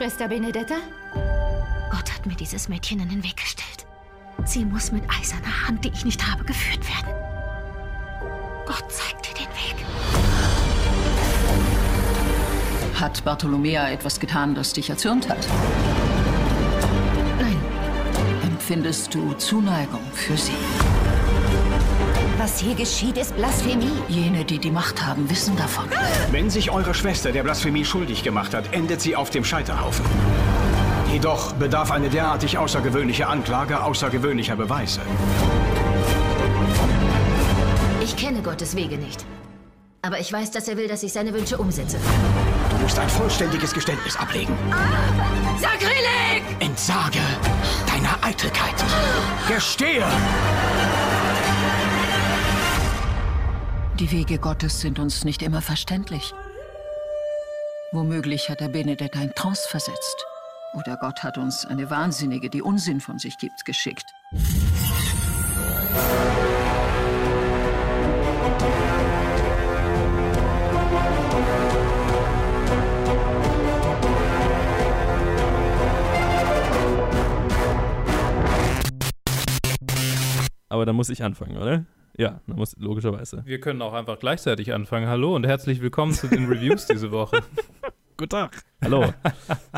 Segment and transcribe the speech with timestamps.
[0.00, 0.76] Schwester Benedetta?
[1.90, 3.84] Gott hat mir dieses Mädchen in den Weg gestellt.
[4.46, 7.14] Sie muss mit eiserner Hand, die ich nicht habe, geführt werden.
[8.64, 9.84] Gott zeigt dir den Weg.
[12.98, 15.46] Hat Bartolomea etwas getan, das dich erzürnt hat?
[17.38, 17.60] Nein,
[18.42, 20.56] Empfindest du Zuneigung für sie?
[22.42, 23.92] Was hier geschieht, ist Blasphemie.
[24.08, 25.84] Jene, die die Macht haben, wissen davon.
[26.30, 30.06] Wenn sich eure Schwester der Blasphemie schuldig gemacht hat, endet sie auf dem Scheiterhaufen.
[31.12, 35.00] Jedoch bedarf eine derartig außergewöhnliche Anklage außergewöhnlicher Beweise.
[38.02, 39.22] ich kenne Gottes Wege nicht.
[40.00, 41.98] Aber ich weiß, dass er will, dass ich seine Wünsche umsetze.
[42.70, 44.56] Du musst ein vollständiges Geständnis ablegen.
[45.60, 46.42] Sakrileg!
[46.60, 47.20] Entsage
[47.86, 48.82] deiner Eitelkeit.
[49.46, 50.06] Gestehe!
[54.00, 56.32] Die Wege Gottes sind uns nicht immer verständlich.
[57.92, 60.24] Womöglich hat er Benedetta in Trance versetzt.
[60.72, 64.06] Oder Gott hat uns eine Wahnsinnige, die Unsinn von sich gibt, geschickt.
[80.70, 81.84] Aber dann muss ich anfangen, oder?
[82.20, 83.40] Ja, muss logischerweise.
[83.46, 85.08] Wir können auch einfach gleichzeitig anfangen.
[85.08, 87.40] Hallo und herzlich willkommen zu den Reviews diese Woche.
[88.18, 88.62] Guten Tag.
[88.84, 89.14] Hallo.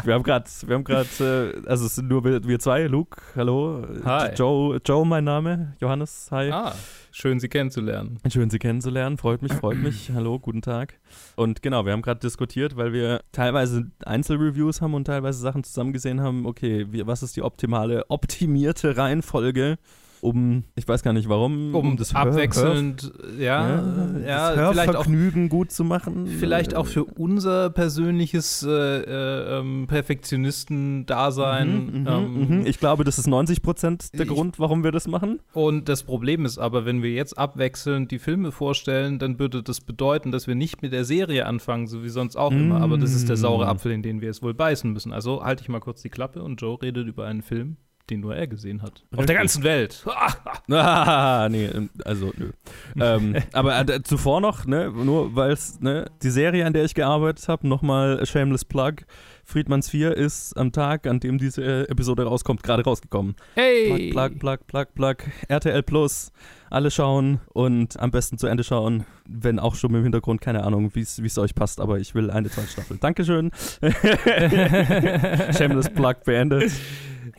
[0.03, 2.89] wir haben gerade, wir haben gerade, äh, also es sind nur wir, wir zwei.
[2.89, 3.87] Luke, hallo.
[4.05, 4.35] Hi.
[4.35, 5.77] Joe, Joe, mein Name.
[5.81, 6.51] Johannes, hi.
[6.51, 6.75] Ah,
[7.13, 8.19] schön Sie kennenzulernen.
[8.29, 9.19] Schön, Sie kennenzulernen.
[9.19, 10.11] Freut mich, freut mich.
[10.15, 10.99] Hallo, guten Tag.
[11.37, 15.93] Und genau, wir haben gerade diskutiert, weil wir teilweise Einzelreviews haben und teilweise Sachen zusammen
[15.93, 16.45] gesehen haben.
[16.45, 19.79] Okay, wie, was ist die optimale, optimierte Reihenfolge,
[20.23, 25.07] um, ich weiß gar nicht warum, Um das abwechselnd, ja, Hör, ja, das vielleicht auch
[25.49, 26.27] gut zu machen.
[26.29, 31.69] Vielleicht auch für unser persönliches äh, äh, ähm, Perfektionisten-Dasein.
[31.87, 32.67] Mhm, mhm, ähm, mhm.
[32.67, 35.41] Ich glaube, das ist 90 Prozent der Ich- Grund, warum wir das machen.
[35.53, 39.81] Und das Problem ist aber, wenn wir jetzt abwechselnd die Filme vorstellen, dann würde das
[39.81, 42.81] bedeuten, dass wir nicht mit der Serie anfangen, so wie sonst auch immer.
[42.81, 45.13] Aber das ist der saure Apfel, in den wir es wohl beißen müssen.
[45.13, 47.77] Also halte ich mal kurz die Klappe und Joe redet über einen Film,
[48.11, 49.03] den nur er gesehen hat.
[49.05, 49.37] Auf der Richtig.
[49.37, 50.05] ganzen Welt.
[50.71, 52.53] Ah, nee, ähm, also nö.
[52.99, 56.95] ähm, aber äh, zuvor noch, ne, nur weil es, ne, die Serie, an der ich
[56.95, 58.95] gearbeitet habe, nochmal Shameless Plug.
[59.45, 63.35] Friedmanns 4 ist am Tag, an dem diese äh, Episode rauskommt, gerade rausgekommen.
[63.55, 64.11] Hey!
[64.11, 65.17] Plug, plug, plug, plug, plug.
[65.49, 66.33] RTL Plus.
[66.71, 70.95] Alle schauen und am besten zu Ende schauen, wenn auch schon im Hintergrund, keine Ahnung,
[70.95, 72.97] wie es euch passt, aber ich will eine zweite Staffel.
[72.99, 73.51] Dankeschön.
[75.53, 76.73] Shameless Plug beendet.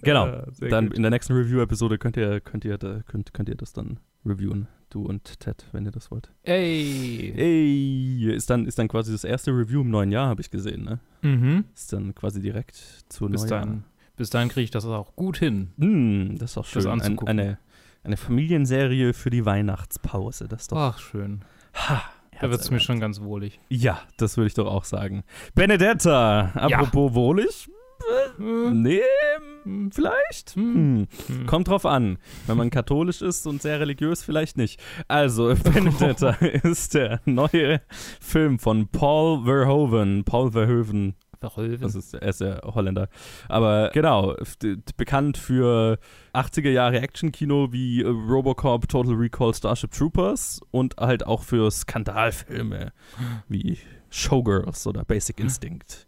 [0.04, 0.28] Genau.
[0.28, 0.96] Ja, sehr dann gut.
[0.98, 4.68] in der nächsten Review-Episode könnt ihr, könnt, ihr, könnt, könnt ihr das dann reviewen.
[4.90, 6.30] Du und Ted, wenn ihr das wollt.
[6.44, 7.34] Ey!
[7.36, 10.84] Ey, ist dann, ist dann quasi das erste Review im neuen Jahr, habe ich gesehen,
[10.84, 11.00] ne?
[11.24, 11.66] Mhm.
[11.76, 12.76] Ist dann quasi direkt
[13.10, 13.62] zu Bis Neujahr.
[13.66, 13.84] dahin,
[14.16, 15.72] bis dahin kriege ich das auch gut hin.
[15.80, 16.92] Hm, das ist doch Das schön.
[16.92, 17.28] Ein, anzugucken.
[17.40, 17.58] eine,
[18.04, 20.48] eine Familienserie für die Weihnachtspause.
[20.48, 20.78] Das ist doch.
[20.78, 21.42] Ach, schön.
[21.74, 22.04] Ha,
[22.40, 23.60] Da wird es mir schon ganz wohlig.
[23.70, 25.24] Ja, das würde ich doch auch sagen.
[25.56, 27.68] Benedetta, apropos wohlig.
[28.38, 29.02] Nee,
[29.64, 30.56] hm, vielleicht?
[30.56, 31.08] Hm.
[31.28, 31.46] Hm.
[31.46, 32.18] Kommt drauf an.
[32.48, 34.82] Wenn man katholisch ist und sehr religiös, vielleicht nicht.
[35.08, 36.30] Also, Benedetta
[36.64, 37.82] ist der neue
[38.20, 40.24] Film von Paul Verhoeven.
[40.24, 41.16] Paul Verhoeven.
[41.42, 43.10] Das ist, er ist der Holländer.
[43.50, 44.34] Aber genau,
[44.96, 46.00] bekannt für
[46.34, 52.94] 80er Jahre Actionkino wie äh, Robocop, Total Recall, Starship Troopers und halt auch für Skandalfilme
[53.50, 53.78] wie
[54.16, 56.06] Showgirls oder Basic Instinct.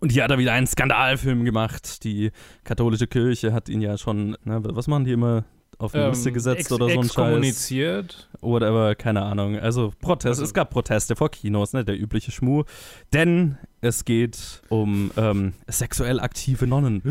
[0.00, 2.02] Und hier hat er wieder einen Skandalfilm gemacht.
[2.04, 2.32] Die
[2.64, 5.44] katholische Kirche hat ihn ja schon, na, was machen die immer?
[5.78, 7.04] Auf eine Liste gesetzt Ähm, oder so ein Scheiß.
[7.04, 8.30] Exkommuniziert.
[8.40, 9.58] Whatever, keine Ahnung.
[9.58, 12.64] Also Protest, Also- es gab Proteste vor Kinos, ne, der übliche Schmuh.
[13.12, 17.02] Denn es geht um ähm, sexuell aktive Nonnen.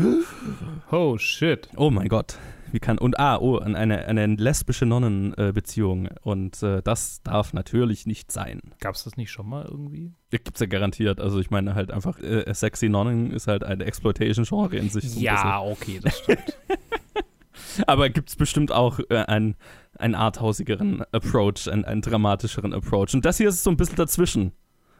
[0.90, 1.68] Oh, shit.
[1.76, 2.38] Oh mein Gott.
[2.72, 6.06] Wie kann, und ah, oh, an eine, eine lesbische Nonnenbeziehung.
[6.06, 8.60] Äh, und äh, das darf natürlich nicht sein.
[8.80, 10.14] Gab es das nicht schon mal irgendwie?
[10.32, 11.20] Ja, Gibt's ja garantiert.
[11.20, 15.10] Also ich meine halt einfach, äh, sexy Nonnen ist halt ein Exploitation-Genre in sich.
[15.10, 16.58] So ein okay, das stimmt.
[17.86, 19.56] Aber gibt's bestimmt auch äh, einen,
[19.98, 23.14] einen arthausigeren Approach, einen, einen dramatischeren Approach.
[23.14, 24.52] Und das hier ist so ein bisschen dazwischen.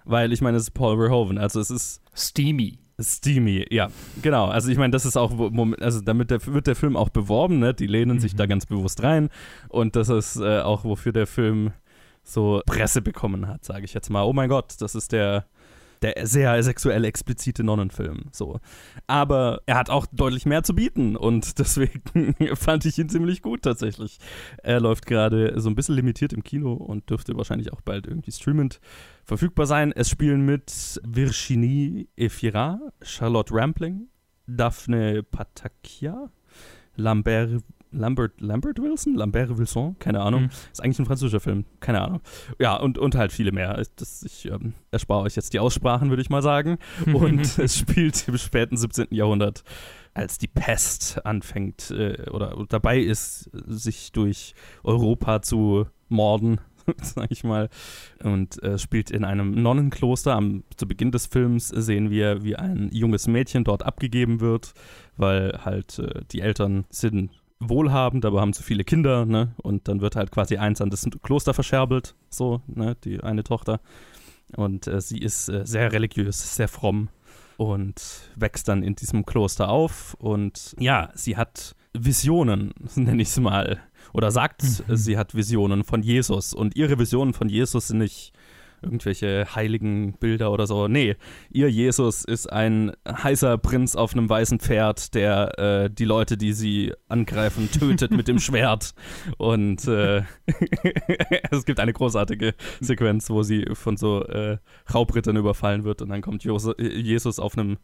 [0.05, 1.39] Weil ich meine, es ist Paul Verhoeven.
[1.39, 2.79] Also es ist Steamy.
[2.99, 3.89] Steamy, ja,
[4.23, 4.47] genau.
[4.47, 5.33] Also ich meine, das ist auch,
[5.81, 7.75] also damit der, wird der Film auch beworben, ne?
[7.75, 9.29] Die lehnen sich da ganz bewusst rein
[9.69, 11.73] und das ist äh, auch, wofür der Film
[12.23, 14.23] so Presse bekommen hat, sage ich jetzt mal.
[14.23, 15.45] Oh mein Gott, das ist der
[16.03, 18.27] der sehr sexuell explizite Nonnenfilm.
[18.33, 18.61] So.
[19.07, 23.63] Aber er hat auch deutlich mehr zu bieten und deswegen fand ich ihn ziemlich gut
[23.63, 24.19] tatsächlich.
[24.63, 28.33] Er läuft gerade so ein bisschen limitiert im Kino und dürfte wahrscheinlich auch bald irgendwie
[28.33, 28.81] streamend
[29.25, 29.93] verfügbar sein.
[29.93, 34.09] Es spielen mit Virginie Efira, Charlotte Rampling,
[34.47, 36.31] Daphne Patakia,
[36.97, 37.63] Lambert
[37.93, 39.15] Lambert, Lambert Wilson?
[39.15, 39.97] Lambert Wilson?
[39.99, 40.43] Keine Ahnung.
[40.43, 40.51] Mhm.
[40.73, 41.65] Ist eigentlich ein französischer Film.
[41.81, 42.21] Keine Ahnung.
[42.59, 43.83] Ja, und, und halt viele mehr.
[43.97, 46.79] Das, ich ähm, erspare euch jetzt die Aussprachen, würde ich mal sagen.
[47.13, 49.07] Und es spielt im späten 17.
[49.11, 49.63] Jahrhundert,
[50.15, 56.61] als die Pest anfängt äh, oder dabei ist, sich durch Europa zu morden,
[57.03, 57.69] sag ich mal.
[58.23, 60.35] Und äh, spielt in einem Nonnenkloster.
[60.35, 64.75] Am, zu Beginn des Films sehen wir, wie ein junges Mädchen dort abgegeben wird,
[65.17, 69.55] weil halt äh, die Eltern sind wohlhabend, aber haben zu viele Kinder, ne?
[69.63, 72.97] Und dann wird halt quasi eins an das Kloster verscherbelt, so, ne?
[73.05, 73.81] Die eine Tochter.
[74.57, 77.09] Und äh, sie ist äh, sehr religiös, sehr fromm
[77.57, 80.15] und wächst dann in diesem Kloster auf.
[80.15, 83.81] Und ja, sie hat Visionen, nenne ich es mal.
[84.17, 84.97] Oder sagt, mhm.
[84.97, 86.55] sie hat Visionen von Jesus.
[86.55, 88.33] Und ihre Visionen von Jesus sind nicht
[88.81, 90.89] irgendwelche heiligen Bilder oder so.
[90.89, 91.17] Nee,
[91.51, 96.55] ihr Jesus ist ein heißer Prinz auf einem weißen Pferd, der äh, die Leute, die
[96.55, 98.95] sie angreifen, tötet mit dem Schwert.
[99.37, 100.23] Und äh,
[101.51, 104.57] es gibt eine großartige Sequenz, wo sie von so äh,
[104.93, 107.77] Raubrittern überfallen wird und dann kommt Jesus auf einem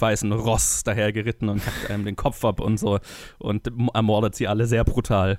[0.00, 2.98] weißen Ross dahergeritten und hackt einem den Kopf ab und so
[3.38, 5.38] und ermordet sie alle sehr brutal.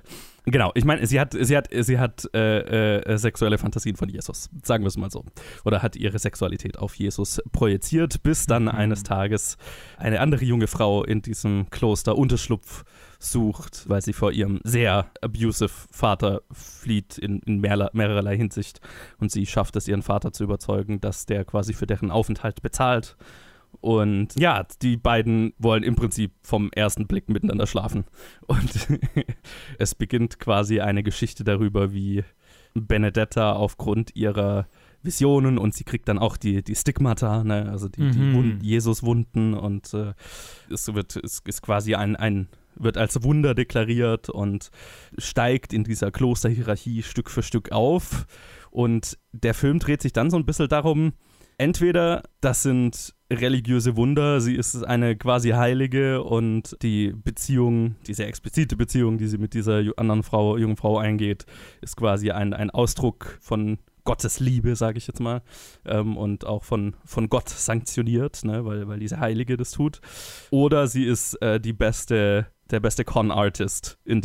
[0.50, 4.48] Genau, ich meine, sie hat, sie hat, sie hat äh, äh, sexuelle Fantasien von Jesus,
[4.62, 5.24] sagen wir es mal so.
[5.64, 8.70] Oder hat ihre Sexualität auf Jesus projiziert, bis dann mhm.
[8.70, 9.58] eines Tages
[9.98, 12.84] eine andere junge Frau in diesem Kloster Unterschlupf
[13.18, 18.80] sucht, weil sie vor ihrem sehr abusive Vater flieht in, in mehr, mehrerlei Hinsicht.
[19.18, 23.16] Und sie schafft es, ihren Vater zu überzeugen, dass der quasi für deren Aufenthalt bezahlt
[23.80, 28.04] und ja, die beiden wollen im Prinzip vom ersten Blick miteinander schlafen.
[28.46, 28.88] Und
[29.78, 32.24] es beginnt quasi eine Geschichte darüber, wie
[32.74, 34.66] Benedetta aufgrund ihrer
[35.02, 37.70] Visionen und sie kriegt dann auch die, die Stigmata, ne?
[37.70, 38.58] also die, mhm.
[38.58, 40.12] die Jesus-Wunden und äh,
[40.70, 44.70] es wird, es ist quasi ein, ein, wird als Wunder deklariert und
[45.16, 48.26] steigt in dieser Klosterhierarchie Stück für Stück auf.
[48.70, 51.12] Und der Film dreht sich dann so ein bisschen darum,
[51.58, 58.76] entweder das sind religiöse Wunder, sie ist eine quasi Heilige und die Beziehung, diese explizite
[58.76, 61.44] Beziehung, die sie mit dieser anderen Frau, jungen Frau eingeht,
[61.80, 65.42] ist quasi ein, ein Ausdruck von Gottes Liebe, sage ich jetzt mal,
[65.84, 70.00] ähm, und auch von, von Gott sanktioniert, ne, weil, weil diese Heilige das tut.
[70.50, 74.22] Oder sie ist äh, die beste, der beste Con-Artist in,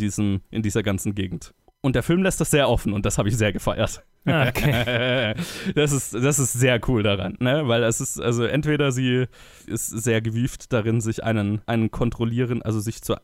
[0.50, 1.52] in dieser ganzen Gegend.
[1.82, 4.02] Und der Film lässt das sehr offen und das habe ich sehr gefeiert.
[4.26, 5.34] Ah, okay.
[5.74, 7.68] das, ist, das ist sehr cool daran, ne?
[7.68, 9.26] Weil es ist, also entweder sie
[9.66, 13.20] ist sehr gewieft darin, sich einen, einen kontrollieren, also sich zur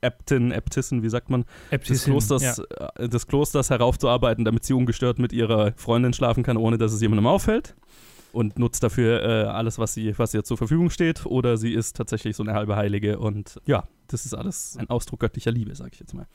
[0.00, 2.88] Äbtin, Äbtissen, wie sagt man, des Klosters, ja.
[2.96, 7.00] Äh, des Klosters heraufzuarbeiten, damit sie ungestört mit ihrer Freundin schlafen kann, ohne dass es
[7.00, 7.74] jemandem auffällt
[8.32, 11.26] und nutzt dafür äh, alles, was, sie, was ihr zur Verfügung steht.
[11.26, 15.20] Oder sie ist tatsächlich so eine halbe Heilige und ja, das ist alles ein Ausdruck
[15.20, 16.26] göttlicher Liebe, sage ich jetzt mal.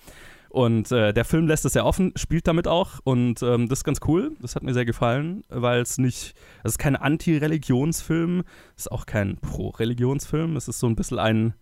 [0.56, 3.84] Und äh, der Film lässt es sehr offen, spielt damit auch und ähm, das ist
[3.84, 4.38] ganz cool.
[4.40, 8.42] Das hat mir sehr gefallen, weil es nicht, es ist kein Anti-Religionsfilm,
[8.78, 10.56] es ist auch kein Pro-Religionsfilm.
[10.56, 11.56] Es ist so ein bisschen ein,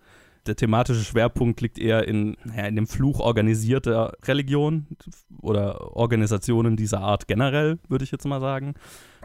[0.45, 4.85] der thematische Schwerpunkt liegt eher in, ja, in dem Fluch organisierter Religion
[5.41, 8.75] oder Organisationen dieser Art generell, würde ich jetzt mal sagen.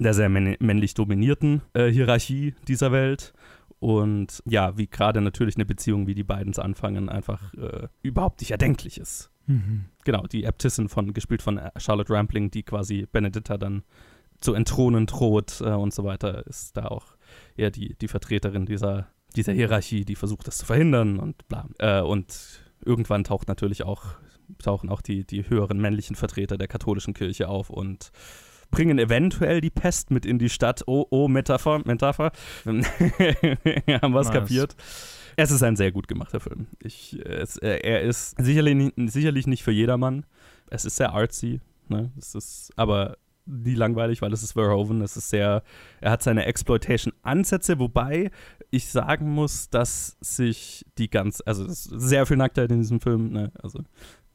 [0.01, 3.35] Der sehr männlich dominierten äh, Hierarchie dieser Welt
[3.81, 8.53] und ja, wie gerade natürlich eine Beziehung wie die beiden anfangen einfach äh, überhaupt nicht
[8.53, 9.31] erdenklich ist.
[9.49, 9.87] Mhm.
[10.05, 13.83] Genau, die Äbtissin von, gespielt von Charlotte Rampling, die quasi Benedetta dann
[14.41, 17.17] zu entthronen droht äh, und so weiter, ist da auch
[17.57, 21.67] eher die, die Vertreterin dieser, dieser Hierarchie, die versucht, das zu verhindern und bla.
[21.79, 24.05] Äh, und irgendwann taucht natürlich auch,
[24.63, 28.13] tauchen auch die, die höheren männlichen Vertreter der katholischen Kirche auf und
[28.71, 30.83] bringen eventuell die Pest mit in die Stadt.
[30.87, 32.33] Oh, oh, Metapher, Metapher.
[32.65, 34.77] Haben wir es kapiert.
[35.39, 36.67] Es ist ein sehr gut gemachter Film.
[36.83, 40.27] Ich, es, er ist sicherlich, sicherlich nicht für jedermann.
[40.69, 42.11] Es ist sehr artsy, ne?
[42.19, 45.01] Es ist aber nie langweilig, weil es ist Verhoeven.
[45.01, 45.63] Es ist sehr,
[46.01, 48.33] er hat seine Exploitation-Ansätze, wobei
[48.73, 53.01] ich sagen muss, dass sich die ganz, also es ist sehr viel Nacktheit in diesem
[53.01, 53.53] Film, ne?
[53.63, 53.85] Also,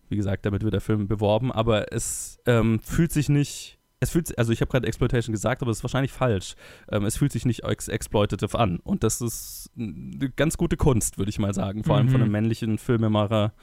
[0.07, 4.37] wie gesagt, damit wird der Film beworben, aber es ähm, fühlt sich nicht es fühlt
[4.37, 6.55] also ich habe gerade Exploitation gesagt, aber das ist wahrscheinlich falsch.
[6.91, 8.79] Ähm, es fühlt sich nicht ex exploitative an.
[8.83, 11.83] Und das ist eine ganz gute Kunst, würde ich mal sagen.
[11.83, 12.33] Vor allem von einem mhm.
[12.33, 13.53] männlichen Filmemacher,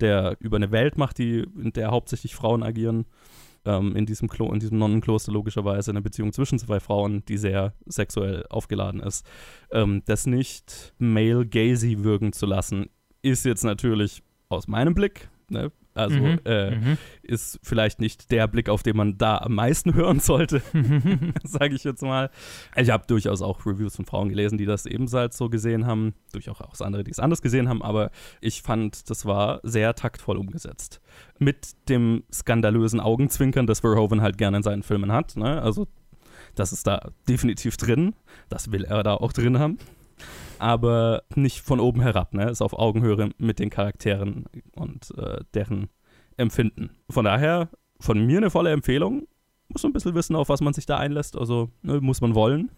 [0.00, 3.06] der über eine Welt macht, die, in der hauptsächlich Frauen agieren.
[3.64, 7.74] ähm, in diesem Klo, in diesem Nonnenkloster logischerweise eine Beziehung zwischen zwei Frauen, die sehr
[7.86, 9.26] sexuell aufgeladen ist.
[9.70, 12.88] Ähm, das nicht male gazy wirken zu lassen,
[13.22, 16.98] ist jetzt natürlich aus meinem Blick, ne, also Mhm, äh, mhm.
[17.22, 20.62] ist vielleicht nicht der Blick, auf den man da am meisten hören sollte,
[21.44, 22.30] sage ich jetzt mal.
[22.76, 26.80] Ich habe durchaus auch Reviews von Frauen gelesen, die das ebenfalls so gesehen haben, durchaus
[26.80, 31.00] andere, die es anders gesehen haben, aber ich fand, das war sehr taktvoll umgesetzt.
[31.38, 35.36] Mit dem skandalösen Augenzwinkern, das Verhoeven halt gerne in seinen Filmen hat.
[35.36, 35.60] Ne?
[35.62, 35.88] Also
[36.54, 38.14] das ist da definitiv drin,
[38.48, 39.78] das will er da auch drin haben.
[40.58, 42.50] Aber nicht von oben herab, ne?
[42.50, 45.88] Ist auf Augenhöhe mit den Charakteren und äh, deren
[46.36, 46.90] Empfinden.
[47.08, 49.26] Von daher, von mir eine volle Empfehlung.
[49.68, 51.36] Muss so ein bisschen wissen, auf was man sich da einlässt.
[51.36, 52.70] Also ne, muss man wollen.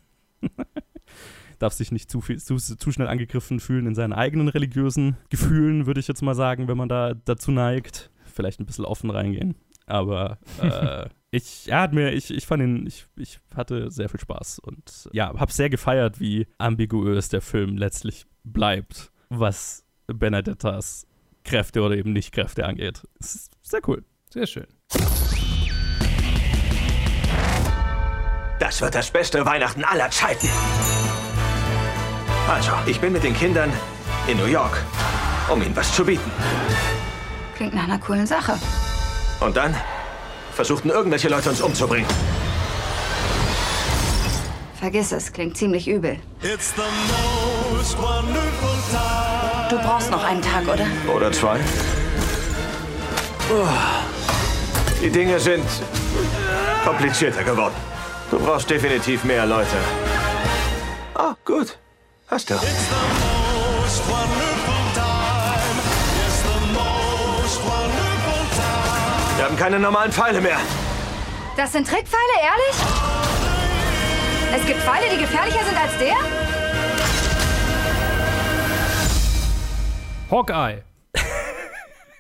[1.59, 5.87] Darf sich nicht zu, viel, zu, zu schnell angegriffen fühlen in seinen eigenen religiösen Gefühlen,
[5.87, 8.11] würde ich jetzt mal sagen, wenn man da dazu neigt.
[8.25, 9.55] Vielleicht ein bisschen offen reingehen.
[9.87, 14.21] Aber äh, ich, er hat mir, ich, ich fand ihn, ich, ich hatte sehr viel
[14.21, 21.07] Spaß und ja, habe sehr gefeiert, wie ambiguös der Film letztlich bleibt, was Benedettas
[21.43, 23.03] Kräfte oder eben Nicht-Kräfte angeht.
[23.19, 24.05] Es ist sehr cool.
[24.31, 24.67] Sehr schön.
[28.61, 30.49] Das wird das beste Weihnachten aller Zeiten.
[32.49, 33.73] Also, ich bin mit den Kindern
[34.29, 34.85] in New York,
[35.51, 36.31] um ihnen was zu bieten.
[37.57, 38.59] Klingt nach einer coolen Sache.
[39.41, 39.75] Und dann
[40.53, 42.07] versuchten irgendwelche Leute uns umzubringen.
[44.79, 46.19] Vergiss es, klingt ziemlich übel.
[46.43, 46.83] It's the
[47.73, 49.69] most wonderful time.
[49.71, 50.87] Du brauchst noch einen Tag, oder?
[51.15, 51.61] Oder zwei.
[53.51, 53.67] Oh.
[55.01, 55.65] Die Dinge sind
[56.85, 57.75] komplizierter geworden.
[58.31, 59.77] Du brauchst definitiv mehr Leute.
[61.15, 61.79] Ah, gut.
[62.29, 62.55] Hast du.
[69.63, 70.57] Keine normalen Pfeile mehr.
[71.57, 72.77] Das sind Trickpfeile, ehrlich?
[74.57, 76.17] Es gibt Pfeile, die gefährlicher sind als der?
[80.33, 80.83] Hawkeye.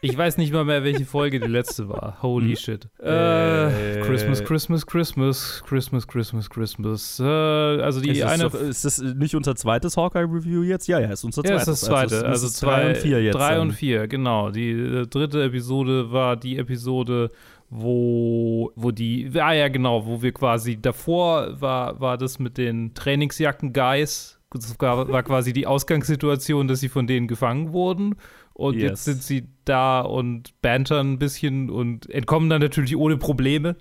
[0.04, 2.18] Ich weiß nicht mal mehr, welche Folge die letzte war.
[2.22, 2.88] Holy shit.
[2.98, 7.20] Äh, Christmas, Christmas, Christmas, Christmas, Christmas, Christmas.
[7.20, 8.42] Äh, also die ist, das eine.
[8.42, 10.88] doch, ist das nicht unser zweites Hawkeye-Review jetzt?
[10.88, 11.68] Ja, ja, ist unser ja, zweites.
[11.68, 12.26] ist das zweite.
[12.26, 13.34] Also, müsste zwei, drei und vier jetzt.
[13.36, 14.50] Drei und vier, genau.
[14.50, 17.30] Die äh, dritte Episode war die Episode,
[17.70, 22.92] wo, wo die, ah ja, genau, wo wir quasi, davor war, war das mit den
[22.94, 24.40] Trainingsjacken-Guys.
[24.52, 28.16] Das war quasi die Ausgangssituation, dass sie von denen gefangen wurden.
[28.54, 28.82] Und Yes.
[28.82, 33.76] jetzt sind sie da und bantern ein bisschen und entkommen dann natürlich ohne Probleme.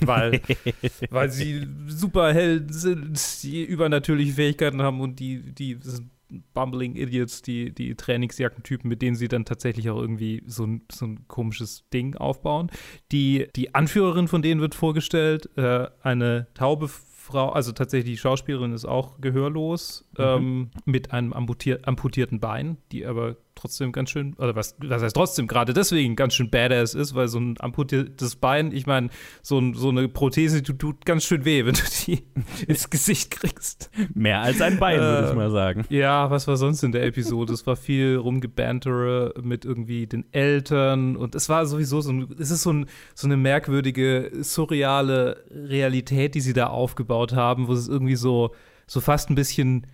[0.00, 0.40] Weil,
[1.10, 6.10] weil sie Superhelden sind, die übernatürliche Fähigkeiten haben und die, die sind
[6.54, 11.06] Bumbling Idiots, die, die Trainingsjackentypen, mit denen sie dann tatsächlich auch irgendwie so ein, so
[11.06, 12.70] ein komisches Ding aufbauen.
[13.12, 18.72] Die, die Anführerin von denen wird vorgestellt, äh, eine taube Frau, also tatsächlich die Schauspielerin
[18.72, 24.56] ist auch gehörlos, ähm, mit einem amputier amputierten Bein, die aber trotzdem ganz schön, oder
[24.56, 28.72] was, was heißt trotzdem, gerade deswegen ganz schön badass ist, weil so ein amputiertes Bein,
[28.72, 29.08] ich meine,
[29.42, 32.24] so, ein, so eine Prothese tut, tut ganz schön weh, wenn du die
[32.66, 33.90] ins Gesicht kriegst.
[34.14, 35.84] Mehr als ein Bein, würde ich Äh, mal sagen.
[35.88, 37.52] Ja, was war sonst in der Episode?
[37.52, 42.50] Es war viel Rumgebantere mit irgendwie den Eltern und es war sowieso so ein, es
[42.50, 47.88] ist so, ein, so eine merkwürdige, surreale Realität, die sie da aufgebaut haben, wo es
[47.88, 48.54] irgendwie so,
[48.86, 49.86] so fast ein bisschen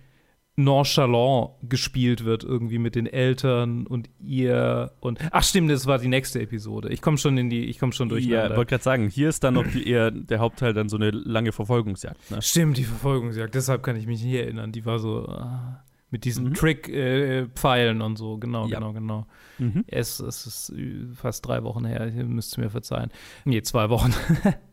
[0.63, 6.07] nonchalant gespielt wird irgendwie mit den Eltern und ihr und ach stimmt, das war die
[6.07, 6.89] nächste Episode.
[6.89, 8.57] Ich komme schon in die, ich komme schon Ja, durcheinander.
[8.57, 11.51] wollte gerade sagen, hier ist dann noch die, eher der Hauptteil dann so eine lange
[11.51, 12.31] Verfolgungsjagd.
[12.31, 12.41] Ne?
[12.41, 13.55] Stimmt, die Verfolgungsjagd.
[13.55, 14.71] Deshalb kann ich mich nicht erinnern.
[14.71, 16.53] Die war so ah, mit diesen Mhm.
[16.55, 18.37] Trick-Pfeilen und so.
[18.37, 18.79] Genau, Ja.
[18.79, 19.27] genau, genau.
[19.59, 19.83] Mhm.
[19.87, 22.11] Es, es ist äh, fast drei Wochen her.
[22.13, 23.11] Ihr müsst mir verzeihen.
[23.45, 24.13] Nee, zwei Wochen.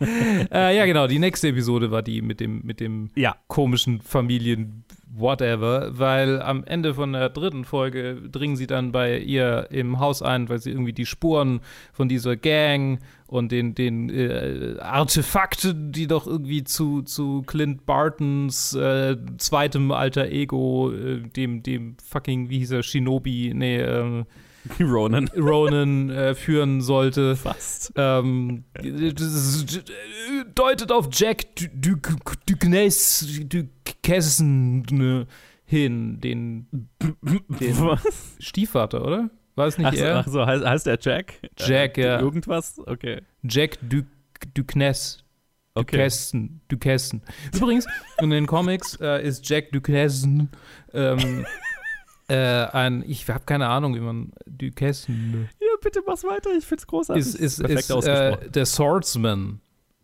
[0.52, 1.06] äh, ja, genau.
[1.06, 3.36] Die nächste Episode war die mit dem, mit dem Ja.
[3.48, 4.84] komischen Familien
[5.18, 10.20] whatever, weil am Ende von der dritten Folge dringen sie dann bei ihr im Haus
[10.20, 11.60] ein, weil sie irgendwie die Spuren
[11.94, 18.74] von dieser Gang und den, den äh, Artefakten, die doch irgendwie zu, zu Clint Bartons
[18.74, 24.26] äh, zweitem alter Ego, äh, dem, dem fucking, wie hieß er, Shinobi, nee, ähm,
[24.80, 25.28] Ronan.
[25.36, 27.36] Ronan äh, führen sollte.
[27.36, 27.92] Fast.
[27.96, 28.64] Ähm,
[30.54, 32.90] deutet auf Jack Duquesne
[33.44, 35.26] Duquesne
[35.64, 36.66] hin, den,
[37.60, 38.36] den Was?
[38.38, 39.30] Stiefvater, oder?
[39.56, 40.16] War es nicht Ach so, er?
[40.16, 41.40] ach so heißt, heißt der Jack?
[41.58, 42.20] Jack, äh, ja.
[42.20, 42.78] Irgendwas?
[42.86, 43.22] Okay.
[43.42, 44.02] Jack du
[44.54, 45.22] Duquesne.
[45.74, 45.96] Okay.
[45.96, 47.20] Duquesne, Duquesne.
[47.54, 47.86] Übrigens,
[48.20, 50.48] in den Comics äh, ist Jack Duquesne
[50.92, 51.46] ähm,
[52.28, 55.48] äh, ein, ich habe keine Ahnung, wie man Duquesne.
[55.60, 56.50] Ja, bitte mach's weiter.
[56.56, 57.24] Ich find's großartig.
[57.24, 58.52] ist, ist, Perfekt ist äh, ausgesprochen.
[58.52, 59.60] der Swordsman.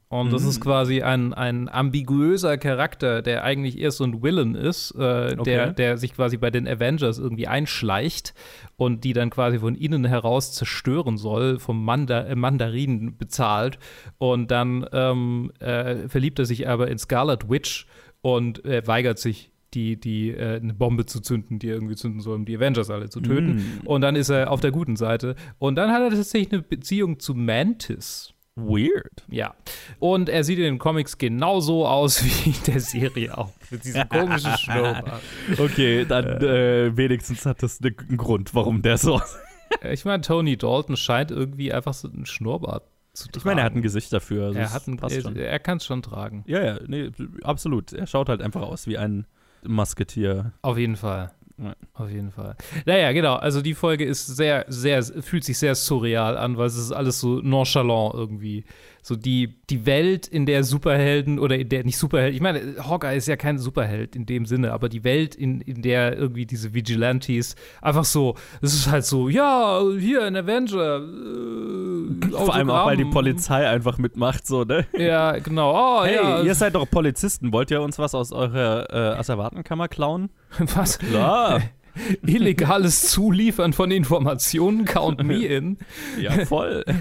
[0.08, 0.48] Und das Mhm.
[0.50, 5.42] ist quasi ein, ein ambiguöser Charakter, der eigentlich eher so ein Villain ist, äh, Okay.
[5.44, 8.34] der, der sich quasi bei den Avengers irgendwie einschleicht
[8.76, 13.78] und die dann quasi von innen heraus zerstören soll, vom Manda äh, Mandarin bezahlt.
[14.18, 17.86] Und dann ähm, äh, verliebt er sich aber in Scarlet Witch
[18.20, 22.20] und äh, weigert sich, die, die äh, eine Bombe zu zünden, die er irgendwie zünden
[22.20, 23.80] soll, um die Avengers alle zu töten.
[23.82, 23.86] Mm.
[23.86, 25.34] Und dann ist er auf der guten Seite.
[25.58, 28.34] Und dann hat er tatsächlich eine Beziehung zu Mantis.
[28.54, 29.24] Weird.
[29.30, 29.54] Ja.
[29.98, 33.52] Und er sieht in den Comics genauso aus wie in der Serie auch.
[33.70, 35.22] Mit diesem komischen Schnurrbart.
[35.58, 39.20] Okay, dann äh, wenigstens hat das ne- einen Grund, warum der so.
[39.90, 43.38] Ich meine, Tony Dalton scheint irgendwie einfach so einen Schnurrbart zu tragen.
[43.38, 44.48] Ich meine, er hat ein Gesicht dafür.
[44.48, 46.44] Also er hat ein, er, er kann es schon tragen.
[46.46, 47.10] Ja, ja, nee,
[47.42, 47.94] absolut.
[47.94, 49.26] Er schaut halt einfach aus wie ein
[49.66, 50.52] Musketier.
[50.62, 51.32] Auf jeden Fall.
[51.58, 51.74] Ja.
[51.94, 52.56] Auf jeden Fall.
[52.86, 53.36] Naja, genau.
[53.36, 57.20] Also die Folge ist sehr, sehr, fühlt sich sehr surreal an, weil es ist alles
[57.20, 58.64] so nonchalant irgendwie.
[59.02, 63.16] So die, die Welt, in der Superhelden oder in der nicht Superhelden, ich meine, Hawkeye
[63.16, 66.72] ist ja kein Superheld in dem Sinne, aber die Welt, in, in der irgendwie diese
[66.72, 70.98] Vigilantes einfach so, es ist halt so, ja, hier ein Avenger.
[70.98, 73.12] Äh, Vor allem auch, weil die.
[73.12, 74.86] Polizei einfach mitmacht, so, ne?
[74.96, 75.72] Ja, genau.
[75.74, 76.42] Oh, Hey, ja.
[76.42, 77.52] ihr seid doch Polizisten.
[77.52, 80.30] Wollt ihr uns was aus eurer äh, Asservatenkammer klauen?
[80.58, 80.98] Was?
[80.98, 81.60] Klar.
[82.26, 85.78] Illegales Zuliefern von Informationen, count me in.
[86.20, 86.84] ja, voll.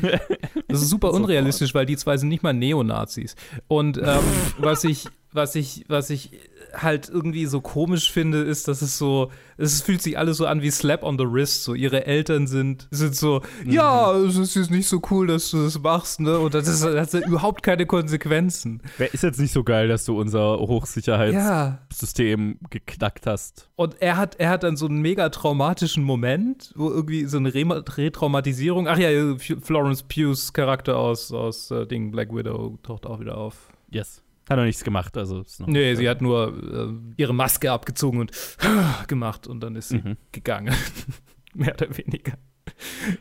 [0.68, 3.36] Das ist super unrealistisch, weil die zwei sind nicht mal Neonazis.
[3.68, 4.20] Und ähm,
[4.58, 6.32] was ich, was ich, was ich
[6.74, 10.62] halt irgendwie so komisch finde, ist, dass es so, es fühlt sich alles so an
[10.62, 11.64] wie Slap on the Wrist.
[11.64, 15.64] So ihre Eltern sind, sind so, ja, es ist jetzt nicht so cool, dass du
[15.64, 16.40] das machst, ne?
[16.40, 18.82] Und das, ist, das hat überhaupt keine Konsequenzen.
[18.98, 22.68] Wer ist jetzt nicht so geil, dass du unser Hochsicherheitssystem Ja.
[22.70, 23.70] geknackt hast?
[23.76, 27.54] Und er hat, er hat dann so einen mega traumatischen Moment, wo irgendwie so eine
[27.54, 27.62] Re
[27.98, 28.88] Retraumatisierung.
[28.88, 33.70] Ach ja, Florence Pughs Charakter aus, aus äh, Ding Black Widow taucht auch wieder auf.
[33.90, 34.22] Yes.
[34.52, 38.32] Hat noch nichts gemacht, also ist Nee, sie hat nur äh, ihre Maske abgezogen und
[39.08, 40.18] gemacht und dann ist sie Mhm.
[40.32, 40.74] gegangen.
[41.54, 42.34] Mehr oder weniger.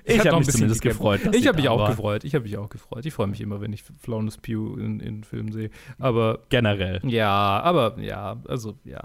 [0.04, 1.88] Ich hab hab noch ein mich zumindest gefreut, Ich habe mich auch war.
[1.90, 2.24] gefreut.
[2.24, 3.04] Ich habe mich auch gefreut.
[3.06, 5.70] Ich freue mich immer, wenn ich Florence Pugh in, in Filmen sehe.
[5.98, 7.00] Aber generell.
[7.04, 7.28] ja,
[7.60, 9.02] aber ja, also ja.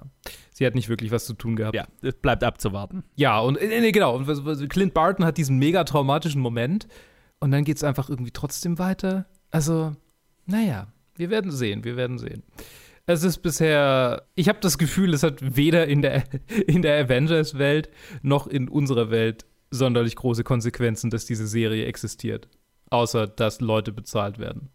[0.51, 1.75] Sie hat nicht wirklich was zu tun gehabt.
[1.75, 3.03] Ja, es bleibt abzuwarten.
[3.15, 4.15] Ja, und äh, nee, genau.
[4.15, 6.87] Und Clint Barton hat diesen mega traumatischen Moment
[7.39, 9.25] und dann geht es einfach irgendwie trotzdem weiter.
[9.51, 9.93] Also,
[10.45, 12.43] naja, wir werden sehen, wir werden sehen.
[13.07, 16.23] Es ist bisher, ich habe das Gefühl, es hat weder in der,
[16.67, 17.89] in der Avengers-Welt
[18.23, 22.47] noch in unserer Welt sonderlich große Konsequenzen, dass diese Serie existiert.
[22.89, 24.69] Außer, dass Leute bezahlt werden.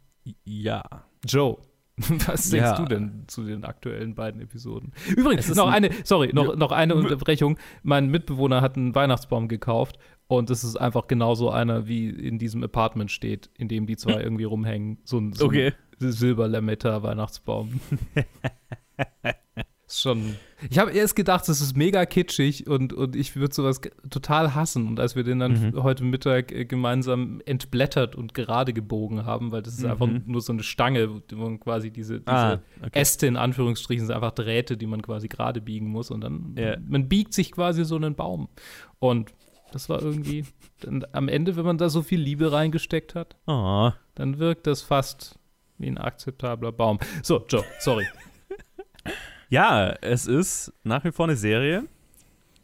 [0.44, 0.82] Ja.
[1.26, 1.58] Joe,
[1.96, 2.76] was denkst Ja.
[2.76, 4.92] du denn zu den aktuellen beiden Episoden?
[5.16, 7.58] Übrigens, noch ein- eine, sorry, noch, noch eine Unterbrechung.
[7.82, 9.98] Mein Mitbewohner hat einen Weihnachtsbaum gekauft
[10.30, 14.22] und es ist einfach genauso einer, wie in diesem Apartment steht, in dem die zwei
[14.22, 14.98] irgendwie rumhängen.
[15.04, 15.72] So ein, so Okay.
[15.98, 17.80] Silberlametta-Weihnachtsbaum.
[19.86, 20.36] ist schon.
[20.70, 24.86] Ich habe erst gedacht, das ist mega kitschig und, und ich würde sowas total hassen.
[24.86, 25.82] Und als wir den dann Mhm.
[25.82, 29.90] heute Mittag äh, gemeinsam entblättert und gerade gebogen haben, weil das ist Mhm.
[29.90, 32.90] einfach nur so eine Stange, wo man quasi diese, diese Ah, okay.
[33.00, 36.10] Äste in Anführungsstrichen sind einfach Drähte, die man quasi gerade biegen muss.
[36.12, 36.76] Und dann, Ja.
[36.86, 38.48] man biegt sich quasi so einen Baum.
[39.00, 39.32] Und
[39.72, 40.44] das war irgendwie,
[40.80, 43.90] dann, am Ende, wenn man da so viel Liebe reingesteckt hat, Oh.
[44.14, 45.38] dann wirkt das fast
[45.78, 46.98] wie ein akzeptabler Baum.
[47.22, 48.06] So, Joe, sorry.
[49.48, 51.84] Ja, es ist nach wie vor eine Serie.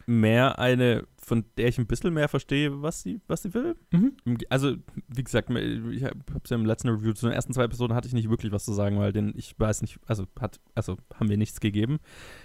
[0.09, 3.75] Mehr eine, von der ich ein bisschen mehr verstehe, was sie, was sie will.
[3.91, 4.13] Mhm.
[4.51, 4.77] Also,
[5.09, 6.15] wie gesagt, ich habe
[6.45, 8.65] es ja im letzten Review zu den ersten zwei Episoden hatte ich nicht wirklich was
[8.65, 11.99] zu sagen, weil den, ich weiß nicht, also hat, also haben wir nichts gegeben.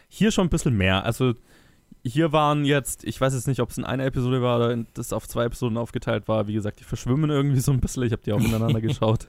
[0.08, 1.06] Hier schon ein bisschen mehr.
[1.06, 1.36] Also
[2.04, 5.14] hier waren jetzt, ich weiß jetzt nicht, ob es in einer Episode war oder das
[5.14, 6.48] auf zwei Episoden aufgeteilt war.
[6.48, 8.04] Wie gesagt, die verschwimmen irgendwie so ein bisschen.
[8.04, 9.28] Ich habe die auch ineinander geschaut.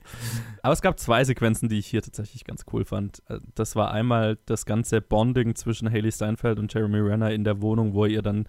[0.62, 3.22] Aber es gab zwei Sequenzen, die ich hier tatsächlich ganz cool fand.
[3.28, 7.60] Äh, Das war einmal das ganze Bonding zwischen Haley Steinfeld und Jeremy Renner in der
[7.60, 8.46] Wohnung, wo er ihr dann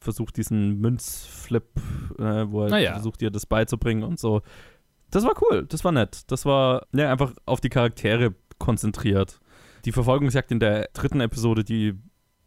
[0.00, 1.64] versucht, diesen Münzflip,
[2.18, 2.92] äh, wo er Ah ja.
[2.92, 4.42] versucht, ihr das beizubringen und so.
[5.10, 6.22] Das war cool, das war nett.
[6.30, 9.40] Das war ja, einfach auf die Charaktere konzentriert.
[9.84, 11.94] Die Verfolgungsjagd in der dritten Episode, die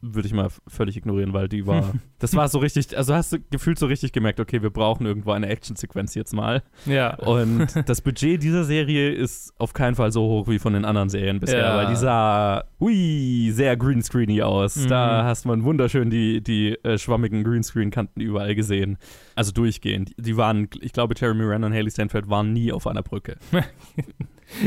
[0.01, 3.37] würde ich mal völlig ignorieren, weil die war, das war so richtig, also hast du
[3.49, 6.61] gefühlt so richtig gemerkt, okay, wir brauchen irgendwo eine Actionsequenz jetzt mal.
[6.85, 7.15] Ja.
[7.15, 11.09] Und das Budget dieser Serie ist auf keinen Fall so hoch wie von den anderen
[11.09, 11.77] Serien bisher, Ja.
[11.77, 14.75] weil die sah, hui, sehr greenscreeny aus.
[14.75, 14.87] Mhm.
[14.89, 18.97] Da hast man wunderschön die, die äh, schwammigen Greenscreen-Kanten überall gesehen.
[19.35, 20.11] Also durchgehend.
[20.17, 23.37] Die waren, ich glaube, Jeremy Renner und Haley Stanford waren nie auf einer Brücke.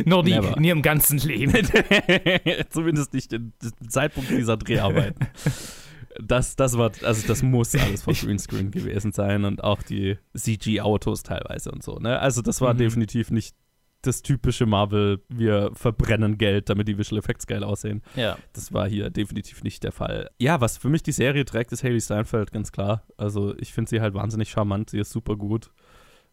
[0.04, 0.56] Noch nie, Never.
[0.56, 1.52] in ihrem ganzen Leben.
[2.70, 3.52] Zumindest nicht im
[3.88, 5.26] Zeitpunkt dieser Dreharbeiten.
[6.20, 11.22] Das, das war, also das muss alles vor Greenscreen gewesen sein und auch die CG-Autos
[11.22, 11.98] teilweise und so.
[11.98, 12.18] Ne?
[12.18, 12.78] Also das war Mhm.
[12.78, 13.54] definitiv nicht
[14.02, 18.02] das typische Marvel, wir verbrennen Geld, damit die Visual Effects geil aussehen.
[18.16, 18.38] Ja.
[18.54, 20.30] Das war hier definitiv nicht der Fall.
[20.38, 23.04] Ja, was für mich die Serie trägt, ist Haley Steinfeld, ganz klar.
[23.18, 25.70] Also ich finde sie halt wahnsinnig charmant, sie ist super gut.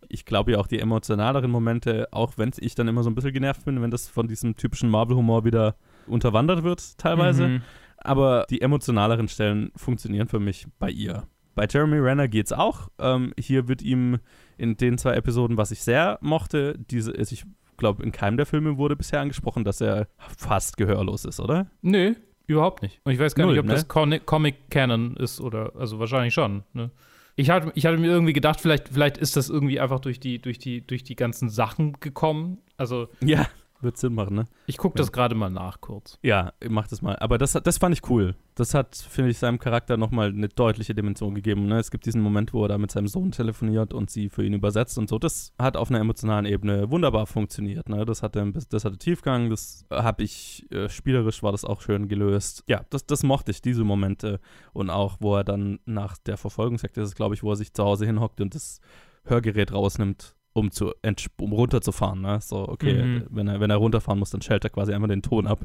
[0.10, 3.34] Ich glaube ja auch die emotionaleren Momente, auch wenn ich dann immer so ein bisschen
[3.34, 5.76] genervt bin, wenn das von diesem typischen Marvel-Humor wieder
[6.08, 7.48] unterwandert wird, teilweise.
[7.48, 7.62] Mhm.
[7.98, 11.24] Aber die emotionaleren Stellen funktionieren für mich bei ihr.
[11.56, 12.90] Bei Jeremy Renner geht's auch.
[13.00, 14.20] Ähm, hier wird ihm
[14.58, 17.46] in den zwei Episoden, was ich sehr mochte, diese, ich
[17.78, 20.08] glaube, in keinem der Filme wurde bisher angesprochen, dass er
[20.38, 21.68] fast gehörlos ist, oder?
[21.82, 22.14] Nö,
[22.46, 23.02] überhaupt nicht.
[23.04, 23.74] Und ich weiß gar Null, nicht, ob ne?
[23.74, 26.64] das Con Comic Canon ist oder, also wahrscheinlich schon.
[26.74, 26.92] Ne?
[27.38, 30.39] Ich, hatte, ich hatte mir irgendwie gedacht, vielleicht, vielleicht ist das irgendwie einfach durch die,
[30.39, 32.58] durch, die, durch die ganzen Sachen gekommen.
[32.78, 33.47] Also, Ja,
[33.82, 34.48] wird Sinn machen, ne?
[34.66, 36.18] ich gucke das gerade mal nach kurz.
[36.24, 37.16] Ja, mach das mal.
[37.18, 38.36] Aber das, das fand ich cool.
[38.56, 41.68] Das hat, finde ich, seinem Charakter nochmal eine deutliche Dimension gegeben.
[41.68, 41.78] Ne?
[41.78, 44.54] Es gibt diesen Moment, wo er da mit seinem Sohn telefoniert und sie für ihn
[44.54, 45.20] übersetzt und so.
[45.20, 47.88] Das hat auf einer emotionalen Ebene wunderbar funktioniert.
[47.88, 48.06] Ne?
[48.06, 52.63] Das, hatte, das hatte Tiefgang, das habe ich, äh, spielerisch war das auch schön gelöst.
[52.68, 54.40] Ja, das, das mochte ich, diese Momente.
[54.74, 57.74] Und auch, wo er dann nach der Verfolgungsjagd, das ist, glaube ich, wo er sich
[57.74, 58.82] zu Hause hinhockt und das
[59.26, 60.91] Hörgerät rausnimmt, um, zu,
[61.39, 62.22] um runterzufahren.
[62.22, 62.39] Ne?
[62.41, 63.24] So, okay, Mhm.
[63.30, 65.60] wenn, er, wenn er runterfahren muss, dann schält er quasi einmal den Ton ab.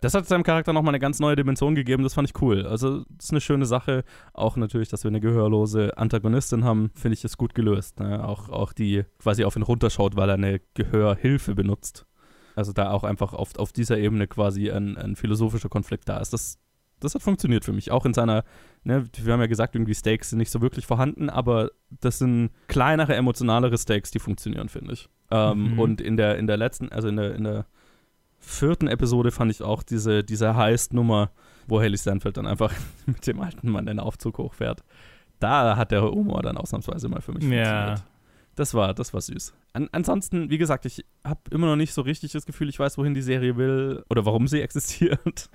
[0.00, 2.66] Das hat seinem Charakter nochmal eine ganz neue Dimension gegeben, das fand ich cool.
[2.66, 4.04] Also, das ist eine schöne Sache.
[4.34, 8.00] Auch natürlich, dass wir eine gehörlose Antagonistin haben, finde ich das gut gelöst.
[8.00, 8.22] Ne?
[8.26, 12.06] Auch, auch die quasi auf ihn runterschaut, weil er eine Gehörhilfe benutzt.
[12.54, 16.34] Also, da auch einfach auf, auf dieser Ebene quasi ein, ein philosophischer Konflikt da ist.
[16.34, 16.58] Das,
[17.04, 17.90] das hat funktioniert für mich.
[17.90, 18.44] Auch in seiner,
[18.84, 22.50] ne, wir haben ja gesagt, irgendwie Stakes sind nicht so wirklich vorhanden, aber das sind
[22.68, 25.08] kleinere, emotionalere Stakes, die funktionieren, finde ich.
[25.30, 25.78] Ähm, Mhm.
[25.78, 27.66] Und in der, in der letzten, also in der, in der
[28.38, 31.30] vierten Episode fand ich auch diese, diese Heist-Nummer,
[31.66, 32.72] wo Haley Stanfield dann einfach
[33.06, 34.82] mit dem alten Mann den Aufzug hochfährt.
[35.40, 37.48] Da hat der Humor dann ausnahmsweise mal für mich Ja.
[37.96, 38.02] funktioniert.
[38.56, 39.52] Das war, das war süß.
[39.72, 42.98] An, ansonsten, wie gesagt, ich habe immer noch nicht so richtig das Gefühl, ich weiß,
[42.98, 45.50] wohin die Serie will oder warum sie existiert.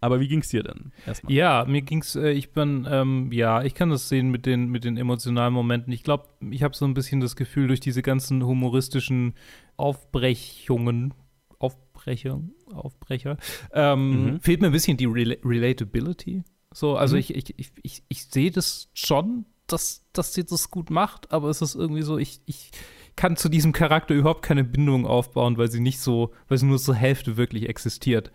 [0.00, 1.32] Aber wie ging's dir denn erstmal?
[1.32, 4.84] Ja, mir ging's, äh, ich bin, ähm, ja, ich kann das sehen mit den, mit
[4.84, 5.92] den emotionalen Momenten.
[5.92, 9.34] Ich glaube, ich habe so ein bisschen das Gefühl, durch diese ganzen humoristischen
[9.76, 11.14] Aufbrechungen,
[11.58, 13.36] Aufbrechung, Aufbrecher,
[13.72, 14.40] ähm, Mhm.
[14.40, 16.44] fehlt mir ein bisschen die Rela Relatability.
[16.72, 17.20] So, also Mhm.
[17.20, 21.48] ich, ich, ich, ich, ich sehe das schon, dass, dass sie das gut macht, aber
[21.48, 22.70] es ist irgendwie so, ich, ich
[23.16, 26.78] kann zu diesem Charakter überhaupt keine Bindung aufbauen, weil sie nicht so, weil sie nur
[26.78, 28.30] zur Hälfte wirklich existiert.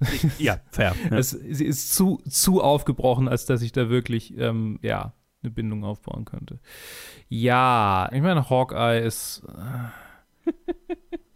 [0.38, 0.94] Ja, fair.
[1.10, 1.18] Ja.
[1.18, 5.84] Es, sie ist zu, zu aufgebrochen, als dass ich da wirklich, ähm, ja, eine Bindung
[5.84, 6.60] aufbauen könnte.
[7.28, 9.42] Ja, ich meine, Hawkeye ist.
[10.46, 10.52] Äh,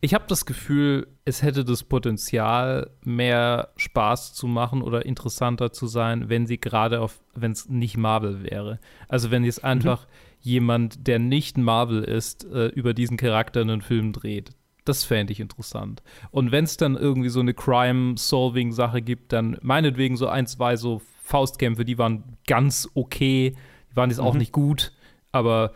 [0.00, 5.86] ich habe das Gefühl, es hätte das Potenzial, mehr Spaß zu machen oder interessanter zu
[5.86, 8.78] sein, wenn sie gerade auf, wenn es nicht Marvel wäre.
[9.08, 10.06] Also wenn jetzt einfach
[10.40, 14.50] jemand, der nicht Marvel ist, äh, über diesen Charakter einen Film dreht.
[14.84, 16.02] Das fände ich interessant.
[16.30, 21.02] Und wenn es dann irgendwie so eine Crime-Solving-Sache gibt, dann meinetwegen so ein, zwei so
[21.22, 23.56] Faustkämpfe, die waren ganz okay.
[23.90, 24.92] Die waren jetzt auch nicht gut,
[25.32, 25.72] aber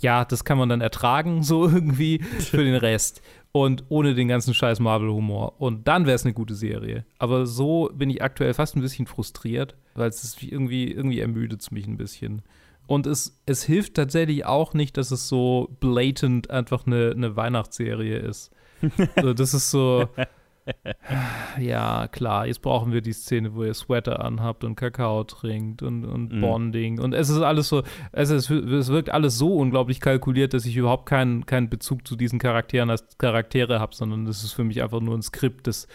[0.00, 3.22] ja, das kann man dann ertragen, so irgendwie für den Rest.
[3.52, 5.60] Und ohne den ganzen scheiß Marvel-Humor.
[5.60, 7.06] Und dann wäre es eine gute Serie.
[7.18, 11.70] Aber so bin ich aktuell fast ein bisschen frustriert, weil es irgendwie, irgendwie ermüdet es
[11.70, 12.42] mich ein bisschen.
[12.86, 18.18] Und es, es hilft tatsächlich auch nicht, dass es so blatant einfach eine, eine Weihnachtsserie
[18.18, 18.50] ist.
[19.20, 20.06] so, das ist so,
[21.58, 26.04] ja, klar, jetzt brauchen wir die Szene, wo ihr Sweater anhabt und Kakao trinkt und,
[26.04, 26.40] und Mhm.
[26.40, 27.00] Bonding.
[27.00, 30.76] Und es ist alles so, es, ist, es wirkt alles so unglaublich kalkuliert, dass ich
[30.76, 34.82] überhaupt keinen, keinen Bezug zu diesen Charakteren als Charaktere habe, sondern es ist für mich
[34.82, 35.86] einfach nur ein Skript, das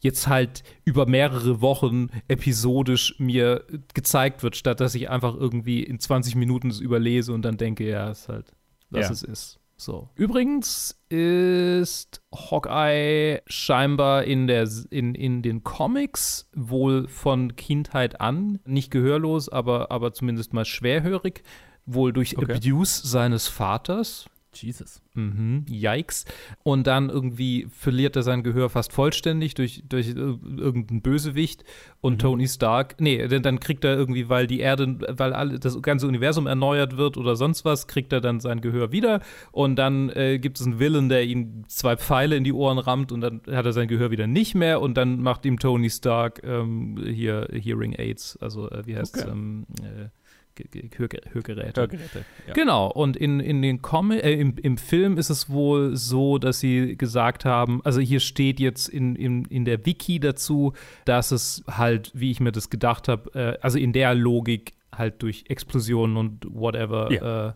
[0.00, 6.00] jetzt halt über mehrere Wochen episodisch mir gezeigt wird, statt dass ich einfach irgendwie in
[6.00, 8.52] 20 Minuten es überlese und dann denke, ja, ist halt,
[8.90, 9.12] was Ja.
[9.12, 9.58] es ist.
[9.82, 10.08] So.
[10.14, 18.90] Übrigens ist Hawkeye scheinbar in, der, in, in den Comics wohl von Kindheit an nicht
[18.90, 21.42] gehörlos, aber, aber zumindest mal schwerhörig,
[21.84, 22.54] wohl durch Okay.
[22.54, 24.26] Abuse seines Vaters.
[24.54, 25.00] Jesus.
[25.14, 26.24] Mhm, yikes.
[26.62, 31.64] Und dann irgendwie verliert er sein Gehör fast vollständig durch, durch ir- irgendeinen Bösewicht.
[32.00, 35.80] Und Tony Stark, nee, denn dann kriegt er irgendwie, weil die Erde, weil alle, das
[35.82, 39.20] ganze Universum erneuert wird oder sonst was, kriegt er dann sein Gehör wieder.
[39.52, 43.12] Und dann äh, gibt es einen Villain, der ihm zwei Pfeile in die Ohren rammt
[43.12, 44.80] und dann hat er sein Gehör wieder nicht mehr.
[44.80, 49.22] Und dann macht ihm Tony Stark ähm, hier Hearing Aids, also äh, wie heißt es?
[49.22, 49.32] Okay.
[49.32, 50.08] Ähm, äh,
[50.54, 51.80] Ge- Ge- Hörge- Hörgeräte.
[51.80, 52.24] Hörgeräte.
[52.46, 52.52] Ja.
[52.52, 56.60] Genau, und in, in den Comi äh, im, im Film ist es wohl so, dass
[56.60, 60.72] sie gesagt haben, also hier steht jetzt in, in, in der Wiki dazu,
[61.04, 65.22] dass es halt, wie ich mir das gedacht habe, äh, also in der Logik halt
[65.22, 67.52] durch Explosionen und whatever, äh,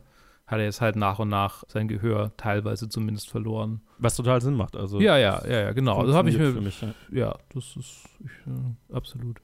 [0.47, 3.81] hat er jetzt halt nach und nach sein Gehör teilweise zumindest verloren.
[3.99, 4.77] Was total Sinn macht.
[4.77, 5.99] Also Ja, ja, ja, ja, genau.
[5.99, 6.81] Also habe ich mir, mich.
[7.11, 9.39] ja, das ist ich, äh, absolut.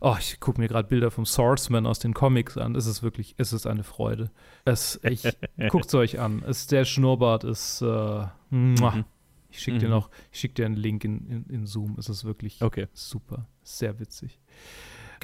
[0.00, 2.74] Oh, ich gucke mir gerade Bilder vom Swordsman aus den Comics an.
[2.74, 4.30] Es ist wirklich, es ist eine Freude.
[4.64, 5.22] Es, ich
[5.70, 6.42] guckt es euch an.
[6.46, 7.82] Es, der Schnurrbart ist.
[7.82, 9.04] Äh, muah.
[9.50, 9.92] Ich schicke dir Mhm.
[9.92, 11.94] noch, ich schicke dir einen Link in, in, in Zoom.
[11.98, 12.88] Es ist wirklich Okay.
[12.92, 14.40] super, sehr witzig.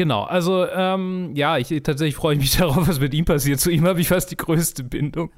[0.00, 3.60] Genau, also ähm, ja, ich tatsächlich freue ich mich darauf, was mit ihm passiert.
[3.60, 5.30] Zu ihm habe ich fast die größte Bindung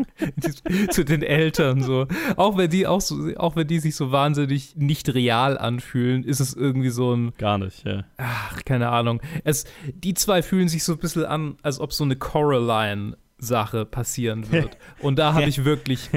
[0.90, 2.06] zu den Eltern so.
[2.36, 6.38] Auch wenn die auch so, auch wenn die sich so wahnsinnig nicht real anfühlen, ist
[6.38, 8.04] es irgendwie so ein Gar nicht, ja.
[8.18, 9.20] ach, keine Ahnung.
[9.42, 13.84] Es, die zwei fühlen sich so ein bisschen an, als ob so eine Coraline Sache
[13.84, 14.78] passieren wird.
[15.00, 16.08] Und da habe ich wirklich,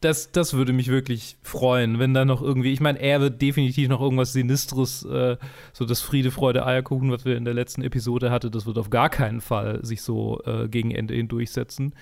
[0.00, 3.88] das, das würde mich wirklich freuen, wenn da noch irgendwie, ich meine, er wird definitiv
[3.88, 5.36] noch irgendwas Sinistres, äh,
[5.72, 8.90] so das Friede, Freude, Eierkuchen, was wir in der letzten Episode hatte, das wird auf
[8.90, 11.94] gar keinen Fall sich so äh, gegen Ende hin durchsetzen.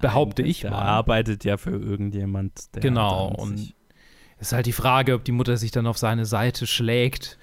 [0.00, 0.72] behaupte ich mal.
[0.72, 3.74] arbeitet ja für irgendjemand, der Genau, und
[4.38, 7.38] es ist halt die Frage, ob die Mutter sich dann auf seine Seite schlägt.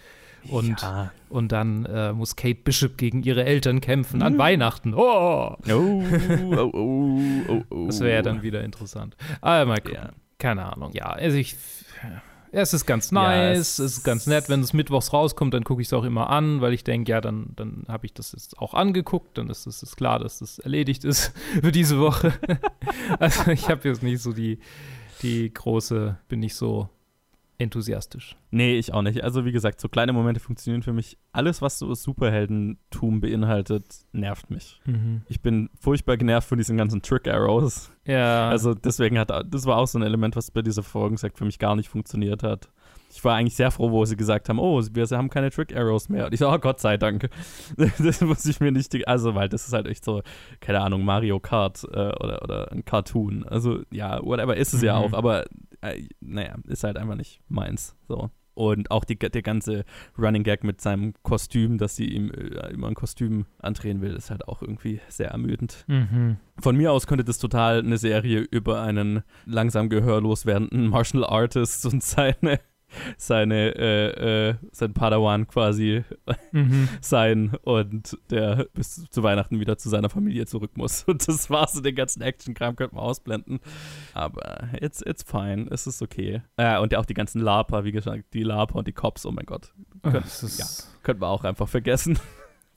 [0.49, 1.11] Und, Ja.
[1.29, 4.93] und dann äh, muss Kate Bishop gegen ihre Eltern kämpfen an Weihnachten.
[4.93, 5.55] Oh!
[5.57, 7.85] Oh, oh, oh, oh, oh.
[7.87, 9.15] Das wäre ja dann wieder interessant.
[9.41, 9.95] Aber mal gucken.
[9.95, 10.09] Ja.
[10.37, 10.91] Keine Ahnung.
[10.93, 11.55] Ja, also ich.
[12.51, 14.47] Es ist ganz Ja, nice, es- es ist ganz nett.
[14.47, 17.19] Wenn es mittwochs rauskommt, dann gucke ich es auch immer an, weil ich denke, ja,
[17.19, 19.37] dann, dann habe ich das jetzt auch angeguckt.
[19.37, 22.31] Dann ist es klar, dass das erledigt ist für diese Woche.
[23.19, 24.59] also ich habe jetzt nicht so die,
[25.21, 26.87] die große, bin nicht so
[27.57, 28.35] enthusiastisch.
[28.51, 29.23] Nee, ich auch nicht.
[29.23, 31.17] Also wie gesagt, so kleine Momente funktionieren für mich.
[31.31, 34.81] Alles, was so Superheldentum beinhaltet, nervt mich.
[35.27, 37.91] Ich bin furchtbar genervt von diesen ganzen Trick-Arrows.
[38.05, 38.49] Ja.
[38.49, 41.59] Also deswegen hat, das war auch so ein Element, was bei dieser Folgensekt für mich
[41.59, 42.69] gar nicht funktioniert hat.
[43.11, 46.25] Ich war eigentlich sehr froh, wo sie gesagt haben, oh, wir haben keine Trick-Arrows mehr.
[46.25, 47.29] Und ich so, oh Gott sei Dank.
[47.99, 50.21] Das muss ich mir nicht, also weil das ist halt echt so,
[50.59, 51.87] keine Ahnung, Mario Kart äh,
[52.19, 53.45] oder, oder ein Cartoon.
[53.45, 55.05] Also ja, whatever ist es ja Mhm.
[55.05, 55.45] auch, aber
[55.91, 57.95] äh, naja, ist halt einfach nicht meins.
[58.07, 58.29] So.
[58.55, 59.83] Und auch die, der ganze
[60.17, 64.31] Running Gag mit seinem Kostüm, dass sie ihm äh, immer ein Kostüm andrehen will, ist
[64.31, 65.83] halt auch irgendwie sehr ermüdend.
[65.87, 66.37] Mhm.
[66.57, 71.85] Von mir aus könnte das total eine Serie über einen langsam gehörlos werdenden Martial Artist
[71.85, 72.61] und seine,
[73.17, 76.03] seine, äh, äh, sein Padawan quasi
[76.51, 76.87] Mhm.
[77.01, 81.03] sein und der bis zu Weihnachten wieder zu seiner Familie zurück muss.
[81.03, 83.59] Und das war's, so den ganzen Action-Kram könnte man ausblenden.
[84.13, 86.41] Aber it's, it's fine, es ist okay.
[86.57, 89.31] Äh, und ja auch die ganzen LARPer, wie gesagt, die LARPer und die Cops, oh
[89.31, 89.73] mein Gott.
[90.25, 90.65] Ist- ja,
[91.03, 92.17] könnten wir auch einfach vergessen.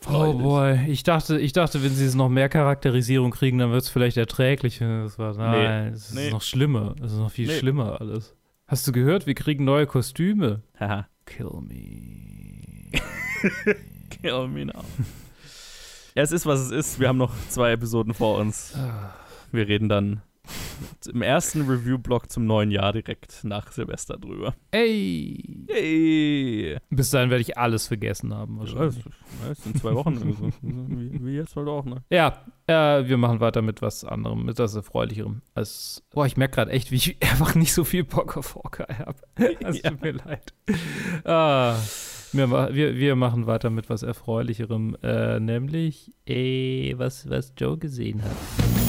[0.09, 3.83] Oh boy, ich dachte, ich dachte, wenn sie es noch mehr Charakterisierung kriegen, dann wird
[3.83, 5.02] es vielleicht erträglicher.
[5.02, 6.31] Das war, nein, es ist Nee.
[6.31, 6.94] noch schlimmer.
[7.02, 7.59] Es ist noch viel Nee.
[7.59, 8.37] schlimmer alles.
[8.70, 9.26] Hast du gehört?
[9.26, 10.62] Wir kriegen neue Kostüme.
[10.78, 11.09] Haha.
[11.24, 12.92] Kill me.
[14.11, 14.85] Kill me now.
[16.14, 17.00] Ja, es ist, was es ist.
[17.00, 18.76] Wir haben noch zwei Episoden vor uns.
[19.52, 20.20] Wir reden dann
[21.12, 24.54] im ersten Review-Blog zum neuen Jahr direkt nach Silvester drüber.
[24.70, 25.66] Ey.
[25.68, 26.78] Hey!
[26.90, 28.54] Bis dahin werde ich alles vergessen haben.
[28.54, 29.04] Ja, Wahrscheinlich.
[29.50, 30.18] es sind zwei Wochen.
[30.62, 32.02] Wie, wie jetzt halt auch, ne?
[32.11, 35.42] Ja, äh, wir machen weiter mit was anderem, mit was Erfreulicherem.
[35.54, 38.98] Als, boah, ich merke gerade echt, wie ich einfach nicht so viel Bock auf Hawkeye
[38.98, 39.18] habe.
[39.61, 40.54] Es tut mir leid.
[41.24, 41.76] Ah,
[42.32, 48.22] wir, wir, wir machen weiter mit was Erfreulicherem, äh, nämlich äh, was, was Joe gesehen
[48.22, 48.88] hat.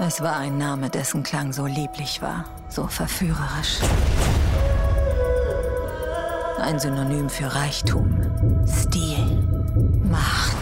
[0.00, 3.80] Es war ein Name, dessen Klang so lieblich war, so verführerisch.
[6.60, 8.16] Ein Synonym für Reichtum,
[8.64, 9.42] Stil,
[10.08, 10.56] Macht.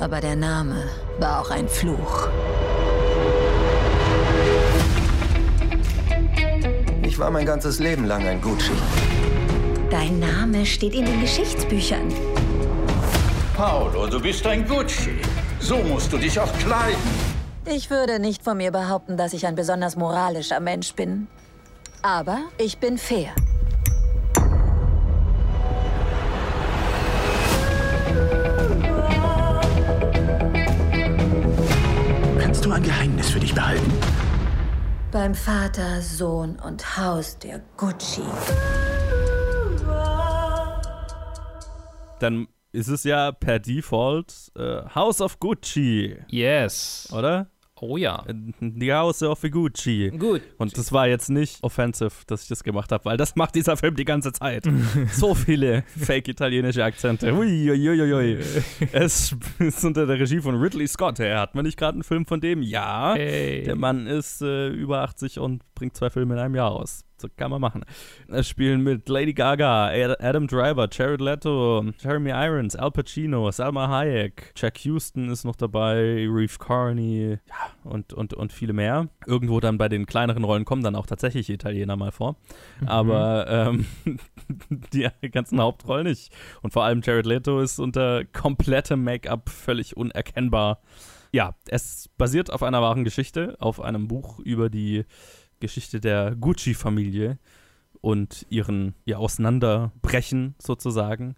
[0.00, 0.82] Aber der Name
[1.20, 2.28] war auch ein Fluch.
[7.02, 8.72] Ich war mein ganzes Leben lang ein Gucci.
[9.90, 12.12] Dein Name steht in den Geschichtsbüchern.
[13.56, 15.20] Paolo, du bist ein Gucci.
[15.60, 16.98] So musst du dich auch kleiden.
[17.66, 21.28] Ich würde nicht von mir behaupten, dass ich ein besonders moralischer Mensch bin.
[22.02, 23.34] Aber ich bin fair.
[32.40, 33.92] Kannst du ein Geheimnis für dich behalten?
[35.10, 38.22] Beim Vater, Sohn und Haus der Gucci.
[42.20, 47.08] Dann ist es ja per Default äh, House of Gucci, Yes.
[47.12, 47.48] oder?
[47.80, 48.24] Oh ja.
[48.60, 50.10] Die Hause of Gucci.
[50.18, 50.42] Gut.
[50.58, 53.76] Und das war jetzt nicht offensive, dass ich das gemacht habe, weil das macht dieser
[53.76, 54.64] Film die ganze Zeit.
[55.12, 57.32] so viele fake italienische Akzente.
[57.32, 58.38] Uiuiuiui.
[58.92, 61.20] es ist unter der Regie von Ridley Scott.
[61.20, 62.62] Hey, hat man nicht gerade einen Film von dem?
[62.62, 63.14] Ja.
[63.14, 63.62] Hey.
[63.62, 67.04] Der Mann ist äh, über 80 und bringt zwei Filme in einem Jahr raus.
[67.20, 67.84] So kann man machen.
[68.28, 73.88] Es spielen mit Lady Gaga, Ad- Adam Driver, Jared Leto, Jeremy Irons, Al Pacino, Salma
[73.88, 79.08] Hayek, Jack Houston ist noch dabei, Reeve Carney, ja, und, und, und viele mehr.
[79.26, 82.36] Irgendwo dann bei den kleineren Rollen kommen dann auch tatsächlich Italiener mal vor.
[82.86, 83.86] Aber ähm,
[84.92, 86.32] die ganzen Hauptrollen nicht.
[86.62, 90.80] Und vor allem Jared Leto ist unter komplettem Make-up völlig unerkennbar.
[91.32, 95.04] Ja, es basiert auf einer wahren Geschichte, auf einem Buch über die
[95.60, 97.38] Geschichte der Gucci-Familie
[98.00, 101.34] und ihren ja, Auseinanderbrechen sozusagen.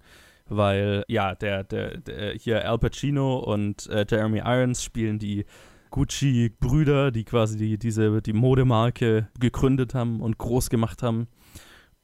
[0.47, 5.45] Weil, ja, der, der, der hier Al Pacino und äh, Jeremy Irons spielen die
[5.91, 11.29] Gucci-Brüder, die quasi die, diese, die Modemarke gegründet haben und groß gemacht haben.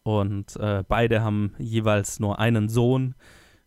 [0.03, 3.17] Und äh, beide haben jeweils nur einen Sohn.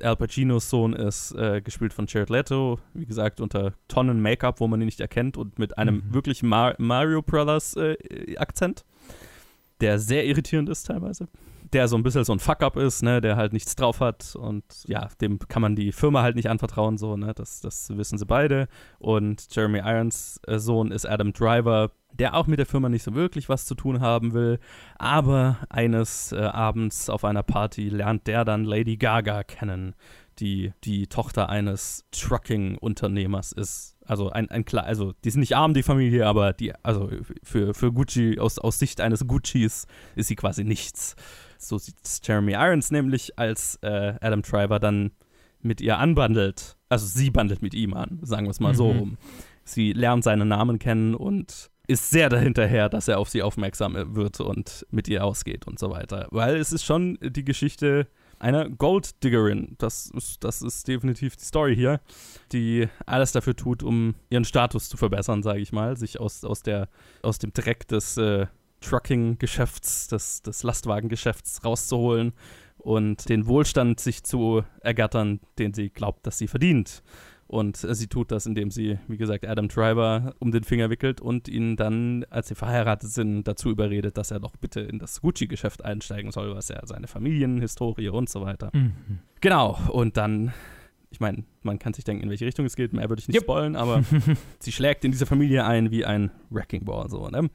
[0.04, 4.68] Al Pacinos Sohn ist äh, gespielt von Jared Leto, wie gesagt, unter Tonnen Make-up, wo
[4.68, 7.98] man ihn nicht erkennt und mit einem wirklich Mar Mario Brothers äh,
[8.38, 8.86] Akzent,
[9.82, 11.28] der sehr irritierend ist teilweise.
[11.74, 14.64] Der so ein bisschen so ein Fuck-up ist, ne, der halt nichts drauf hat und
[14.88, 18.26] ja, dem kann man die Firma halt nicht anvertrauen, so, ne, das, das wissen sie
[18.26, 18.68] beide.
[18.98, 23.14] Und Jeremy Irons äh, Sohn ist Adam Driver, der auch mit der Firma nicht so
[23.14, 24.60] wirklich was zu tun haben will.
[24.98, 29.96] Aber eines äh, Abends auf einer Party lernt der dann Lady Gaga kennen,
[30.40, 33.96] die die Tochter eines Trucking-Unternehmers ist.
[34.06, 37.10] Also ein, ein klar, also die sind nicht arm, die Familie, aber die, also
[37.44, 41.16] für, für Gucci, aus, aus Sicht eines Guccis ist sie quasi nichts.
[41.58, 45.12] So sieht Jeremy Irons nämlich, als äh, Adam Driver dann
[45.62, 46.78] mit ihr anbandelt.
[46.88, 49.00] Also sie bandelt mit ihm an, sagen wir es mal so Mhm.
[49.00, 49.18] rum.
[49.66, 54.40] Sie lernt seinen Namen kennen und ist sehr dahinterher, dass er auf sie aufmerksam wird
[54.40, 56.28] und mit ihr ausgeht und so weiter.
[56.30, 59.76] Weil es ist schon die Geschichte einer Golddiggerin.
[59.80, 62.00] Das ist, das ist definitiv die Story hier,
[62.52, 66.62] die alles dafür tut, um ihren Status zu verbessern, sage ich mal, sich aus, aus,
[66.62, 66.90] der,
[67.24, 68.46] aus dem Dreck des äh,
[68.82, 72.34] Trucking-Geschäfts, des, des Lastwagengeschäfts rauszuholen
[72.78, 77.02] und den Wohlstand sich zu ergattern, den sie glaubt, dass sie verdient.
[77.52, 81.48] Und sie tut das, indem sie, wie gesagt, Adam Driver um den Finger wickelt und
[81.48, 85.84] ihn dann, als sie verheiratet sind, dazu überredet, dass er doch bitte in das Gucci-Geschäft
[85.84, 88.70] einsteigen soll, was ja seine Familienhistorie und so weiter.
[88.74, 88.94] Mhm.
[89.42, 90.54] Genau, und dann,
[91.10, 93.38] ich meine, man kann sich denken, in welche Richtung es geht, mehr würde ich nicht
[93.38, 93.44] Yep.
[93.46, 94.04] spoilen, aber
[94.60, 97.50] sie schlägt in diese Familie ein wie ein Wrecking Ball, so, ne?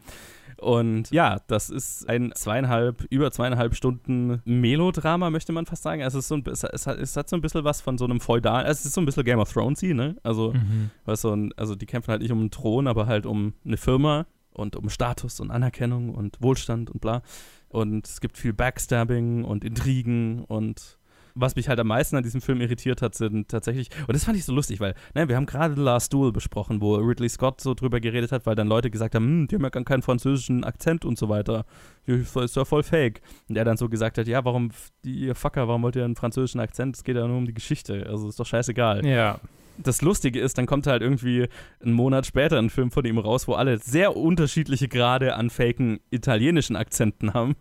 [0.65, 6.03] Und ja, das ist ein zweieinhalb, über zweieinhalb Stunden Melodrama, möchte man fast sagen.
[6.03, 7.99] Also es, ist so ein, es, es, hat, es hat so ein bisschen was von
[7.99, 10.17] so einem feudalen, also es ist so ein bisschen Game of Thrones, ne?
[10.23, 10.91] Also, Mhm.
[11.15, 14.27] so ein, also die kämpfen halt nicht um einen Thron, aber halt um eine Firma
[14.53, 17.23] und um Status und Anerkennung und Wohlstand und bla.
[17.69, 20.99] Und es gibt viel Backstabbing und Intrigen und
[21.35, 24.37] was mich halt am meisten an diesem Film irritiert hat, sind tatsächlich, und das fand
[24.37, 27.61] ich so lustig, weil, ne, wir haben gerade The Last Duel besprochen, wo Ridley Scott
[27.61, 30.03] so drüber geredet hat, weil dann Leute gesagt haben, hm, die haben ja gar keinen
[30.03, 31.65] französischen Akzent und so weiter.
[32.07, 33.21] Ja, Ist ja voll fake.
[33.49, 34.71] Und er dann so gesagt hat, ja, warum,
[35.05, 36.97] ihr Fucker, warum wollt ihr einen französischen Akzent?
[36.97, 38.07] Es geht ja nur um die Geschichte.
[38.09, 39.41] Also ist doch scheißegal Ja.
[39.79, 41.49] Das Lustige ist, dann kommt halt irgendwie
[41.83, 46.01] einen Monat später ein Film von ihm raus, wo alle sehr unterschiedliche Grade an faken
[46.11, 47.57] italienischen Akzenten haben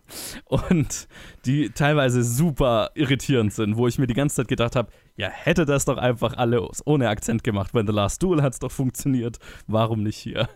[0.46, 1.08] und
[1.46, 5.66] die teilweise super irritierend sind, wo ich mir die ganze Zeit gedacht habe, ja, hätte
[5.66, 7.74] das doch einfach alle ohne Akzent gemacht.
[7.74, 10.50] Wenn The Last Duel hat es doch funktioniert, warum nicht hier?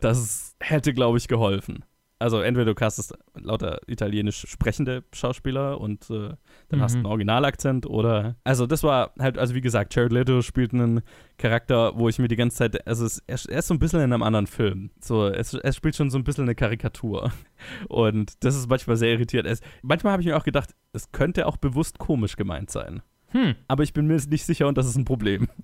[0.00, 1.84] Das hätte, glaube ich, geholfen.
[2.18, 6.30] Also entweder du castest lauter italienisch sprechende Schauspieler und äh,
[6.70, 7.04] dann hast du Mhm.
[7.04, 11.02] einen Originalakzent oder also das war halt, also wie gesagt, Jared Leto spielt einen
[11.36, 14.00] Charakter, wo ich mir die ganze Zeit, also es, er, er ist so ein bisschen
[14.00, 14.90] in einem anderen Film.
[15.00, 17.30] So, es, er spielt schon so ein bisschen eine Karikatur.
[17.88, 19.48] Und das ist manchmal sehr irritierend.
[19.50, 23.02] Es, manchmal habe ich mir auch gedacht, es könnte auch bewusst komisch gemeint sein.
[23.32, 23.56] Hm.
[23.68, 25.48] Aber ich bin mir nicht sicher und das ist ein Problem.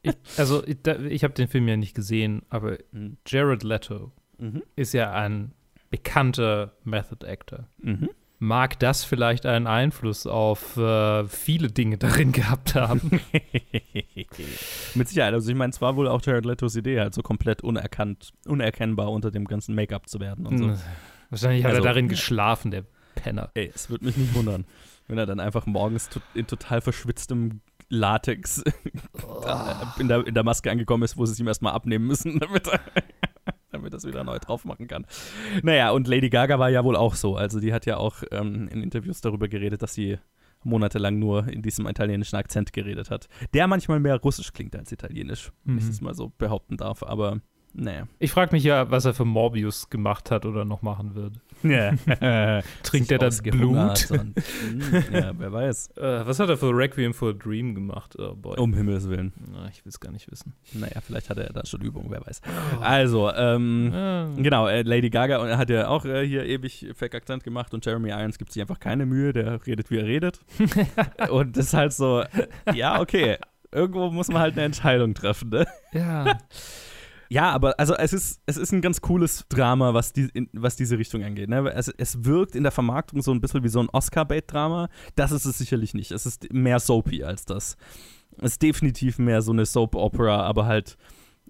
[0.00, 3.16] Ich, also, ich, ich habe den Film ja nicht gesehen, aber Mhm.
[3.26, 4.62] Jared Leto Mhm.
[4.76, 5.52] ist ja ein
[5.90, 7.68] bekannter Method Actor.
[7.78, 8.10] Mhm.
[8.40, 13.20] Mag das vielleicht einen Einfluss auf äh, viele Dinge darin gehabt haben?
[14.94, 15.34] Mit Sicherheit.
[15.34, 19.10] Also ich meine, es war wohl auch Jared Letos Idee, halt so komplett unerkannt, unerkennbar
[19.10, 20.64] unter dem ganzen Make-up zu werden und so.
[20.66, 20.78] Hm.
[21.30, 22.84] Wahrscheinlich hat Also- er darin geschlafen, der
[23.16, 23.50] Penner.
[23.54, 24.64] Ey, es würde mich nicht wundern,
[25.08, 28.62] wenn er dann einfach morgens in total verschwitztem Latex
[29.98, 32.68] in, der, in der Maske angekommen ist, wo sie es ihm erstmal abnehmen müssen, damit
[32.68, 32.80] er,
[33.78, 35.06] damit es wieder neu drauf machen kann.
[35.62, 37.36] Naja, und Lady Gaga war ja wohl auch so.
[37.36, 40.18] Also die hat ja auch ähm, in Interviews darüber geredet, dass sie
[40.64, 43.28] monatelang nur in diesem italienischen Akzent geredet hat.
[43.54, 45.88] Der manchmal mehr russisch klingt als italienisch, wenn ich Mhm.
[45.88, 47.02] das mal so behaupten darf.
[47.04, 47.40] Aber
[47.80, 48.02] Nee.
[48.18, 51.34] Ich frage mich ja, was er für Morbius gemacht hat oder noch machen wird.
[51.62, 52.62] Ja.
[52.82, 54.10] Trinkt er das Blut?
[54.10, 55.90] Und, hm, ja, wer weiß.
[55.98, 58.14] Äh, was hat er für Requiem for a Dream gemacht?
[58.18, 58.56] Oh boy.
[58.58, 59.32] Um Himmels Willen.
[59.50, 60.54] Na, ich will es gar nicht wissen.
[60.72, 62.40] Naja, vielleicht hat er da schon Übung, wer weiß.
[62.80, 63.92] Also, ähm,
[64.36, 68.38] genau, äh, Lady Gaga hat ja auch äh, hier ewig Fake-Akzent gemacht und Jeremy Irons
[68.38, 70.40] gibt sich einfach keine Mühe, der redet, wie er redet.
[71.30, 72.22] und das ist halt so,
[72.72, 73.38] ja, okay,
[73.72, 75.66] irgendwo muss man halt eine Entscheidung treffen, ne?
[75.92, 76.38] Ja.
[77.28, 80.76] Ja, aber also es ist, es ist ein ganz cooles Drama, was, die, in, was
[80.76, 81.48] diese Richtung angeht.
[81.48, 81.70] Ne?
[81.72, 84.88] Es, es wirkt in der Vermarktung so ein bisschen wie so ein Oscar-Bait-Drama.
[85.14, 86.10] Das ist es sicherlich nicht.
[86.10, 87.76] Es ist mehr soapy als das.
[88.38, 90.96] Es ist definitiv mehr so eine Soap-Opera, aber halt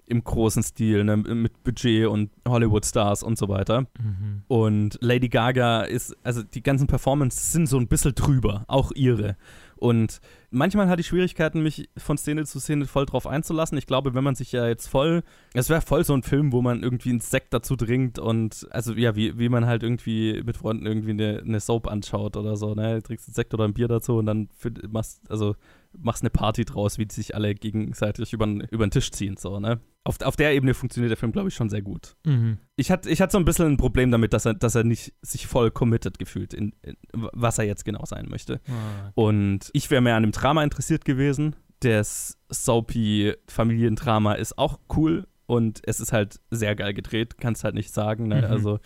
[0.09, 1.17] im großen Stil, ne?
[1.17, 3.81] mit Budget und Hollywood-Stars und so weiter.
[3.81, 4.41] Mhm.
[4.47, 9.37] Und Lady Gaga ist, also die ganzen Performances sind so ein bisschen drüber, auch ihre.
[9.77, 10.19] Und
[10.51, 13.77] manchmal hatte ich Schwierigkeiten, mich von Szene zu Szene voll drauf einzulassen.
[13.77, 15.23] Ich glaube, wenn man sich ja jetzt voll,
[15.53, 18.93] es wäre voll so ein Film, wo man irgendwie einen Sekt dazu trinkt und, also
[18.93, 22.73] ja, wie, wie man halt irgendwie mit Freunden irgendwie eine, eine Soap anschaut oder so,
[22.75, 22.95] ne?
[22.95, 24.49] Du trinkst einen Sekt oder ein Bier dazu und dann
[24.89, 25.55] machst, also
[26.01, 29.79] machst eine Party draus, wie die sich alle gegenseitig über den Tisch ziehen, so, ne?
[30.03, 32.15] Auf, auf der Ebene funktioniert der Film, glaube ich, schon sehr gut.
[32.25, 32.57] Mhm.
[32.77, 35.45] Ich hatte ich so ein bisschen ein Problem damit, dass er, dass er nicht sich
[35.45, 38.61] voll committed gefühlt, in, in was er jetzt genau sein möchte.
[38.67, 41.55] Ah, Und ich wäre mehr an dem Drama interessiert gewesen.
[41.81, 47.91] Das Soapy-Familiendrama ist auch cool und es ist halt sehr geil gedreht, kannst halt nicht
[47.91, 48.27] sagen.
[48.27, 48.37] Ne?
[48.37, 48.43] Mhm.
[48.45, 48.79] Also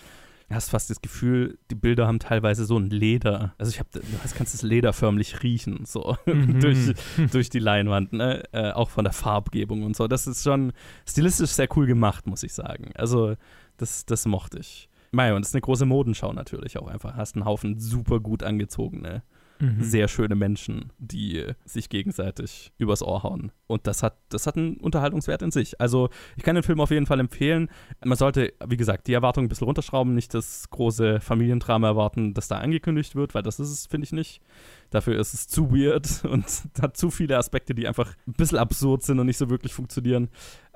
[0.49, 3.53] du hast fast das Gefühl, die Bilder haben teilweise so ein Leder.
[3.57, 4.01] Also ich habe, du
[4.35, 6.59] kannst das Leder förmlich riechen, so Mhm.
[6.59, 6.93] durch,
[7.31, 8.43] durch die Leinwand, ne?
[8.51, 10.07] äh, auch von der Farbgebung und so.
[10.07, 10.73] Das ist schon
[11.07, 12.91] stilistisch sehr cool gemacht, muss ich sagen.
[12.95, 13.35] Also
[13.77, 14.89] das, das mochte ich.
[15.11, 17.15] Mei, und es ist eine große Modenschau natürlich auch einfach.
[17.15, 19.21] Hast einen Haufen super gut angezogene,
[19.59, 19.81] Mhm.
[19.81, 23.51] sehr schöne Menschen, die sich gegenseitig übers Ohr hauen.
[23.67, 25.79] Und das hat, das hat einen Unterhaltungswert in sich.
[25.79, 27.69] Also ich kann den Film auf jeden Fall empfehlen.
[28.03, 32.47] Man sollte, wie gesagt, die Erwartungen ein bisschen runterschrauben, nicht das große Familiendrama erwarten, das
[32.47, 34.41] da angekündigt wird, weil das ist es, finde ich nicht.
[34.89, 36.45] Dafür ist es zu weird und
[36.81, 40.29] hat zu viele Aspekte, die einfach ein bisschen absurd sind und nicht so wirklich funktionieren.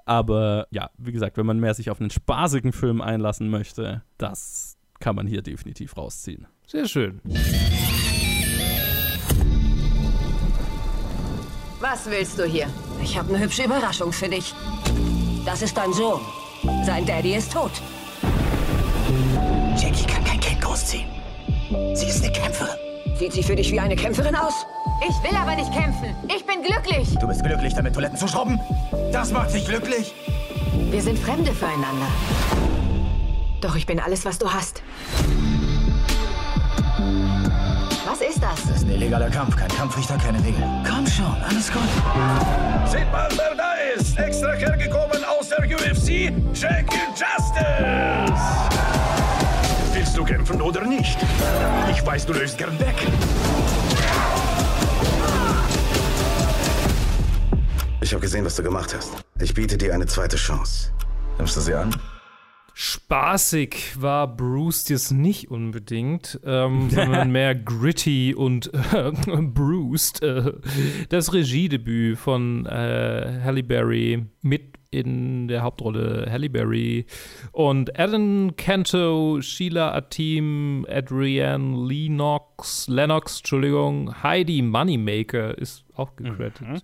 [0.05, 4.77] Aber ja, wie gesagt, wenn man mehr sich auf einen spaßigen Film einlassen möchte, das
[4.99, 6.47] kann man hier definitiv rausziehen.
[6.65, 7.21] Sehr schön.
[11.79, 12.67] Was willst du hier?
[13.03, 14.53] Ich habe eine hübsche Überraschung für dich.
[15.45, 16.21] Das ist dein Sohn.
[16.83, 17.71] Sein Daddy ist tot.
[19.77, 21.07] Jackie kann kein Kind großziehen.
[21.93, 22.75] Sie ist eine Kämpferin.
[23.19, 24.65] Sieht sie für dich wie eine Kämpferin aus?
[25.07, 26.15] Ich will aber nicht kämpfen.
[26.35, 27.15] Ich bin glücklich.
[27.19, 28.59] Du bist glücklich, damit Toiletten zu schrubben?
[29.11, 30.15] Das macht dich glücklich?
[30.89, 32.07] Wir sind Fremde füreinander.
[33.61, 34.81] Doch ich bin alles, was du hast.
[38.07, 38.55] Was ist das?
[38.65, 39.57] Das ist ein illegaler Kampf.
[39.57, 40.63] Kein Kampfrichter, keine Regeln.
[40.89, 41.81] Komm schon, alles gut.
[42.89, 44.17] Seht mal, wer da ist!
[44.17, 48.33] Extra hergekommen aus der UFC, Jackie Justice!
[49.91, 51.17] Willst du kämpfen oder nicht?
[51.91, 52.95] Ich weiß, du löst gern weg.
[57.99, 59.11] Ich habe gesehen, was du gemacht hast.
[59.41, 60.91] Ich biete dir eine zweite Chance.
[61.37, 61.93] Nimmst du sie an?
[62.79, 69.11] Spaßig war Bruce jetzt nicht unbedingt, ähm, sondern mehr gritty und äh,
[69.41, 70.21] bruised.
[70.21, 70.53] Äh,
[71.09, 77.07] das Regiedebüt von äh, Halle Berry mit in der Hauptrolle Halle Berry
[77.51, 81.75] und Adam Canto, Sheila Atim, Adrienne
[82.57, 86.83] Lennox, Lennox, Entschuldigung, Heidi Moneymaker ist auch gecredited.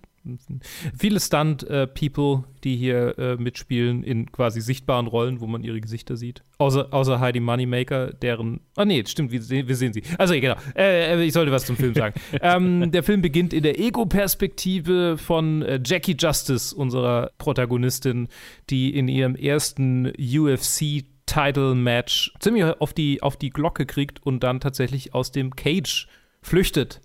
[0.96, 6.42] Viele Stunt-People, die hier äh, mitspielen in quasi sichtbaren Rollen, wo man ihre Gesichter sieht.
[6.58, 8.60] Außer, außer Heidi Moneymaker, deren.
[8.76, 10.02] Ah, nee, stimmt, wir, sehen- wir sehen sie.
[10.16, 10.54] Also, genau.
[10.76, 12.14] Äh, ich sollte was zum Film sagen.
[12.40, 18.28] ähm, der Film beginnt in der Ego-Perspektive von äh, Jackie Justice, unserer Protagonistin,
[18.70, 24.60] die in ihrem ersten UFC Title-Match ziemlich auf die, auf die Glocke kriegt und dann
[24.60, 26.08] tatsächlich aus dem Cage
[26.42, 27.00] flüchtet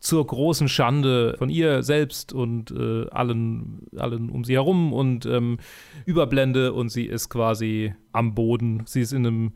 [0.00, 5.58] zur großen Schande von ihr selbst und äh, allen, allen um sie herum und ähm,
[6.06, 8.82] Überblende und sie ist quasi am Boden.
[8.86, 9.52] Sie ist in einem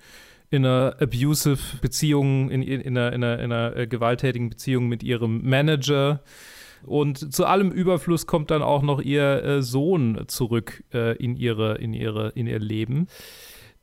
[0.51, 4.87] in einer abusive Beziehung, in, in, in, einer, in, einer, in einer äh, gewalttätigen Beziehung
[4.87, 6.23] mit ihrem Manager.
[6.85, 11.77] Und zu allem Überfluss kommt dann auch noch ihr äh, Sohn zurück äh, in, ihre,
[11.77, 13.07] in, ihre, in ihr Leben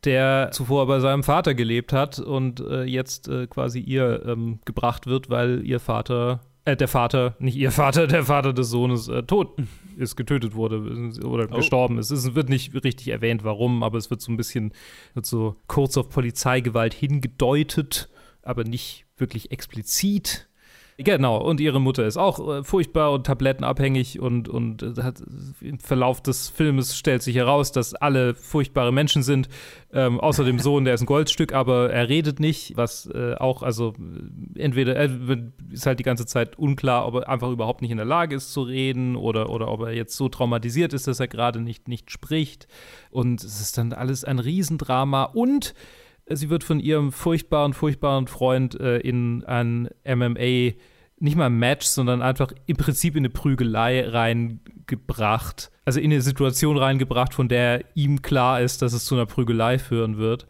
[0.06, 5.08] der zuvor bei seinem Vater gelebt hat und äh, jetzt äh, quasi ihr ähm, gebracht
[5.08, 9.24] wird, weil ihr Vater, äh, der Vater, nicht ihr Vater, der Vater des Sohnes äh,
[9.24, 9.58] tot
[9.98, 10.78] ist, getötet wurde
[11.26, 11.58] oder Oh.
[11.58, 12.12] gestorben ist.
[12.12, 14.74] Es wird nicht richtig erwähnt, warum, aber es wird so ein bisschen
[15.14, 18.10] wird so kurz auf Polizeigewalt hingedeutet,
[18.42, 20.49] aber nicht wirklich explizit.
[21.02, 25.24] Genau, und ihre Mutter ist auch äh, furchtbar und tablettenabhängig und, und äh, hat,
[25.62, 29.48] im Verlauf des Filmes stellt sich heraus, dass alle furchtbare Menschen sind,
[29.94, 33.64] ähm, außer dem Sohn, der ist ein Goldstück, aber er redet nicht, was äh, auch,
[33.64, 35.10] also äh, entweder er
[35.72, 38.52] ist halt die ganze Zeit unklar, ob er einfach überhaupt nicht in der Lage ist
[38.52, 42.12] zu reden oder, oder ob er jetzt so traumatisiert ist, dass er gerade nicht, nicht
[42.12, 42.68] spricht.
[43.10, 45.74] Und es ist dann alles ein Riesendrama und
[46.32, 50.74] sie wird von ihrem furchtbaren, furchtbaren Freund äh, in ein MMA,
[51.22, 55.72] nicht mal Match, sondern einfach im Prinzip in eine Prügelei reingebracht.
[55.86, 59.80] Also in eine Situation reingebracht, von der ihm klar ist, dass es zu einer Prügelei
[59.80, 60.48] führen wird.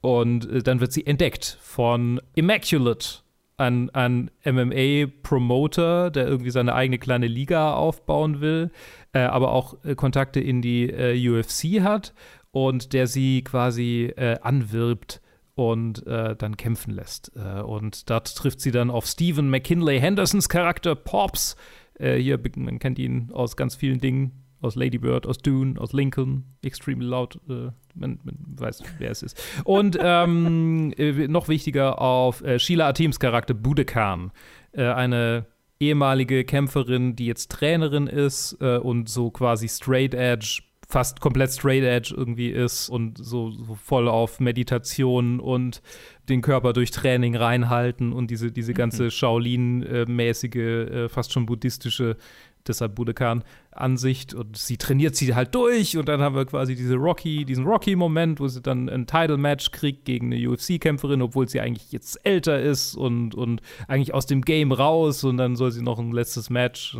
[0.00, 3.20] Und äh, dann wird sie entdeckt von Immaculate,
[3.56, 8.70] ein, ein MMA-Promoter, der irgendwie seine eigene kleine Liga aufbauen will,
[9.12, 12.14] äh, aber auch äh, Kontakte in die äh, UFC hat
[12.52, 15.20] und der sie quasi äh, anwirbt
[15.54, 17.32] und äh, dann kämpfen lässt.
[17.36, 21.56] Äh, und dort trifft sie dann auf Stephen McKinley Hendersons Charakter Pops.
[21.98, 24.44] Äh, hier, man kennt ihn aus ganz vielen Dingen.
[24.62, 29.22] Aus Lady Bird, aus Dune, aus Lincoln, Extremely Loud, äh, man, man, weiß, wer es
[29.22, 29.42] ist.
[29.64, 34.32] Und ähm, äh, noch wichtiger auf Sheila Atims Charakter Budekan,
[34.74, 35.46] eine
[35.80, 40.60] ehemalige Kämpferin, die jetzt Trainerin ist und so quasi Straight Edge
[40.90, 45.82] fast komplett straight edge irgendwie ist und so, so voll auf Meditation und
[46.28, 49.10] den Körper durch Training reinhalten und diese, diese ganze mhm.
[49.10, 52.16] Shaolin-mäßige, äh, fast schon buddhistische
[52.66, 56.96] deshalb Budokan Ansicht und sie trainiert sie halt durch und dann haben wir quasi diese
[56.96, 61.92] Rocky, diesen Rocky-Moment, wo sie dann ein Title-Match kriegt gegen eine UFC-Kämpferin, obwohl sie eigentlich
[61.92, 65.98] jetzt älter ist und, und eigentlich aus dem Game raus und dann soll sie noch
[65.98, 66.96] ein letztes Match.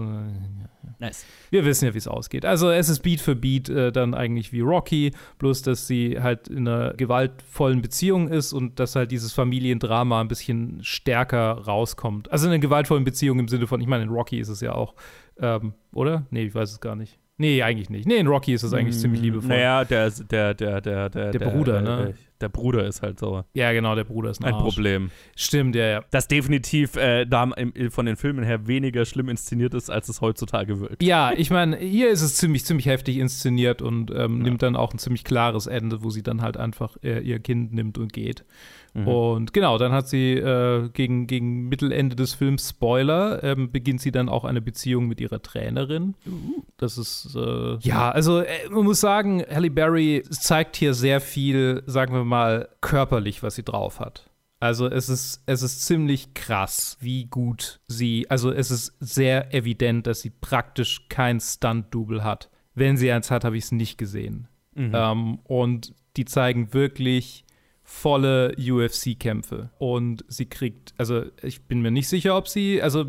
[1.00, 1.24] Nice.
[1.50, 2.44] Wir wissen ja, wie es ausgeht.
[2.44, 6.48] Also es ist Beat für Beat äh, dann eigentlich wie Rocky, bloß dass sie halt
[6.48, 12.30] in einer gewaltvollen Beziehung ist und dass halt dieses Familiendrama ein bisschen stärker rauskommt.
[12.30, 14.74] Also in einer gewaltvollen Beziehung im Sinne von, ich meine, in Rocky ist es ja
[14.74, 14.94] auch
[15.40, 16.26] ähm, oder?
[16.30, 17.18] Nee, ich weiß es gar nicht.
[17.40, 18.06] Nee, eigentlich nicht.
[18.06, 19.48] Nee, in Rocky ist es eigentlich mm, ziemlich liebevoll.
[19.48, 22.14] Naja, der, der, der, der, der, der Bruder, der, ne?
[22.42, 23.44] Der Bruder ist halt so.
[23.54, 25.10] Ja, genau, der Bruder ist ein, ein Problem.
[25.36, 26.04] Stimmt, ja, ja.
[26.10, 30.20] Das definitiv äh, da im, von den Filmen her weniger schlimm inszeniert ist, als es
[30.20, 31.02] heutzutage wirkt.
[31.02, 34.42] Ja, ich meine, hier ist es ziemlich, ziemlich heftig inszeniert und ähm, ja.
[34.44, 37.72] nimmt dann auch ein ziemlich klares Ende, wo sie dann halt einfach äh, ihr Kind
[37.72, 38.44] nimmt und geht.
[38.94, 39.08] Mhm.
[39.08, 44.10] Und genau, dann hat sie äh, gegen, gegen Mittelende des Films, Spoiler, ähm, beginnt sie
[44.10, 46.14] dann auch eine Beziehung mit ihrer Trainerin.
[46.26, 46.62] Uh.
[46.76, 51.82] Das ist, äh, ja, also äh, man muss sagen, Halle Berry zeigt hier sehr viel,
[51.86, 54.30] sagen wir mal, körperlich, was sie drauf hat.
[54.60, 60.06] Also es ist, es ist ziemlich krass, wie gut sie, also es ist sehr evident,
[60.06, 62.50] dass sie praktisch kein Stunt-Double hat.
[62.74, 64.48] Wenn sie eins hat, habe ich es nicht gesehen.
[64.74, 64.92] Mhm.
[64.94, 67.44] Ähm, und die zeigen wirklich
[67.90, 69.70] volle UFC-Kämpfe.
[69.78, 73.04] Und sie kriegt, also ich bin mir nicht sicher, ob sie, also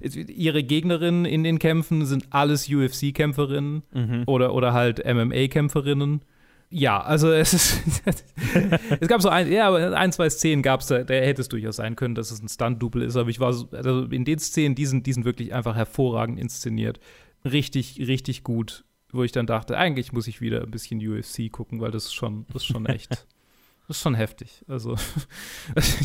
[0.00, 4.22] ihre Gegnerinnen in den Kämpfen sind alles UFC-Kämpferinnen mhm.
[4.26, 6.22] oder, oder halt MMA-Kämpferinnen.
[6.70, 7.82] Ja, also es ist.
[9.00, 11.76] es gab so ein, ja, ein, zwei Szenen gab es da, da hätte es durchaus
[11.76, 14.74] sein können, dass es ein Stunt-Double ist, aber ich war so, also in den Szenen,
[14.74, 16.98] die sind, die sind wirklich einfach hervorragend inszeniert.
[17.44, 18.84] Richtig, richtig gut.
[19.10, 22.14] Wo ich dann dachte, eigentlich muss ich wieder ein bisschen UFC gucken, weil das ist
[22.14, 23.26] schon, das ist schon echt.
[23.88, 24.64] Das ist schon heftig.
[24.68, 24.96] Also,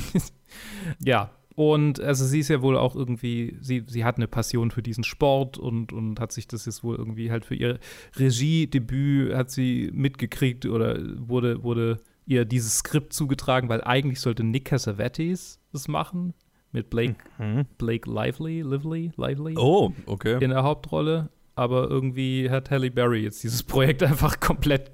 [1.00, 1.30] ja.
[1.56, 5.04] Und also sie ist ja wohl auch irgendwie, sie, sie hat eine Passion für diesen
[5.04, 7.78] Sport und, und hat sich das jetzt wohl irgendwie halt für ihr
[8.16, 14.66] Regiedebüt hat sie mitgekriegt oder wurde, wurde ihr dieses Skript zugetragen, weil eigentlich sollte Nick
[14.66, 16.34] Cassavetes das machen
[16.72, 17.66] mit Blake, mhm.
[17.78, 19.56] Blake Lively, Lively, Lively.
[19.58, 20.44] Oh, okay.
[20.44, 21.30] In der Hauptrolle.
[21.56, 24.92] Aber irgendwie hat Halle Berry jetzt dieses Projekt einfach komplett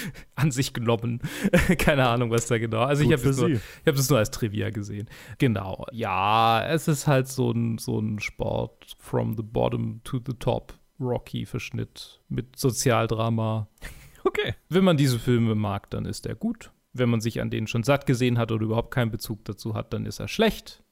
[0.34, 1.20] an sich genommen.
[1.78, 2.80] Keine Ahnung, was da genau.
[2.80, 3.40] Also Gut ich habe das,
[3.86, 5.08] hab das nur als Trivia gesehen.
[5.38, 5.86] Genau.
[5.92, 10.74] Ja, es ist halt so ein, so ein Sport from the bottom to the top.
[11.00, 13.68] Rocky-Verschnitt mit Sozialdrama.
[14.24, 14.54] Okay.
[14.68, 16.70] Wenn man diese Filme mag, dann ist er gut.
[16.92, 19.92] Wenn man sich an denen schon satt gesehen hat oder überhaupt keinen Bezug dazu hat,
[19.92, 20.84] dann ist er schlecht.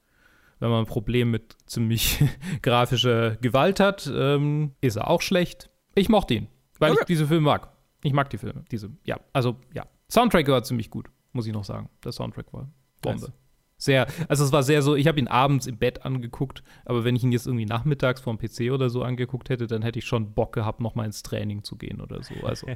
[0.59, 2.19] Wenn man ein Problem mit ziemlich
[2.63, 5.71] grafischer Gewalt hat, ähm, ist er auch schlecht.
[5.95, 6.49] Ich mochte ihn,
[6.81, 7.03] weil okay.
[7.03, 7.69] ich diese Filme mag.
[8.03, 9.87] Ich mag die Filme, diese, ja, also ja.
[10.11, 11.89] Soundtrack war ziemlich gut, muss ich noch sagen.
[12.05, 12.71] Der Soundtrack war
[13.01, 13.27] Bombe.
[13.27, 13.33] Nice.
[13.77, 17.17] Sehr, also es war sehr so, ich habe ihn abends im Bett angeguckt, aber wenn
[17.17, 20.35] ich ihn jetzt irgendwie nachmittags vom PC oder so angeguckt hätte, dann hätte ich schon
[20.35, 22.35] Bock gehabt, noch mal ins Training zu gehen oder so.
[22.45, 22.67] Also,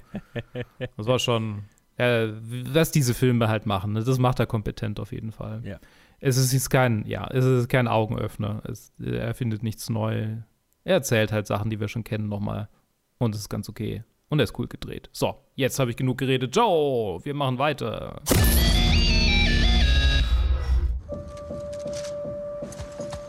[0.78, 1.64] das war schon,
[1.98, 2.28] äh,
[2.72, 4.02] was diese Filme halt machen, ne?
[4.02, 5.60] das macht er kompetent auf jeden Fall.
[5.62, 5.78] Ja.
[6.20, 8.62] Es ist jetzt kein, ja, es ist kein Augenöffner.
[8.64, 10.38] Es, er findet nichts neu.
[10.84, 12.70] Er erzählt halt Sachen, die wir schon kennen, nochmal.
[13.18, 14.04] Und es ist ganz okay.
[14.28, 15.08] Und er ist cool gedreht.
[15.12, 16.54] So, jetzt habe ich genug geredet.
[16.56, 18.20] Joe, wir machen weiter.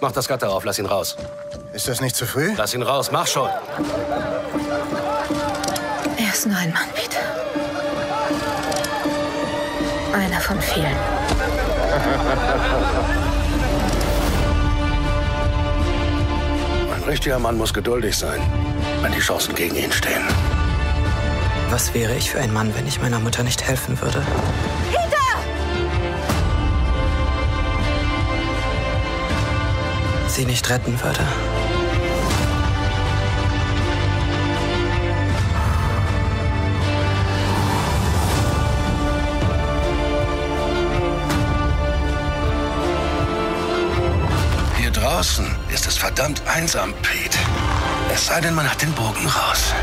[0.01, 1.17] Mach das Gatter auf, lass ihn raus.
[1.73, 2.53] Ist das nicht zu früh?
[2.55, 3.49] Lass ihn raus, mach schon.
[6.17, 7.19] Er ist nur ein Mann, Peter.
[10.13, 10.95] Einer von vielen.
[16.93, 18.41] Ein richtiger Mann muss geduldig sein,
[19.01, 20.23] wenn die Chancen gegen ihn stehen.
[21.69, 24.25] Was wäre ich für ein Mann, wenn ich meiner Mutter nicht helfen würde?
[24.89, 25.15] Peter!
[30.27, 31.19] Sie nicht retten würde?
[44.77, 47.37] Hier draußen ist es verdammt einsam, Pete.
[48.13, 49.73] Es sei denn, man hat den Bogen raus.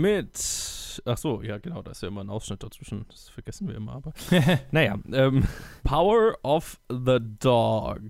[0.00, 1.02] Mit.
[1.04, 3.06] Ach so, ja, genau, da ist ja immer ein Ausschnitt dazwischen.
[3.08, 4.12] Das vergessen wir immer, aber.
[4.70, 5.44] naja, ähm,
[5.84, 8.00] Power of the Dog.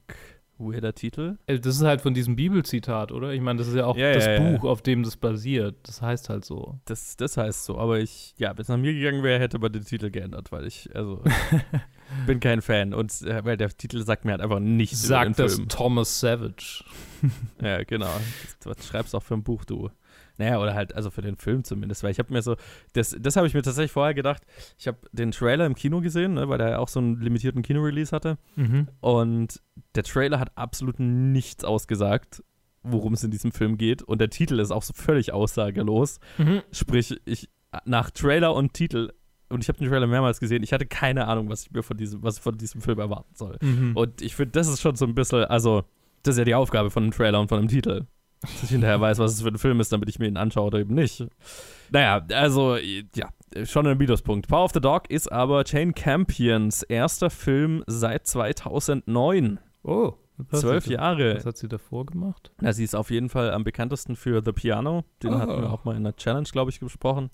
[0.61, 1.38] Weirder Titel.
[1.47, 3.32] Äh, Das ist halt von diesem Bibelzitat, oder?
[3.32, 4.57] Ich meine, das ist ja auch Ja, das ja, ja.
[4.59, 5.76] Buch, auf dem das basiert.
[5.84, 6.78] Das heißt halt so.
[6.84, 9.72] Das, das heißt so, aber ich, ja, wenn es nach mir gegangen wäre, hätte man
[9.72, 11.24] den Titel geändert, weil ich, also,
[12.26, 15.55] bin kein Fan und äh, weil der Titel sagt mir halt einfach nichts Sagt das
[15.55, 15.68] Film.
[15.68, 16.84] Thomas Savage.
[17.62, 18.12] ja, genau.
[18.62, 19.91] Das schreibst auch für ein Buch, du.
[20.41, 22.57] Naja, oder halt, also für den Film zumindest, weil ich habe mir so,
[22.95, 24.43] das, das habe ich mir tatsächlich vorher gedacht,
[24.78, 27.62] ich habe den Trailer im Kino gesehen, ne, weil der ja auch so einen limitierten
[27.62, 28.88] Kino-Release hatte Mhm.
[29.01, 29.61] und
[29.95, 32.43] der Trailer hat absolut nichts ausgesagt,
[32.82, 36.62] worum es in diesem Film geht und der Titel ist auch so völlig aussagelos, Mhm.
[36.72, 37.51] sprich, ich,
[37.84, 39.12] nach Trailer und Titel
[39.51, 40.62] und ich habe den Trailer mehrmals gesehen.
[40.62, 43.59] Ich hatte keine Ahnung, was ich mir von diesem, was von diesem Film erwarten soll.
[43.61, 43.97] Mhm.
[43.97, 45.82] Und ich finde, das ist schon so ein bisschen, also,
[46.22, 48.07] das ist ja die Aufgabe von einem Trailer und von einem Titel.
[48.43, 50.66] Dass ich hinterher weiß, was es für ein Film ist, damit ich mir ihn anschaue
[50.68, 51.26] oder eben nicht.
[51.91, 53.28] Naja, also, ja,
[53.64, 54.49] schon ein Minuspunkt.
[54.49, 59.59] Power of the Dog ist aber Jane Campions erster Film seit 2009.
[59.82, 60.14] Oh.
[60.53, 61.36] Zwölf Jahre.
[61.36, 62.51] Was hat sie davor gemacht?
[62.62, 65.05] Na, sie ist auf jeden Fall am bekanntesten für The Piano.
[65.22, 65.38] Den Oh.
[65.38, 67.28] hatten wir auch mal in der Challenge, glaube ich, besprochen.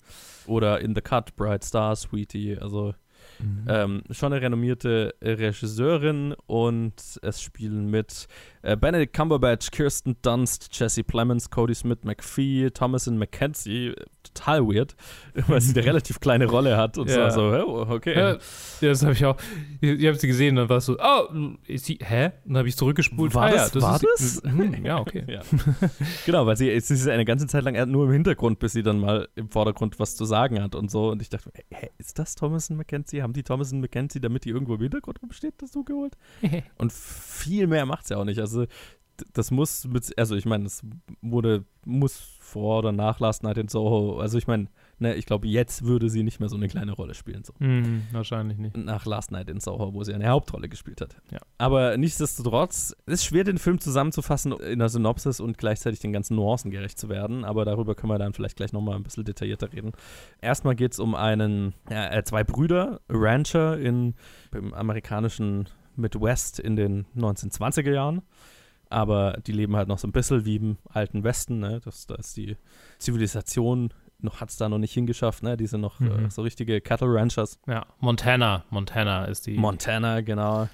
[0.45, 2.57] Oder in The Cut, Bright Star, Sweetie.
[2.57, 2.93] Also
[3.39, 3.65] Mhm.
[3.69, 8.27] ähm, schon eine renommierte Regisseurin und es spielen mit
[8.61, 13.93] äh, Benedict Cumberbatch, Kirsten Dunst, Jesse Plemons, Cody Smith McPhee, Thomasin McKenzie.
[14.23, 14.95] Total weird,
[15.47, 17.31] weil sie eine relativ kleine Rolle hat und Ja.
[17.31, 18.17] so, so okay.
[18.17, 18.37] Ja,
[18.81, 19.37] das habe ich auch.
[19.81, 21.27] Ich, ich habe sie gesehen, dann war es so, oh,
[21.65, 22.31] ist sie, hä?
[22.45, 23.33] Dann habe ich zurückgespult.
[23.33, 24.51] War ah, das, ja, war ist das?
[24.51, 25.23] Hm, ja, okay.
[25.27, 25.41] ja.
[26.25, 28.99] Genau, weil sie, sie ist eine ganze Zeit lang nur im Hintergrund, bis sie dann
[28.99, 31.09] mal im Vordergrund was zu sagen hat und so.
[31.11, 33.21] Und ich dachte, hä, ist das Thomason McKenzie?
[33.21, 36.17] Haben die Thomason McKenzie, damit die irgendwo im Hintergrund rumsteht, dazu geholt?
[36.77, 38.39] und viel mehr macht sie auch nicht.
[38.39, 38.67] Also, d-
[39.33, 40.83] das muss mit, also ich meine, das
[41.21, 44.67] wurde, muss vor oder nach Last Night in Soho, also ich meine,
[44.99, 47.43] ne, ich glaube, jetzt würde sie nicht mehr so eine kleine Rolle spielen.
[47.43, 47.51] So.
[47.57, 48.77] Hm, wahrscheinlich nicht.
[48.77, 51.17] Nach Last Night in Soho, wo sie eine Hauptrolle gespielt hat.
[51.31, 51.39] Ja.
[51.57, 56.35] Aber nichtsdestotrotz, es ist schwer, den Film zusammenzufassen in der Synopsis und gleichzeitig den ganzen
[56.35, 57.43] Nuancen gerecht zu werden.
[57.43, 59.91] Aber darüber können wir dann vielleicht gleich nochmal ein bisschen detaillierter reden.
[60.41, 64.13] Erstmal geht es um einen, äh, zwei Brüder, Rancher in,
[64.53, 65.67] im amerikanischen
[65.97, 68.21] Midwest in den 1920er Jahren.
[68.89, 71.59] Aber die leben halt noch so ein bisschen wie im alten Westen.
[71.59, 71.81] Ne?
[71.83, 72.55] Das, da ist die
[72.99, 75.57] Zivilisation noch hat es da noch nicht hingeschafft, ne?
[75.57, 76.25] Die sind noch Mhm.
[76.25, 77.59] äh, so richtige Cattle Ranchers.
[77.67, 78.63] Ja, Montana.
[78.71, 79.55] Montana ist die.
[79.55, 80.67] Montana, genau.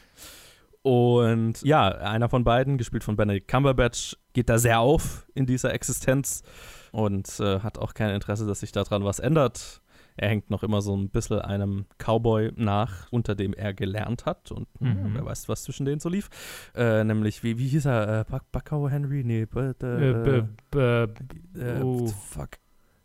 [0.81, 5.73] Und ja, einer von beiden, gespielt von Benedict Cumberbatch, geht da sehr auf in dieser
[5.73, 6.43] Existenz
[6.91, 9.81] und äh, hat auch kein Interesse, dass sich daran was ändert.
[10.15, 14.51] Er hängt noch immer so ein bisschen einem Cowboy nach, unter dem er gelernt hat.
[14.51, 15.11] Und Mhm.
[15.15, 16.29] wer weiß, was zwischen denen so lief.
[16.75, 18.19] Äh, nämlich, wie, wie hieß er?
[18.21, 19.23] Äh, Buck, Buckow Henry?
[19.23, 22.07] Nee, but, äh, Äh, b- b- oh.
[22.07, 22.49] fuck.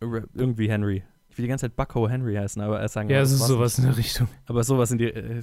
[0.01, 1.03] Irgendwie Henry.
[1.39, 3.87] Will die ganze Zeit Bucko Henry heißen, aber er sagen Ja, es ist sowas nicht.
[3.87, 4.29] in der Richtung.
[4.47, 5.41] Aber sowas in die, äh,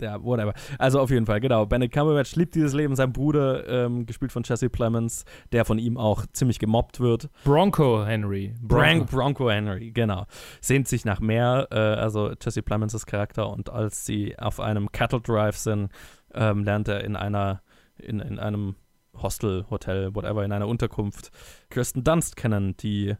[0.00, 0.52] ja, whatever.
[0.78, 1.64] Also auf jeden Fall, genau.
[1.64, 2.96] Benedict Cumberbatch liebt dieses Leben.
[2.96, 7.30] Sein Bruder, ähm, gespielt von Jesse Plemons, der von ihm auch ziemlich gemobbt wird.
[7.44, 8.54] Bronco Henry.
[8.60, 10.26] Bronco, Bronco Henry, genau.
[10.60, 13.48] Sehnt sich nach mehr, äh, also Jesse Plemons' Charakter.
[13.48, 15.90] Und als sie auf einem Cattle Drive sind,
[16.34, 17.62] ähm, lernt er in einer,
[17.96, 18.74] in, in einem
[19.14, 21.30] Hostel, Hotel, whatever, in einer Unterkunft
[21.70, 23.14] Kirsten Dunst kennen, die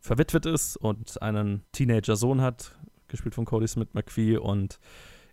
[0.00, 2.74] verwitwet ist und einen Teenager-Sohn hat,
[3.08, 4.36] gespielt von Cody Smith McPhee.
[4.38, 4.78] Und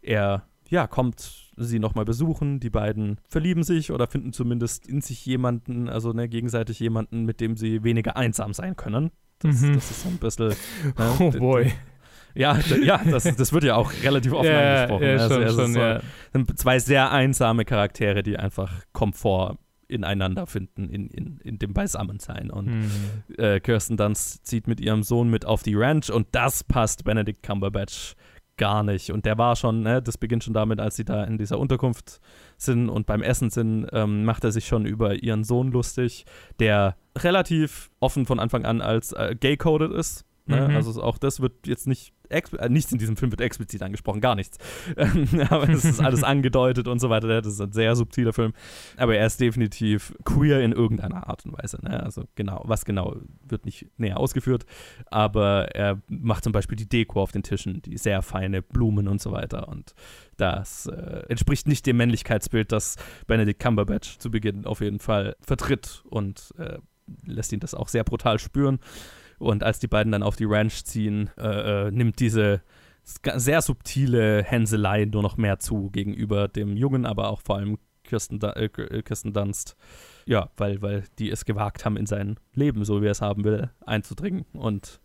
[0.02, 2.60] er, ja, kommt sie nochmal besuchen.
[2.60, 7.40] Die beiden verlieben sich oder finden zumindest in sich jemanden, also ne, gegenseitig jemanden, mit
[7.40, 9.12] dem sie weniger einsam sein können.
[9.40, 9.74] Das, Mhm.
[9.76, 10.48] das ist so ein bisschen.
[10.98, 11.72] Ne, Oh boy.
[12.36, 15.04] Ja, ja das, das wird ja auch relativ offen Ja, angesprochen.
[15.04, 16.02] ja, Also, schon, es ist schon, so, ja.
[16.34, 19.58] sind zwei sehr einsame Charaktere, die einfach Komfort
[19.88, 22.50] ineinander finden, in, in, in dem Beisammensein.
[22.52, 22.92] Und Mhm.
[23.38, 27.42] äh, Kirsten Dunst zieht mit ihrem Sohn mit auf die Ranch und das passt Benedict
[27.44, 28.16] Cumberbatch
[28.58, 29.12] gar nicht.
[29.12, 32.20] Und der war schon, ne, das beginnt schon damit, als sie da in dieser Unterkunft
[32.58, 36.26] sind und beim Essen sind, ähm, macht er sich schon über ihren Sohn lustig,
[36.60, 40.26] der relativ offen von Anfang an als äh, gay-coded ist.
[40.48, 40.68] Ne?
[40.68, 40.76] Mhm.
[40.76, 44.36] Also auch das wird jetzt nicht, äh, nichts in diesem Film wird explizit angesprochen, gar
[44.36, 44.58] nichts.
[44.98, 47.28] Ähm, Aber es ist alles angedeutet und so weiter.
[47.28, 48.54] Das ist ein sehr subtiler Film.
[48.96, 51.78] Aber er ist definitiv queer in irgendeiner Art und Weise.
[51.84, 52.02] Ne?
[52.02, 53.18] Also genau, was genau
[53.48, 54.66] wird nicht näher ausgeführt.
[55.08, 59.22] Aber er macht zum Beispiel die Deko auf den Tischen, die sehr feine Blumen und
[59.22, 59.68] so weiter.
[59.68, 59.94] Und
[60.38, 62.96] das äh, entspricht nicht dem Männlichkeitsbild, das
[63.28, 66.78] Benedict Cumberbatch zu Beginn auf jeden Fall vertritt und äh,
[67.26, 68.80] lässt ihn das auch sehr brutal spüren.
[69.40, 72.62] Und als die beiden dann auf die Ranch ziehen, äh, äh, nimmt diese
[73.04, 78.42] sehr subtile Hänselei nur noch mehr zu gegenüber dem Jungen, aber auch vor allem Kirsten,
[78.42, 79.76] äh, K- Kirsten Dunst.
[80.26, 83.44] Ja, weil, weil die es gewagt haben, in sein Leben, so wie er es haben
[83.44, 85.00] will, einzudringen und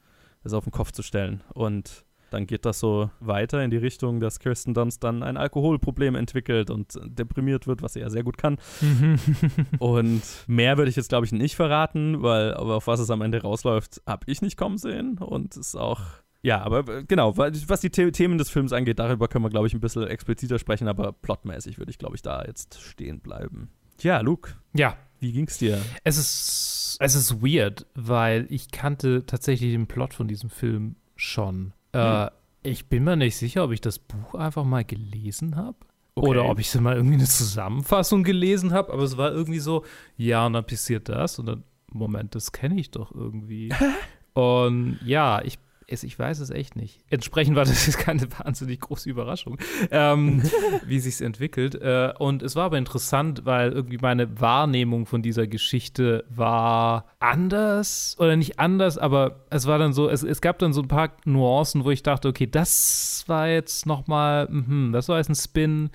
[0.45, 1.43] es auf den Kopf zu stellen.
[1.55, 6.15] Und dann geht das so weiter in die Richtung, dass Kirsten Dunst dann ein Alkoholproblem
[6.15, 8.59] entwickelt und deprimiert wird, was sie ja sehr gut kann.
[9.79, 13.23] und mehr würde ich jetzt, glaube ich, nicht verraten, weil aber auf was es am
[13.23, 15.19] Ende rausläuft, habe ich nicht kommen sehen.
[15.19, 16.01] Und ist auch.
[16.43, 19.69] Ja, aber äh, genau, was die The Themen des Films angeht, darüber können wir, glaube
[19.69, 23.71] ich, ein bisschen expliziter sprechen, aber plotmäßig würde ich, glaube ich, da jetzt stehen bleiben.
[23.99, 24.55] Tja, Luke.
[24.75, 24.97] Ja.
[25.21, 25.81] Wie ging's dir?
[26.03, 31.73] Es ist, es ist weird, weil ich kannte tatsächlich den Plot von diesem Film schon.
[31.93, 32.31] Äh,
[32.63, 35.77] ich bin mir nicht sicher, ob ich das Buch einfach mal gelesen habe.
[36.15, 36.29] Okay.
[36.29, 39.85] Oder ob ich so mal irgendwie eine Zusammenfassung gelesen habe, aber es war irgendwie so,
[40.17, 43.73] ja, und dann passiert das und dann, Moment, das kenne ich doch irgendwie.
[44.35, 45.59] und ja, ich,
[45.93, 47.01] es, ich weiß es echt nicht.
[47.11, 49.59] Entsprechend war das jetzt keine wahnsinnig große Überraschung,
[49.91, 50.43] ähm,
[50.87, 51.75] wie sich's entwickelt.
[51.75, 58.17] Äh, und es war aber interessant, weil irgendwie meine Wahrnehmung von dieser Geschichte war anders
[58.19, 61.17] oder nicht anders, aber es war dann so, es, es gab dann so ein paar
[61.25, 65.35] Nuancen, wo ich dachte, okay, das war jetzt noch mal, mhm, das war jetzt ein
[65.35, 65.91] Spin,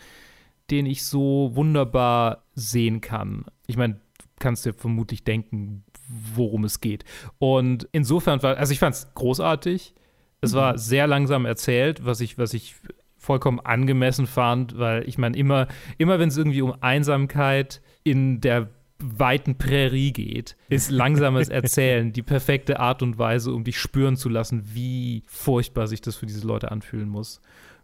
[0.70, 3.45] den ich so wunderbar sehen kann.
[3.68, 7.05] Ich meine, du kannst dir vermutlich denken, worum es geht.
[7.39, 9.93] Und insofern war, also ich fand es großartig.
[10.39, 12.76] Es war sehr langsam erzählt, was ich, was ich
[13.18, 18.70] vollkommen angemessen fand, weil ich meine, immer, immer wenn es irgendwie um Einsamkeit in der
[18.99, 24.30] weiten Prärie geht, ist langsames Erzählen die perfekte Art und Weise, um dich spüren zu
[24.30, 27.41] lassen, wie furchtbar sich das für diese Leute anfühlen muss.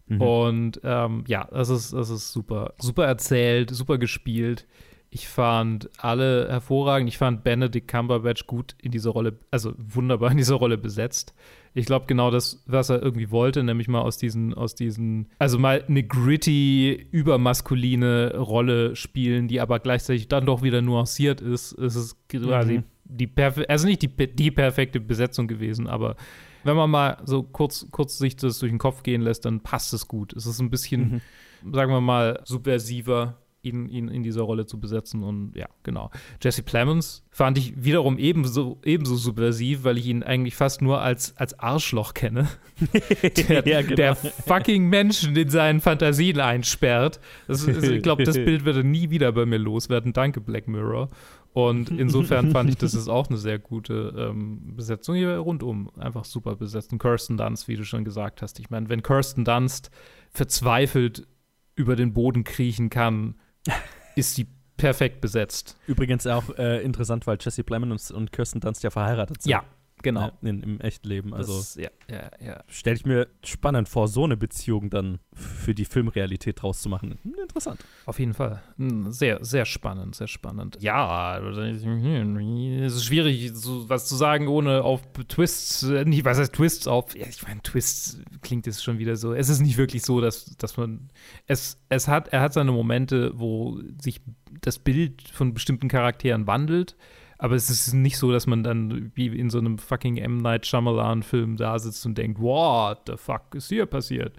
[0.08, 0.22] Mhm.
[0.22, 2.74] Und ähm, ja, das ist, das ist super.
[2.80, 4.68] Super erzählt, super gespielt.
[5.16, 7.08] Ich fand alle hervorragend.
[7.08, 11.36] Ich fand Benedict Cumberbatch gut in dieser Rolle, also wunderbar in dieser Rolle besetzt.
[11.76, 15.60] Ich glaube genau das, was er irgendwie wollte, nämlich mal aus diesen, aus diesen, also
[15.60, 21.74] mal eine gritty, übermaskuline Rolle spielen, die aber gleichzeitig dann doch wieder nuanciert ist.
[21.74, 22.84] Es ist quasi Mhm.
[23.06, 26.16] die perfe also nicht die, die perfekte Besetzung gewesen, aber
[26.64, 29.94] wenn man mal so kurz, kurz sich das durch den Kopf gehen lässt, dann passt
[29.94, 30.34] es gut.
[30.34, 31.22] Es ist ein bisschen,
[31.72, 35.24] sagen wir mal, subversiver, ihn, ihn in dieser Rolle zu besetzen.
[35.24, 36.12] Und ja, genau.
[36.42, 41.36] Jesse Plemons fand ich wiederum ebenso, ebenso subversiv, weil ich ihn eigentlich fast nur als,
[41.38, 42.48] als Arschloch kenne.
[43.48, 43.96] der, Ja, genau.
[43.96, 47.20] der fucking Menschen in seinen Fantasien einsperrt.
[47.48, 50.14] Das ist, ich glaube, das Bild wird er nie wieder bei mir loswerden.
[50.14, 51.10] Danke, Black Mirror.
[51.54, 55.92] Und insofern fand ich, das ist auch eine sehr gute ähm, Besetzung hier rundum.
[55.98, 56.92] Einfach super besetzt.
[56.92, 58.60] Und Kirsten Dunst, wie du schon gesagt hast.
[58.60, 59.92] Ich meine, wenn Kirsten Dunst
[60.32, 61.28] verzweifelt
[61.76, 63.36] über den Boden kriechen kann,
[64.16, 64.48] ist sie
[64.78, 65.78] perfekt besetzt.
[65.88, 69.52] Übrigens auch äh, interessant, weil Jesse Plemons und Kirsten Dunst ja verheiratet sind.
[69.52, 69.64] Ja,
[70.04, 70.32] genau.
[70.42, 71.34] In, Im echten Leben.
[71.34, 72.64] Also Das- ja, ja, ja.
[72.68, 77.18] stelle ich mir spannend vor, so eine Beziehung dann für die Filmrealität draus zu machen.
[77.24, 77.84] Hm, Interessant.
[78.06, 78.62] Auf jeden Fall.
[78.78, 80.78] Hm, Sehr, sehr spannend, sehr spannend.
[80.80, 86.54] Ja, es ist schwierig, so was zu sagen, ohne auf Twists, äh, nicht, was heißt
[86.54, 89.34] Twists auf, ja, ich meine, Twists klingt jetzt schon wieder so.
[89.34, 91.10] Es ist nicht wirklich so, dass, dass man,
[91.48, 94.22] es, es hat, er hat seine Momente, wo sich
[94.62, 96.96] das Bild von bestimmten Charakteren wandelt,
[97.44, 100.38] aber es ist nicht so, dass man dann wie in so einem fucking M.
[100.38, 104.38] Night Shyamalan-Film da sitzt und denkt, what the fuck ist hier passiert?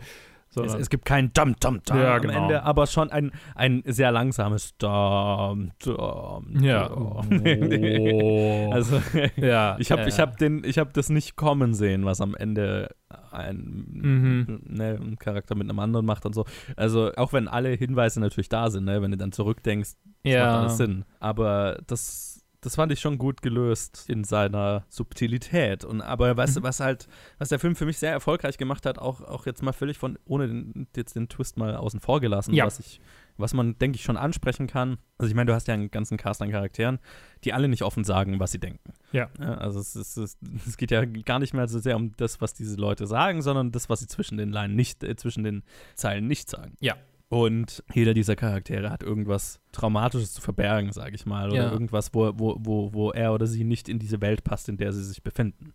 [0.57, 2.43] Es, es gibt kein Dum Dum Dum Ja, am genau.
[2.45, 6.47] Ende, aber schon ein, ein sehr langsames Dum Dum.
[6.63, 6.91] Ja.
[6.93, 7.23] Oh.
[8.73, 9.03] also
[9.37, 12.35] Ja, ich habe ja, ich habe den ich habe das nicht kommen sehen, was am
[12.37, 12.95] Ende
[13.33, 14.61] ein, Mhm.
[14.65, 16.45] ne, ein Charakter mit einem anderen macht und so.
[16.77, 19.91] Also auch wenn alle Hinweise natürlich da sind, ne, wenn du dann zurückdenkst,
[20.23, 20.47] das Ja.
[20.47, 21.05] macht alles Sinn.
[21.21, 22.34] Aber das
[22.65, 25.85] das fand ich schon gut gelöst in seiner Subtilität.
[25.85, 26.63] Und aber was, Mhm.
[26.63, 27.07] was halt,
[27.39, 30.19] was der Film für mich sehr erfolgreich gemacht hat, auch, auch jetzt mal völlig von,
[30.25, 32.65] ohne den, jetzt den Twist mal außen vor gelassen, Ja.
[32.67, 33.01] was ich,
[33.37, 34.99] was man, denke ich, schon ansprechen kann.
[35.19, 36.99] Also ich meine, du hast ja einen ganzen Cast an Charakteren,
[37.45, 38.93] die alle nicht offen sagen, was sie denken.
[39.13, 39.29] Ja.
[39.39, 42.55] also es, ist, es, es geht ja gar nicht mehr so sehr um das, was
[42.55, 45.63] diese Leute sagen, sondern das, was sie zwischen den Line nicht, äh, zwischen den
[45.95, 46.77] Zeilen nicht sagen.
[46.81, 46.95] Ja.
[47.29, 51.49] Und jeder dieser Charaktere hat irgendwas Traumatisches zu verbergen, sage ich mal.
[51.51, 51.73] Oder Ja.
[51.73, 54.93] irgendwas, wo, wo, wo, wo er oder sie nicht in diese Welt passt, in der
[54.93, 55.73] sie sich befinden.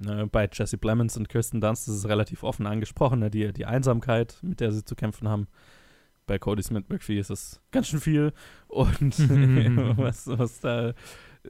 [0.00, 3.66] Ne, bei Jesse Plemons und Kirsten Dunst ist es relativ offen angesprochen, ne, die, die
[3.66, 5.46] Einsamkeit, mit der sie zu kämpfen haben.
[6.26, 8.32] Bei Cody Smith McPhee ist es ganz schön viel.
[8.66, 9.16] Und
[9.98, 10.92] was, was da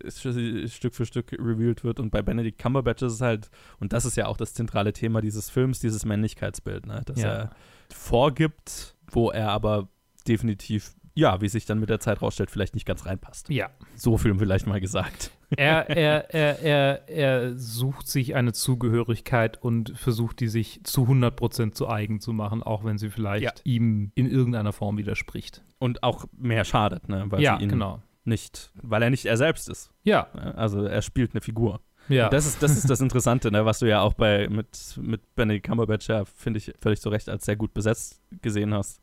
[0.08, 1.98] Stück für Stück revealed wird.
[2.00, 5.20] Und bei Benedict Cumberbatch ist es halt, und das ist ja auch das zentrale Thema
[5.20, 7.02] dieses Films, dieses Männlichkeitsbild, ne?
[7.06, 7.28] dass Ja.
[7.32, 7.50] er
[7.92, 9.88] vorgibt, wo er aber
[10.26, 13.48] definitiv, ja, wie sich dann mit der Zeit rausstellt, vielleicht nicht ganz reinpasst.
[13.50, 13.70] Ja.
[13.94, 15.30] So viel vielleicht mal gesagt.
[15.56, 21.72] Er, er, er, er, er sucht sich eine Zugehörigkeit und versucht, die sich zu 100%
[21.72, 23.52] zu eigen zu machen, auch wenn sie vielleicht Ja.
[23.64, 25.62] ihm in irgendeiner Form widerspricht.
[25.78, 27.24] Und auch mehr schadet, ne?
[27.28, 28.00] Weil Ja, genau.
[28.24, 29.92] nicht, weil er nicht er selbst ist.
[30.04, 30.28] Ja.
[30.32, 31.80] Also er spielt eine Figur.
[32.08, 32.24] Ja.
[32.24, 35.34] Und das ist, das ist das Interessante, ne, was du ja auch bei mit, mit
[35.34, 39.00] Benedict Cumberbatch ja, finde ich, völlig zu Recht als sehr gut besetzt gesehen hast,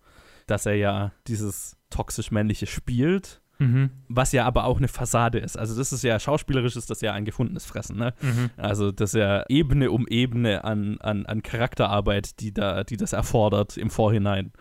[0.47, 3.89] dass er ja dieses toxisch-männliche spielt, Mhm.
[4.07, 5.57] was ja aber auch eine Fassade ist.
[5.57, 8.13] Also das ist ja, schauspielerisch ist das ja ein gefundenes Fressen, ne?
[8.21, 8.49] Mhm.
[8.55, 13.11] Also das ist ja Ebene um Ebene an, an, an Charakterarbeit, die da, die das
[13.11, 14.53] erfordert im Vorhinein,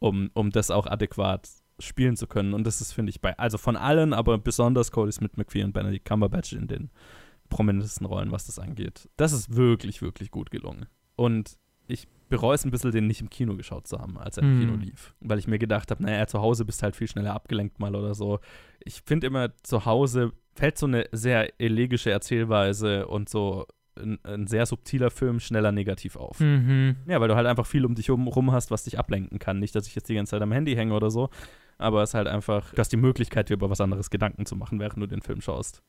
[0.00, 2.52] um, um das auch adäquat spielen zu können.
[2.52, 5.72] Und das ist, finde ich, bei, also von allen, aber besonders Cody Smith McPhee und
[5.72, 6.90] Benedict Cumberbatch in den
[7.50, 9.10] prominentesten Rollen, was das angeht.
[9.16, 10.86] Das ist wirklich, wirklich gut gelungen.
[11.16, 14.44] Und ich bereue es ein bisschen, den nicht im Kino geschaut zu haben, als er
[14.44, 14.60] im Hm.
[14.60, 15.14] Kino lief.
[15.20, 18.14] Weil ich mir gedacht habe, naja, zu Hause bist halt viel schneller abgelenkt mal oder
[18.14, 18.38] so.
[18.84, 24.46] Ich finde immer, zu Hause fällt so eine sehr elegische Erzählweise und so ein, ein
[24.46, 26.38] sehr subtiler Film schneller negativ auf.
[26.40, 26.96] Mhm.
[27.06, 29.58] Ja, weil du halt einfach viel um dich herum rum hast, was dich ablenken kann.
[29.58, 31.28] Nicht, dass ich jetzt die ganze Zeit am Handy hänge oder so,
[31.78, 34.54] aber es ist halt einfach, du hast die Möglichkeit, dir über was anderes Gedanken zu
[34.54, 35.82] machen, während du den Film schaust.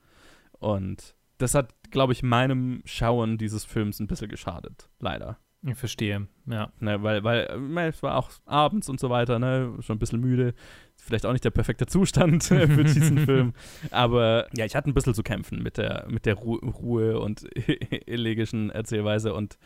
[0.59, 4.89] Und das hat, glaube ich, meinem Schauen dieses Films ein bisschen geschadet.
[4.99, 5.37] Leider.
[5.63, 6.71] Ich verstehe, ja.
[6.79, 10.19] Ne, weil, weil, meine, es war auch abends und so weiter, ne, schon ein bisschen
[10.19, 10.55] müde.
[11.03, 13.53] Vielleicht auch nicht der perfekte Zustand für diesen Film.
[13.89, 17.45] Aber ja, ich hatte ein bisschen zu kämpfen mit der, mit der Ru Ruhe und
[18.07, 19.57] elegischen Erzählweise und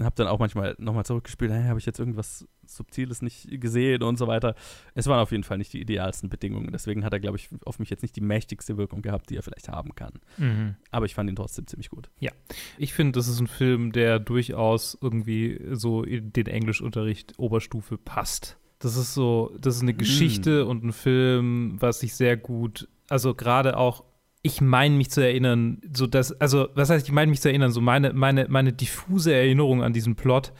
[0.00, 4.16] habe dann auch manchmal nochmal zurückgespielt, hey, habe ich jetzt irgendwas Subtiles nicht gesehen und
[4.16, 4.54] so weiter.
[4.94, 6.70] Es waren auf jeden Fall nicht die idealsten Bedingungen.
[6.72, 9.42] Deswegen hat er, glaube ich, auf mich jetzt nicht die mächtigste Wirkung gehabt, die er
[9.42, 10.14] vielleicht haben kann.
[10.38, 10.76] Mhm.
[10.90, 12.10] Aber ich fand ihn trotzdem ziemlich gut.
[12.20, 12.32] Ja,
[12.76, 18.58] ich finde, das ist ein Film, der durchaus irgendwie so in den Englischunterricht Oberstufe passt.
[18.82, 23.32] Das ist so, das ist eine Geschichte und ein Film, was sich sehr gut, also
[23.32, 24.02] gerade auch,
[24.42, 27.70] ich meine mich zu erinnern, so dass, also was heißt, ich meine mich zu erinnern,
[27.70, 30.52] so meine, meine, meine diffuse Erinnerung an diesen Plot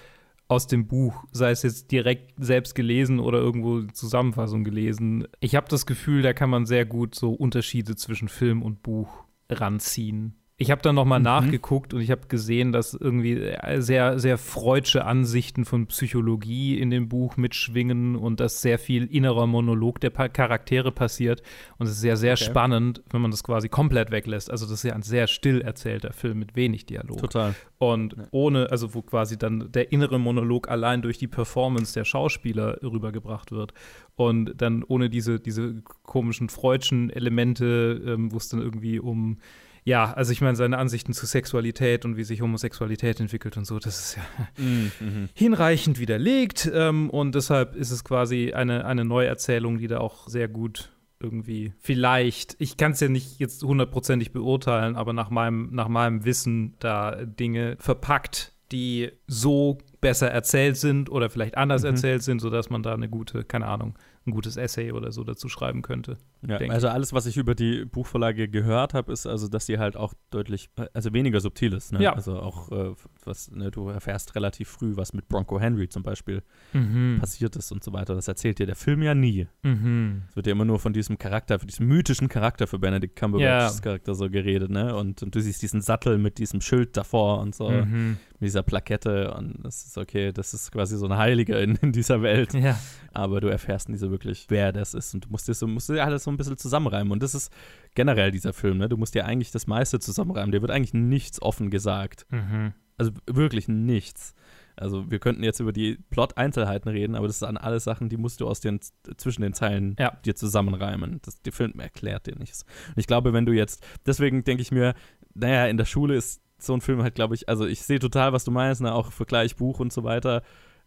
[0.47, 5.27] aus dem Buch, sei es jetzt direkt selbst gelesen oder irgendwo Zusammenfassung gelesen.
[5.41, 9.25] Ich habe das Gefühl, da kann man sehr gut so Unterschiede zwischen Film und Buch
[9.51, 10.37] ranziehen.
[10.63, 11.25] Ich habe dann nochmal Mhm.
[11.25, 16.91] nachgeguckt und ich habe gesehen, dass irgendwie äh, sehr, sehr freudsche Ansichten von Psychologie in
[16.91, 21.43] dem Buch mitschwingen und dass sehr viel innerer Monolog der Charaktere passiert.
[21.79, 22.45] Und es ist sehr, sehr Okay.
[22.45, 24.51] spannend, wenn man das quasi komplett weglässt.
[24.53, 27.19] Also, das ist ja ein sehr still erzählter Film mit wenig Dialog.
[27.19, 27.55] Total.
[27.79, 32.79] Und ohne, also wo quasi dann der innere Monolog allein durch die Performance der Schauspieler
[32.85, 33.75] rübergebracht wird.
[34.15, 39.39] Und dann ohne diese, diese komischen freudschen Elemente, ähm, wo es dann irgendwie um,
[39.85, 43.79] ja, also ich meine, seine Ansichten zu Sexualität und wie sich Homosexualität entwickelt und so,
[43.79, 44.23] das ist ja
[44.65, 45.29] Mhm.
[45.35, 46.71] hinreichend widerlegt.
[46.73, 51.73] Ähm, und deshalb ist es quasi eine, eine Neuerzählung, die da auch sehr gut irgendwie
[51.79, 56.75] vielleicht, ich kann es ja nicht jetzt hundertprozentig beurteilen, aber nach meinem, nach meinem Wissen
[56.81, 61.89] da Dinge verpackt, die so besser erzählt sind oder vielleicht anders Mhm.
[61.91, 63.95] erzählt sind, sodass man da eine gute, keine Ahnung,
[64.27, 66.17] ein gutes Essay oder so dazu schreiben könnte.
[66.47, 69.97] Ja, also alles, was ich über die Buchvorlage gehört habe, ist also, dass sie halt
[69.97, 71.93] auch deutlich, also weniger subtil ist.
[71.93, 72.03] Ne?
[72.03, 72.15] Ja.
[72.15, 72.95] Also auch, äh,
[73.25, 76.43] was, ne, du erfährst relativ früh, was mit Bronco Henry zum Beispiel
[76.73, 77.19] Mhm.
[77.21, 78.15] passiert ist und so weiter.
[78.15, 79.47] Das erzählt dir der Film ja nie.
[79.63, 80.23] Mhm.
[80.31, 83.77] Es wird ja immer nur von diesem Charakter, von diesem mythischen Charakter für Benedict Cumberbatchs
[83.77, 83.81] Ja.
[83.83, 84.95] Charakter so geredet, ne?
[84.97, 88.19] Und, und du siehst diesen Sattel mit diesem Schild davor und so, Mhm.
[88.43, 91.93] Mit dieser Plakette und das ist okay, das ist quasi so ein Heiliger in, in
[91.93, 92.55] dieser Welt.
[92.55, 92.77] Ja.
[93.13, 95.89] Aber du erfährst nie so wirklich, wer das ist und du musst dir so, musst
[95.89, 97.13] dir alles so ein bisschen zusammenreimen.
[97.13, 97.53] Und das ist
[97.95, 98.89] generell dieser Film, ne?
[98.89, 100.51] Du musst dir eigentlich das meiste zusammenreimen.
[100.51, 102.27] Dir wird eigentlich nichts offen gesagt.
[102.31, 102.73] Mhm.
[102.99, 104.35] Also wirklich nichts.
[104.75, 108.41] Also wir könnten jetzt über die Plot-Einzelheiten reden, aber das sind alles Sachen, die musst
[108.41, 108.81] du aus den
[109.19, 110.17] zwischen den Zeilen Ja.
[110.25, 111.21] dir zusammenreimen.
[111.23, 112.65] Das, der Film erklärt dir nichts.
[112.89, 114.95] Und ich glaube, wenn du jetzt, deswegen denke ich mir,
[115.35, 118.33] naja, in der Schule ist so ein Film halt, glaube ich, also ich sehe total,
[118.33, 120.43] was du meinst, ne, auch Vergleich Buch und so weiter.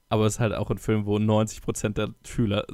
[0.09, 2.65] Aber es ist halt auch ein Film, wo 90% der Schüler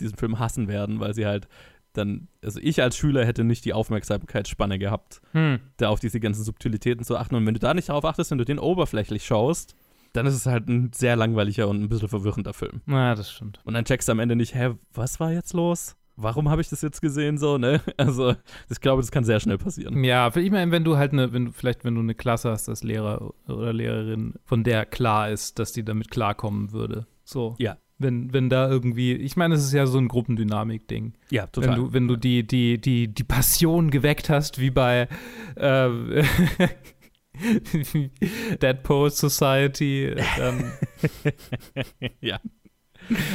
[0.00, 1.48] diesen Film hassen werden, weil sie halt
[1.92, 5.60] dann, also ich als Schüler hätte nicht die Aufmerksamkeitsspanne gehabt, Hm.
[5.76, 7.34] da auf diese ganzen Subtilitäten zu achten.
[7.34, 9.74] Und wenn du da nicht darauf achtest, wenn du den oberflächlich schaust,
[10.12, 12.80] dann ist es halt ein sehr langweiliger und ein bisschen verwirrender Film.
[12.86, 13.60] Ja, das stimmt.
[13.64, 15.96] Und dann checkst du am Ende nicht, hä, was war jetzt los?
[16.22, 17.80] Warum habe ich das jetzt gesehen so, ne?
[17.96, 18.34] Also,
[18.68, 20.02] ich glaube, das kann sehr schnell passieren.
[20.04, 22.68] Ja, ich meine, wenn du halt eine, wenn du, vielleicht wenn du eine Klasse hast
[22.68, 27.06] als Lehrer oder Lehrerin, von der klar ist, dass die damit klarkommen würde.
[27.24, 27.56] So.
[27.58, 27.76] Ja.
[27.98, 31.12] Wenn, wenn da irgendwie, ich meine, es ist ja so ein Gruppendynamik-Ding.
[31.30, 31.70] Ja, total.
[31.70, 35.06] Wenn du, wenn du die, die, die, die Passion geweckt hast, wie bei
[35.56, 35.88] äh,
[38.62, 40.72] Dead Poets Society, dann
[42.20, 42.40] ja.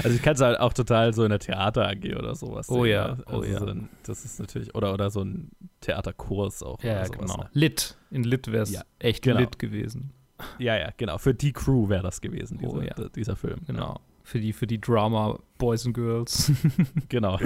[0.04, 2.84] Also ich kann es halt auch total so in der Theater AG oder sowas Oh
[2.84, 3.24] sehen, ja, ne?
[3.28, 3.60] oh also ja.
[3.60, 5.52] So ein, das ist natürlich, oder, oder so ein
[5.82, 6.82] Theaterkurs auch.
[6.84, 7.38] Ja, sowas, genau.
[7.38, 7.50] Ne?
[7.54, 7.98] Lit.
[8.12, 9.40] In Lit wäre es Ja, echt genau.
[9.40, 10.12] lit gewesen.
[10.60, 11.18] Ja, ja, genau.
[11.18, 12.94] Für die Crew wäre das gewesen, dieser, Oh ja.
[13.16, 13.62] dieser Film.
[13.68, 14.00] Genau.
[14.26, 16.52] Für die, für die Drama Boys and Girls.
[17.10, 17.38] Genau.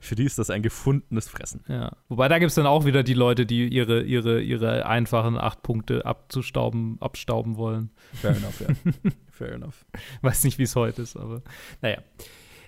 [0.00, 1.64] Für die ist das ein gefundenes Fressen.
[1.66, 1.96] Ja.
[2.08, 5.64] Wobei da gibt es dann auch wieder die Leute, die ihre, ihre, ihre einfachen acht
[5.64, 7.90] Punkte abzustauben, abstauben wollen.
[8.14, 8.68] Fair enough, ja.
[9.32, 9.84] Fair enough.
[10.22, 11.42] Weiß nicht, wie es heute ist, aber
[11.82, 11.98] naja.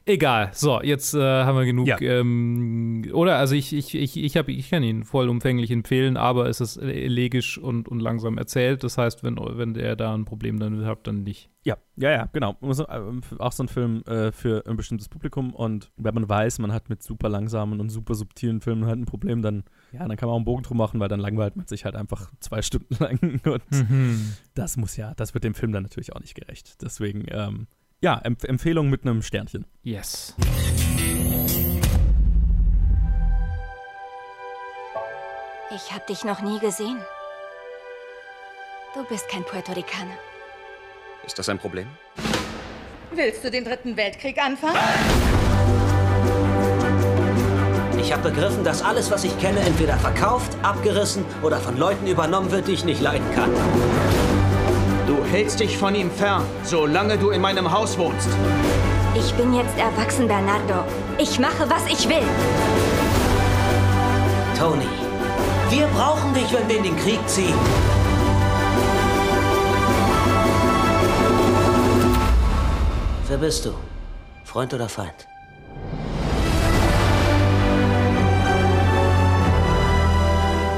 [0.06, 0.50] Egal.
[0.52, 1.86] So, jetzt äh, haben wir genug.
[1.86, 1.98] Ja.
[2.00, 6.60] Ähm, oder, also ich, ich, ich, ich, hab- ich kann ihn vollumfänglich empfehlen, aber es
[6.60, 8.82] ist elegisch und, und langsam erzählt.
[8.84, 11.50] Das heißt, wenn, wenn der da ein Problem damit hat, dann nicht.
[11.62, 12.56] Ja, ja, ja, genau.
[12.62, 16.72] Ähm, Auch so ein Film äh, für ein bestimmtes Publikum und wenn man weiß, man
[16.72, 20.26] hat mit super langsamen und super subtilen Filmen halt ein Problem, dann, ja, dann kann
[20.28, 22.96] man auch einen Bogen drum machen, weil dann langweilt man sich halt einfach zwei Stunden
[22.98, 24.32] lang und Mhm.
[24.54, 26.80] das muss ja, das wird dem Film dann natürlich auch nicht gerecht.
[26.82, 27.66] Deswegen, ähm,
[28.00, 29.66] ja, Empf Empfehlung mit einem Sternchen.
[29.82, 30.34] Yes.
[35.74, 36.98] Ich habe dich noch nie gesehen.
[38.94, 40.18] Du bist kein Puerto Ricaner.
[41.24, 41.86] Ist das ein Problem?
[43.12, 44.76] Willst du den dritten Weltkrieg anfangen?
[48.00, 52.50] Ich habe begriffen, dass alles, was ich kenne, entweder verkauft, abgerissen oder von Leuten übernommen
[52.50, 53.50] wird, die ich nicht leiden kann.
[55.10, 58.28] Du hältst dich von ihm fern, solange du in meinem Haus wohnst.
[59.16, 60.84] Ich bin jetzt erwachsen, Bernardo.
[61.18, 62.22] Ich mache, was ich will.
[64.56, 64.86] Tony,
[65.68, 67.56] wir brauchen dich, wenn wir in den Krieg ziehen.
[73.26, 73.70] Wer bist du?
[74.44, 75.26] Freund oder Feind?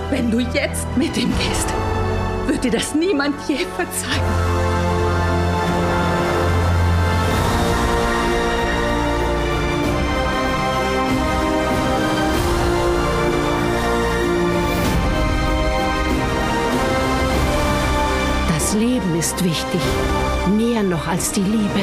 [0.09, 1.69] Wenn du jetzt mit ihm gehst,
[2.47, 4.73] wird dir das niemand je verzeihen.
[18.49, 19.81] Das Leben ist wichtig,
[20.57, 21.81] mehr noch als die Liebe.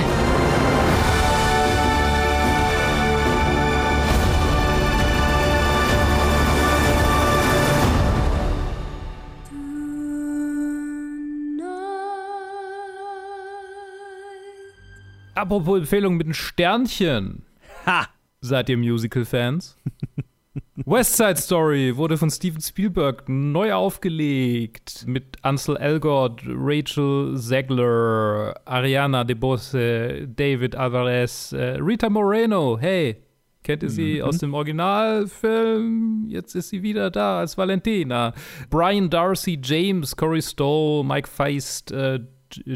[15.40, 17.44] Apropos Empfehlung mit einem Sternchen.
[17.86, 18.08] Ha!
[18.42, 19.78] Seid ihr Musical-Fans?
[20.86, 29.24] West Side Story wurde von Steven Spielberg neu aufgelegt mit Ansel Elgort, Rachel Zegler, Ariana
[29.24, 32.78] DeBose, David Alvarez, äh, Rita Moreno.
[32.78, 33.24] Hey,
[33.64, 34.24] kennt ihr sie Mhm.
[34.24, 36.26] aus dem Originalfilm?
[36.28, 38.34] Jetzt ist sie wieder da als Valentina.
[38.70, 42.20] Brian Darcy, James, Corey Stoll, Mike Feist, äh,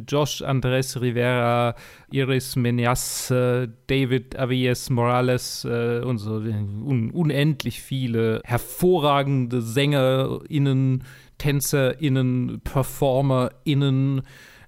[0.07, 1.75] Josh Andres Rivera,
[2.11, 11.03] Iris Menias, äh, David Avies Morales äh, und so un unendlich viele hervorragende SängerInnen,
[11.37, 14.21] TänzerInnen, PerformerInnen.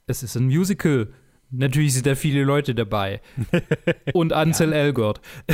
[0.07, 1.09] Es ist ein Musical.
[1.51, 3.21] Natürlich sind da viele Leute dabei.
[4.13, 5.21] und Ansel Elgort.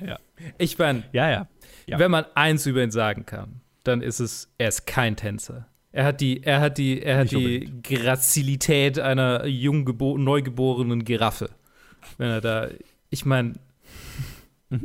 [0.00, 0.18] ja.
[0.58, 1.48] Ich meine, Ja, ja.
[1.86, 1.98] Ja.
[1.98, 5.66] wenn man eins über ihn sagen kann, dann ist es, er ist kein Tänzer.
[5.92, 9.84] Er hat die, er hat die, er hat Nicht die Grazilität einer jung
[10.22, 11.50] neugeborenen Giraffe.
[12.16, 12.68] Wenn er da,
[13.10, 13.54] ich meine,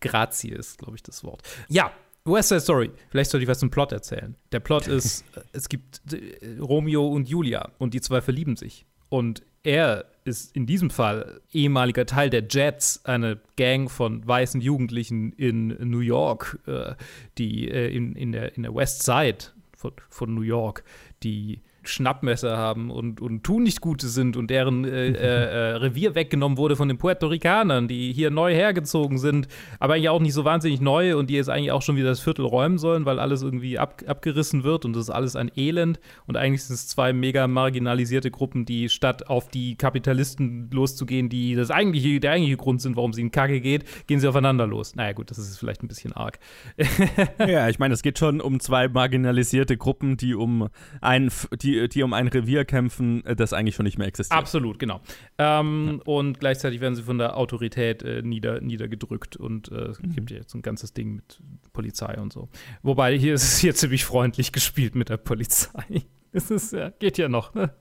[0.00, 1.42] Grazie ist, glaube ich, das Wort.
[1.68, 1.92] Ja,
[2.24, 2.90] West Side Story.
[3.10, 4.34] Vielleicht sollte ich was zum Plot erzählen.
[4.52, 8.84] Der Plot ist, es gibt äh, Romeo und Julia und die zwei verlieben sich.
[9.08, 15.32] Und er ist in diesem Fall ehemaliger Teil der Jets, eine Gang von weißen Jugendlichen
[15.32, 16.94] in New York, äh,
[17.38, 20.84] die äh, in, in, der, in der West Side von, von New York,
[21.22, 26.14] die Schnappmesser haben und, und tun nicht Gute sind und deren äh, äh, äh, Revier
[26.14, 30.34] weggenommen wurde von den Puerto Ricanern, die hier neu hergezogen sind, aber eigentlich auch nicht
[30.34, 33.18] so wahnsinnig neu und die jetzt eigentlich auch schon wieder das Viertel räumen sollen, weil
[33.18, 36.88] alles irgendwie ab, abgerissen wird und das ist alles ein Elend und eigentlich sind es
[36.88, 42.56] zwei mega marginalisierte Gruppen, die statt auf die Kapitalisten loszugehen, die das eigentliche, der eigentliche
[42.56, 44.94] Grund sind, warum sie in Kacke geht, gehen sie aufeinander los.
[44.94, 46.38] Naja gut, das ist vielleicht ein bisschen arg.
[47.38, 50.68] ja, ich meine, es geht schon um zwei marginalisierte Gruppen, die um
[51.00, 51.30] ein,
[51.60, 54.38] die, die um ein Revier kämpfen, äh, das eigentlich schon nicht mehr existiert.
[54.38, 55.00] Absolut, genau.
[55.38, 56.12] Ähm, ja.
[56.12, 60.14] Und gleichzeitig werden sie von der Autorität äh, nieder, niedergedrückt und äh, es mhm.
[60.14, 61.40] gibt ja jetzt ein ganzes Ding mit
[61.72, 62.48] Polizei und so.
[62.82, 65.84] Wobei hier ist es hier ziemlich freundlich gespielt mit der Polizei.
[66.30, 67.72] Es ist, ja, geht ja noch, ne?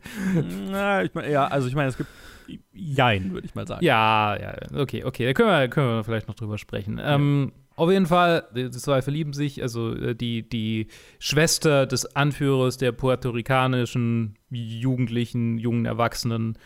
[0.71, 2.09] Na, ich mein, ja, also ich meine, es gibt
[2.73, 3.83] Jein, würde ich mal sagen.
[3.83, 5.25] Ja, ja, okay, okay.
[5.25, 6.97] Da können wir, können wir vielleicht noch drüber sprechen.
[6.97, 7.15] Ja.
[7.15, 9.61] Ähm, auf jeden Fall, die zwei verlieben sich.
[9.61, 10.87] Also äh, die, die
[11.19, 16.57] Schwester des Anführers der puerto-ricanischen Jugendlichen, jungen Erwachsenen,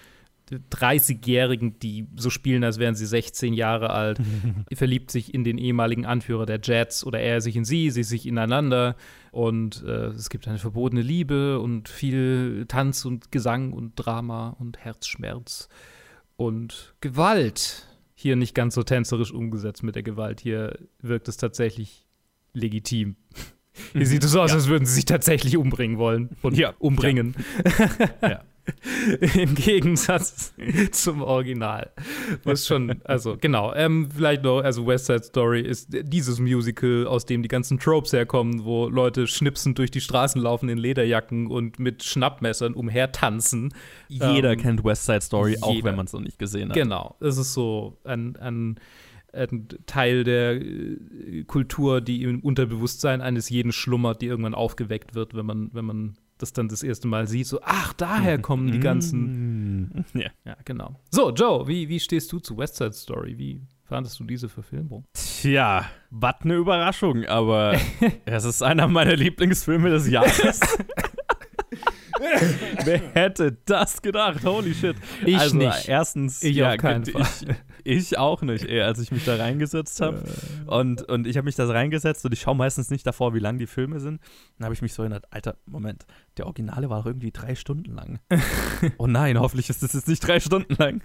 [0.52, 4.20] 30-Jährigen, die so spielen, als wären sie 16 Jahre alt,
[4.74, 8.26] verliebt sich in den ehemaligen Anführer der Jets oder er sich in sie, sie sich
[8.26, 8.96] ineinander.
[9.32, 14.78] Und äh, es gibt eine verbotene Liebe und viel Tanz und Gesang und Drama und
[14.80, 15.68] Herzschmerz
[16.38, 17.88] und Gewalt
[18.22, 20.40] hier nicht ganz so tänzerisch umgesetzt mit der Gewalt.
[20.40, 22.08] Hier wirkt es tatsächlich
[22.54, 23.16] legitim.
[23.94, 24.58] Hier sieht es so aus, ja.
[24.58, 26.74] als würden sie sich tatsächlich umbringen wollen und ja.
[26.80, 27.36] umbringen.
[28.22, 28.30] Ja.
[28.30, 28.44] ja.
[29.36, 30.54] Im Gegensatz
[30.92, 31.92] zum Original.
[32.44, 37.26] Was schon, also genau, ähm, vielleicht noch, also West Side Story ist dieses Musical, aus
[37.26, 41.80] dem die ganzen Tropes herkommen, wo Leute schnipsend durch die Straßen laufen in Lederjacken und
[41.80, 43.74] mit Schnappmessern umhertanzen.
[44.08, 45.66] Jeder ähm, kennt West Side Story, jeder.
[45.66, 46.76] auch wenn man es noch nicht gesehen hat.
[46.76, 48.80] Genau, es ist so ein, ein
[49.34, 55.34] ein Teil der äh, Kultur, die im Unterbewusstsein eines jeden schlummert, die irgendwann aufgeweckt wird,
[55.36, 58.80] wenn man, wenn man das dann das erste Mal sieht, so, ach, daher kommen die
[58.80, 60.06] ganzen.
[60.14, 61.00] Ja, ja genau.
[61.10, 63.38] So, Joe, wie, wie stehst du zu West Side Story?
[63.38, 65.06] Wie fandest du diese Verfilmung?
[65.14, 67.78] Tja, was eine Überraschung, aber
[68.26, 70.60] es ist einer meiner Lieblingsfilme des Jahres.
[72.86, 74.44] Wer hätte das gedacht?
[74.44, 74.96] Holy shit.
[75.26, 75.88] Ich also, nicht.
[75.88, 77.22] erstens, ich ja, auf keinen Fall.
[77.22, 77.48] Ich,
[77.84, 80.24] ich auch nicht, ey, als ich mich da reingesetzt habe.
[80.68, 83.58] und, und ich habe mich da reingesetzt und ich schaue meistens nicht davor, wie lang
[83.58, 84.22] die Filme sind.
[84.58, 86.06] Dann habe ich mich so erinnert, Alter, Moment,
[86.38, 88.20] der Originale war irgendwie drei Stunden lang.
[88.98, 91.02] oh nein, hoffentlich ist das jetzt nicht drei Stunden lang.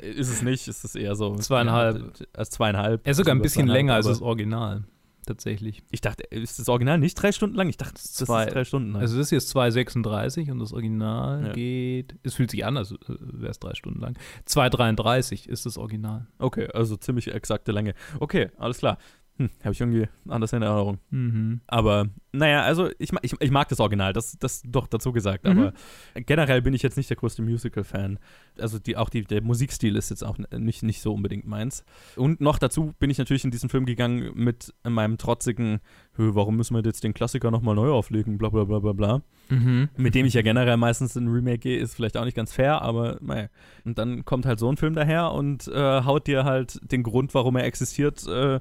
[0.00, 1.34] ist es nicht, ist es eher so.
[1.36, 2.18] Zweieinhalb.
[2.36, 3.06] Ja, zweieinhalb.
[3.06, 4.84] Er ist sogar ein bisschen länger als das Original
[5.26, 5.82] tatsächlich.
[5.90, 7.68] Ich dachte, ist das Original nicht drei Stunden lang?
[7.68, 9.02] Ich dachte, das zwei, ist drei Stunden lang.
[9.02, 11.52] Also das ist jetzt 2,36 und das Original ja.
[11.52, 14.16] geht, es fühlt sich an, als wäre es drei Stunden lang.
[14.46, 16.26] 2,33 ist das Original.
[16.38, 17.94] Okay, also ziemlich exakte Länge.
[18.18, 18.98] Okay, alles klar.
[19.40, 20.98] Hm, Habe ich irgendwie anders in Erinnerung.
[21.08, 21.62] Mhm.
[21.66, 25.44] Aber naja, also ich, ich, ich mag das Original, das, das doch dazu gesagt.
[25.44, 25.50] Mhm.
[25.50, 25.72] Aber
[26.14, 28.18] generell bin ich jetzt nicht der größte Musical-Fan.
[28.58, 31.86] Also die, auch die, der Musikstil ist jetzt auch nicht, nicht so unbedingt meins.
[32.16, 35.80] Und noch dazu bin ich natürlich in diesen Film gegangen mit meinem trotzigen,
[36.16, 39.22] warum müssen wir jetzt den Klassiker nochmal neu auflegen, bla bla bla bla bla.
[39.48, 39.88] Mhm.
[39.96, 42.82] Mit dem ich ja generell meistens in Remake gehe, ist vielleicht auch nicht ganz fair,
[42.82, 43.48] aber naja.
[43.86, 47.32] Und dann kommt halt so ein Film daher und äh, haut dir halt den Grund,
[47.32, 48.60] warum er existiert, äh,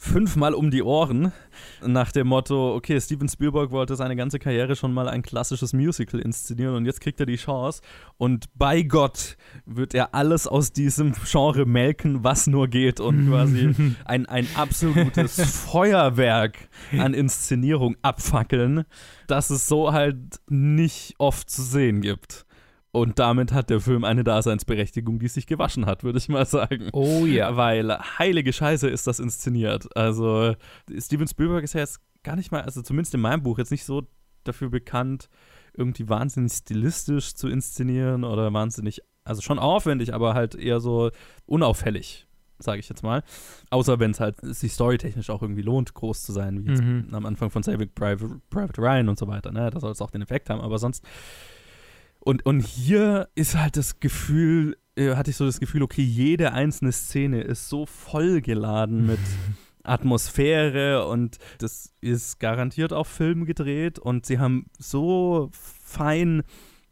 [0.00, 1.30] fünfmal um die Ohren
[1.86, 6.20] nach dem Motto, okay, Steven Spielberg wollte seine ganze Karriere schon mal ein klassisches Musical
[6.20, 7.82] inszenieren und jetzt kriegt er die Chance
[8.16, 9.36] und bei Gott
[9.66, 13.74] wird er alles aus diesem Genre melken, was nur geht und quasi
[14.06, 18.86] ein, ein absolutes Feuerwerk an Inszenierung abfackeln,
[19.26, 22.46] das es so halt nicht oft zu sehen gibt.
[22.92, 26.88] Und damit hat der Film eine Daseinsberechtigung, die sich gewaschen hat, würde ich mal sagen.
[26.92, 27.56] Oh ja.
[27.56, 29.96] Weil heilige Scheiße ist das inszeniert.
[29.96, 30.54] Also
[30.98, 33.84] Steven Spielberg ist ja jetzt gar nicht mal, also zumindest in meinem Buch, jetzt nicht
[33.84, 34.08] so
[34.44, 35.28] dafür bekannt,
[35.74, 41.10] irgendwie wahnsinnig stilistisch zu inszenieren oder wahnsinnig, also schon aufwendig, aber halt eher so
[41.46, 42.26] unauffällig,
[42.58, 43.22] sage ich jetzt mal.
[43.70, 47.08] Außer wenn es halt sich storytechnisch auch irgendwie lohnt, groß zu sein, wie jetzt mhm.
[47.12, 49.52] am Anfang von Saving Private, Private Ryan und so weiter.
[49.52, 49.70] Ne?
[49.70, 51.04] Da soll es auch den Effekt haben, aber sonst
[52.20, 56.52] und, und hier ist halt das Gefühl, äh, hatte ich so das Gefühl, okay, jede
[56.52, 59.18] einzelne Szene ist so vollgeladen mit
[59.82, 66.42] Atmosphäre und das ist garantiert auf Film gedreht und sie haben so fein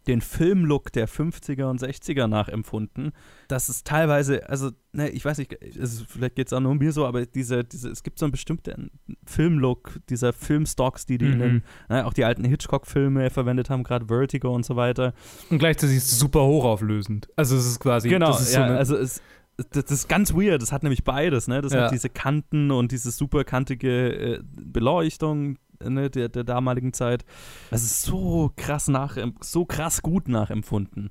[0.08, 3.12] den Filmlook der 50er und 60er nachempfunden.
[3.46, 6.78] Das ist teilweise, also, ne, ich weiß nicht, also vielleicht geht es auch nur um
[6.78, 8.90] mir so, aber diese, diese, es gibt so einen bestimmten
[9.26, 11.32] Filmlook, dieser Filmstocks, die die mhm.
[11.32, 15.12] in den, ne, auch die alten Hitchcock-Filme verwendet haben, gerade Vertigo und so weiter.
[15.50, 17.28] Und gleichzeitig ist es super hochauflösend.
[17.36, 19.22] Also es ist quasi, genau, das ist ja, so also es
[19.70, 20.62] das ist ganz weird.
[20.62, 21.60] Das hat nämlich beides, ne?
[21.60, 21.82] Das ja.
[21.82, 27.24] hat diese Kanten und diese superkantige äh, Beleuchtung, ne, der, der damaligen Zeit.
[27.70, 31.10] Es ist so krass nach, so krass gut nachempfunden.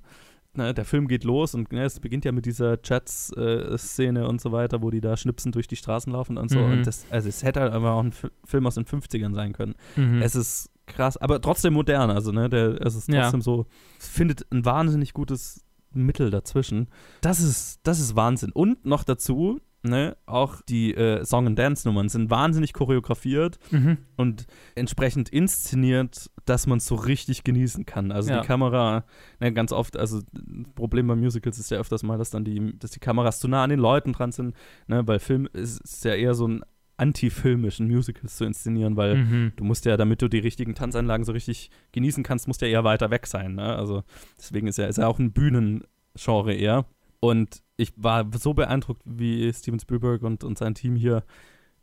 [0.53, 4.41] Ne, der Film geht los und ne, es beginnt ja mit dieser Jets-Szene äh, und
[4.41, 6.59] so weiter, wo die da schnipsen durch die Straßen laufen und so.
[6.59, 6.71] Mhm.
[6.71, 9.53] Und das, also es hätte halt einfach auch ein F Film aus den 50ern sein
[9.53, 9.75] können.
[9.95, 10.21] Mhm.
[10.21, 12.09] Es ist krass, aber trotzdem modern.
[12.09, 13.43] Also, ne, der, es ist trotzdem ja.
[13.43, 13.67] so,
[13.99, 15.63] es findet ein wahnsinnig gutes
[15.93, 16.87] Mittel dazwischen.
[17.21, 18.51] Das ist, das ist Wahnsinn.
[18.51, 23.97] Und noch dazu, Ne, auch die äh, Song- and Dance-Nummern sind wahnsinnig choreografiert mhm.
[24.17, 24.45] und
[24.75, 28.11] entsprechend inszeniert, dass man es so richtig genießen kann.
[28.11, 28.41] Also ja.
[28.41, 29.05] die Kamera,
[29.39, 32.77] ne, ganz oft, also das Problem bei Musicals ist ja öfters mal, dass dann die,
[32.77, 34.55] dass die Kameras zu nah an den Leuten dran sind,
[34.87, 36.63] ne, weil Film ist, ist ja eher so ein
[36.97, 39.53] antifilmischen Musicals zu inszenieren, weil mhm.
[39.55, 42.83] du musst ja, damit du die richtigen Tanzanlagen so richtig genießen kannst, musst ja eher
[42.83, 43.55] weiter weg sein.
[43.55, 43.75] Ne?
[43.75, 44.03] Also
[44.37, 46.85] deswegen ist ja, ist ja auch ein Bühnengenre eher.
[47.19, 51.23] Und ich war so beeindruckt, wie Steven Spielberg und, und sein Team hier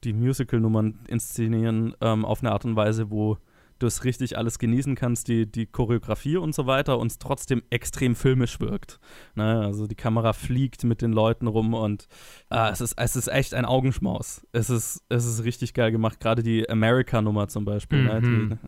[0.02, 3.38] die Musical-Nummern inszenieren, ähm, auf eine Art und Weise, wo
[3.78, 7.62] du es richtig alles genießen kannst, die, die Choreografie und so weiter, und es trotzdem
[7.70, 9.00] extrem filmisch wirkt.
[9.34, 9.60] Ne?
[9.60, 12.06] Also die Kamera fliegt mit den Leuten rum und
[12.50, 14.46] äh, es, ist, es ist echt ein Augenschmaus.
[14.52, 18.02] Es ist, es ist richtig geil gemacht, gerade die America-Nummer zum Beispiel.
[18.02, 18.06] Mhm.
[18.06, 18.20] Ne?
[18.20, 18.58] Die,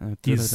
[0.00, 0.52] äh, die, ist,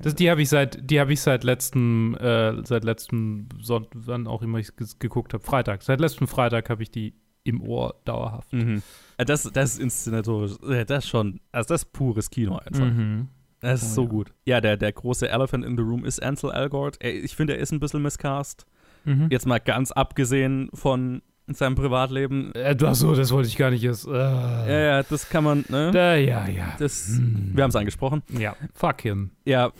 [0.00, 4.26] das, die habe ich seit, die habe ich seit letztem, äh, seit letztem Sonntag, wann
[4.26, 5.82] auch immer ich geguckt habe, Freitag.
[5.82, 7.14] Seit letztem Freitag habe ich die
[7.44, 8.52] im Ohr dauerhaft.
[8.52, 8.82] Mhm.
[9.16, 12.86] Äh, das, das ist inszenatorisch, äh, das ist schon, also das ist pures Kino einfach.
[12.86, 13.28] Mhm.
[13.60, 14.08] Das ist oh, so ja.
[14.08, 14.34] gut.
[14.44, 17.02] Ja, der, der große Elephant in the Room ist Ansel Elgort.
[17.02, 18.66] Ich finde, er ist ein bisschen miscast.
[19.04, 19.28] Mhm.
[19.30, 21.22] Jetzt mal ganz abgesehen von
[21.56, 22.52] seinem Privatleben.
[22.54, 24.06] Äh, ach so, das wollte ich gar nicht jetzt.
[24.06, 24.10] Äh.
[24.12, 25.90] Ja, ja, das kann man, ne?
[25.92, 26.74] Da, ja, ja.
[26.78, 27.52] Das, hm.
[27.54, 28.22] Wir haben es angesprochen.
[28.38, 29.30] Ja, fuck him.
[29.44, 29.72] Ja,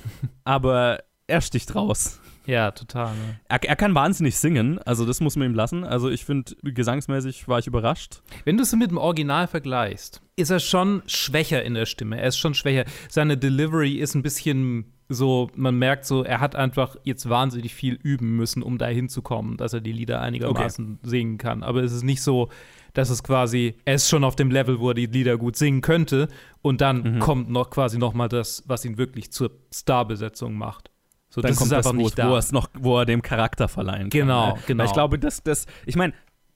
[0.45, 2.21] aber er sticht raus.
[2.49, 3.15] Ja, total.
[3.15, 3.41] Ne?
[3.49, 5.85] Er, er, kann wahnsinnig singen, also das muss man ihm lassen.
[5.85, 8.23] Also ich finde, gesangsmäßig war ich überrascht.
[8.45, 12.19] Wenn du es mit dem Original vergleichst, ist er schon schwächer in der Stimme.
[12.19, 12.87] Er ist schon schwächer.
[13.11, 17.95] Seine Delivery ist ein bisschen so, man merkt so, er hat einfach jetzt wahnsinnig viel
[17.95, 21.09] üben müssen, um da hinzukommen, dass er die Lieder einigermaßen okay.
[21.09, 21.63] singen kann.
[21.63, 22.51] Aber es ist nicht so,
[22.93, 25.81] dass es quasi, er ist schon auf dem Level, wo er die Lieder gut singen
[25.81, 26.29] könnte
[26.61, 27.19] und dann mhm.
[27.21, 30.91] kommt noch quasi noch mal das, was ihn wirklich zur Starbesetzung macht.
[31.31, 34.21] So, dann kommt das, wo, wo, es noch, wo er dem Charakter verleihen kann.
[34.21, 34.63] Genau, ne?
[34.67, 34.85] genau.
[34.85, 36.13] Ich glaube, dass das, ich meine,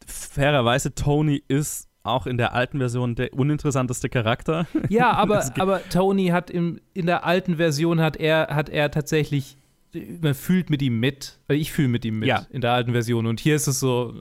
[0.06, 4.66] fairerweise, Tony ist auch in der alten Version der uninteressanteste Charakter.
[4.88, 9.56] Ja, aber, aber Tony hat im, in der alten Version hat er, hat er tatsächlich,
[10.20, 11.38] man fühlt mit ihm mit.
[11.48, 12.46] Ich fühle mit ihm mit ja.
[12.50, 13.26] in der alten Version.
[13.26, 14.14] Und hier ist es so.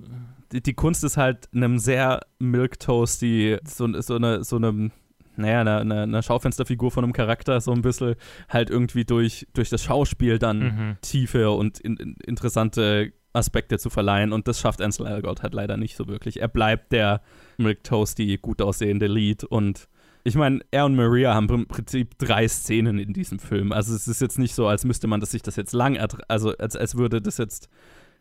[0.51, 4.91] Die, die Kunst ist halt einem sehr Milktoasty, so, so eine, so einem
[5.37, 8.15] naja, eine, eine, eine, Schaufensterfigur von einem Charakter so ein bisschen
[8.49, 10.97] halt irgendwie durch, durch das Schauspiel dann mhm.
[11.01, 15.77] Tiefe und in, in, interessante Aspekte zu verleihen und das schafft Ansel Elgort halt leider
[15.77, 16.41] nicht so wirklich.
[16.41, 17.21] Er bleibt der
[17.57, 19.87] Milk Toasty, gut aussehende Lead und
[20.23, 23.71] ich meine, er und Maria haben im Prinzip drei Szenen in diesem Film.
[23.71, 25.97] Also es ist jetzt nicht so, als müsste man das sich das jetzt lang,
[26.27, 27.69] also als, als würde das jetzt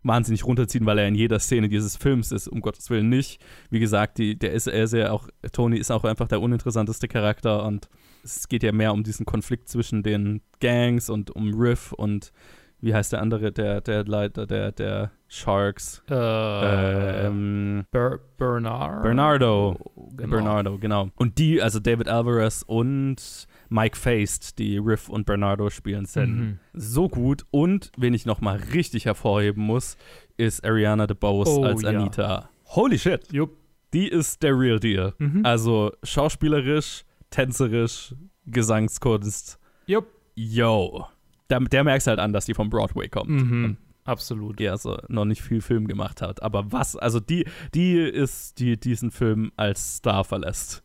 [0.03, 3.41] wahnsinnig runterziehen, weil er in jeder Szene dieses Films ist, um Gottes Willen nicht.
[3.69, 7.67] Wie gesagt, die, der ist er sehr auch, Tony ist auch einfach der uninteressanteste Charakter
[7.67, 7.89] und
[8.25, 12.33] es geht ja mehr um diesen Konflikt zwischen den Gangs und um Riff und
[12.81, 16.03] wie heißt der andere, der, der Leiter der, der Sharks?
[16.11, 19.03] Uh, ähm, Ber Bernard?
[19.03, 19.77] Bernardo.
[20.17, 20.31] Genau.
[20.31, 21.11] Bernardo, genau.
[21.17, 26.59] Und die, also David Alvarez und Mike Faced, die Riff und Bernardo spielen, sind mhm.
[26.73, 27.45] so gut.
[27.51, 29.97] Und, wen ich nochmal richtig hervorheben muss,
[30.37, 32.23] ist Ariana DeBose oh, als Anita.
[32.23, 32.51] Ja.
[32.65, 33.33] Holy shit.
[33.33, 33.57] Jupp.
[33.93, 35.15] Die ist der Real Deal.
[35.19, 35.45] Mhm.
[35.45, 38.15] Also schauspielerisch, tänzerisch,
[38.47, 39.59] Gesangskunst.
[39.87, 40.07] Jupp.
[40.35, 41.07] Yo.
[41.51, 43.31] Der, der merkst halt an, dass die vom Broadway kommt.
[43.31, 43.77] Mhm.
[44.05, 44.61] Absolut.
[44.61, 46.43] Ja, also noch nicht viel Film gemacht hat.
[46.43, 50.83] Aber was, also die, die ist, die diesen Film als Star verlässt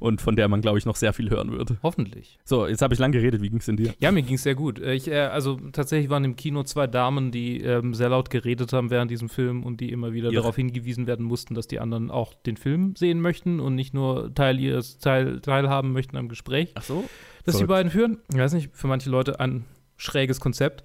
[0.00, 1.74] und von der man, glaube ich, noch sehr viel hören wird.
[1.82, 2.38] Hoffentlich.
[2.44, 3.42] So, jetzt habe ich lang geredet.
[3.42, 3.94] Wie ging es denn dir?
[3.98, 4.78] Ja, mir ging es sehr gut.
[4.80, 8.90] Ich, äh, also tatsächlich waren im Kino zwei Damen, die ähm, sehr laut geredet haben
[8.90, 10.40] während diesem Film und die immer wieder ja.
[10.40, 14.34] darauf hingewiesen werden mussten, dass die anderen auch den Film sehen möchten und nicht nur
[14.34, 16.72] Teil ihres Teil, teilhaben möchten am Gespräch.
[16.74, 17.04] Ach so?
[17.44, 18.18] Das die beiden führen.
[18.32, 19.64] Ich weiß nicht, für manche Leute ein
[19.96, 20.84] schräges Konzept.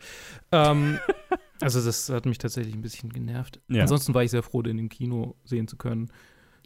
[0.51, 0.97] Ähm,
[1.61, 3.59] also das hat mich tatsächlich ein bisschen genervt.
[3.67, 3.81] Ja.
[3.81, 6.09] Ansonsten war ich sehr froh, den im Kino sehen zu können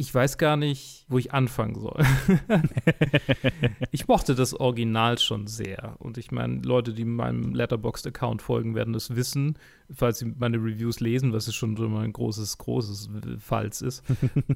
[0.01, 2.03] ich weiß gar nicht, wo ich anfangen soll.
[3.91, 5.95] ich mochte das Original schon sehr.
[5.99, 9.59] Und ich meine, Leute, die meinem Letterboxd-Account folgen, werden das wissen,
[9.93, 13.09] falls sie meine Reviews lesen, was es schon so ein großes, großes
[13.39, 14.03] Falls ist,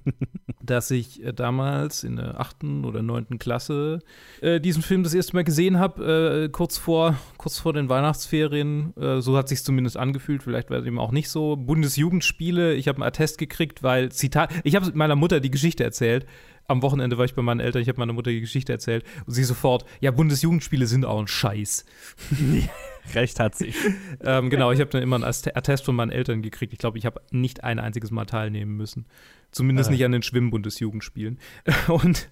[0.62, 4.00] dass ich äh, damals in der achten oder neunten Klasse
[4.42, 8.96] äh, diesen Film das erste Mal gesehen habe, äh, kurz, vor, kurz vor den Weihnachtsferien.
[8.98, 11.56] Äh, so hat sich zumindest angefühlt, vielleicht war es eben auch nicht so.
[11.56, 16.26] Bundesjugendspiele, ich habe einen Attest gekriegt, weil Zitat, ich habe meiner Mutter die Geschichte erzählt,
[16.68, 19.34] am Wochenende war ich bei meinen Eltern, ich habe meiner Mutter die Geschichte erzählt und
[19.34, 21.86] sie sofort, ja, Bundesjugendspiele sind auch ein Scheiß.
[23.14, 23.74] Recht hat sie.
[24.22, 26.74] ähm, genau, ich habe dann immer einen Attest von meinen Eltern gekriegt.
[26.74, 29.06] Ich glaube, ich habe nicht ein einziges Mal teilnehmen müssen.
[29.52, 29.94] Zumindest äh.
[29.94, 31.40] nicht an den Schwimmbundesjugendspielen.
[31.88, 32.30] und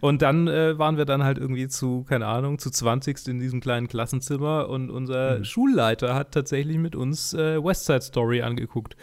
[0.00, 3.60] und dann äh, waren wir dann halt irgendwie zu, keine Ahnung, zu 20 in diesem
[3.60, 5.44] kleinen Klassenzimmer und unser mhm.
[5.44, 8.96] Schulleiter hat tatsächlich mit uns äh, West Side Story angeguckt.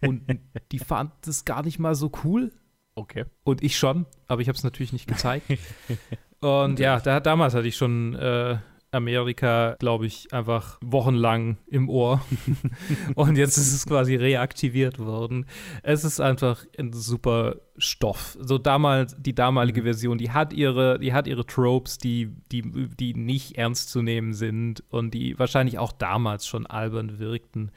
[0.00, 0.22] Und
[0.72, 2.52] die fand das gar nicht mal so cool.
[2.98, 3.24] Okay.
[3.44, 5.46] Und ich schon, aber ich habe es natürlich nicht gezeigt.
[6.40, 8.58] Und ja, da, damals hatte ich schon äh,
[8.90, 12.22] Amerika, glaube ich, einfach wochenlang im Ohr.
[13.16, 15.46] und jetzt ist es quasi reaktiviert worden.
[15.82, 18.38] Es ist einfach ein super Stoff.
[18.40, 19.84] So damals, die damalige mhm.
[19.84, 24.32] Version, die hat ihre, die hat ihre Tropes, die, die, die nicht ernst zu nehmen
[24.32, 27.72] sind und die wahrscheinlich auch damals schon albern wirkten.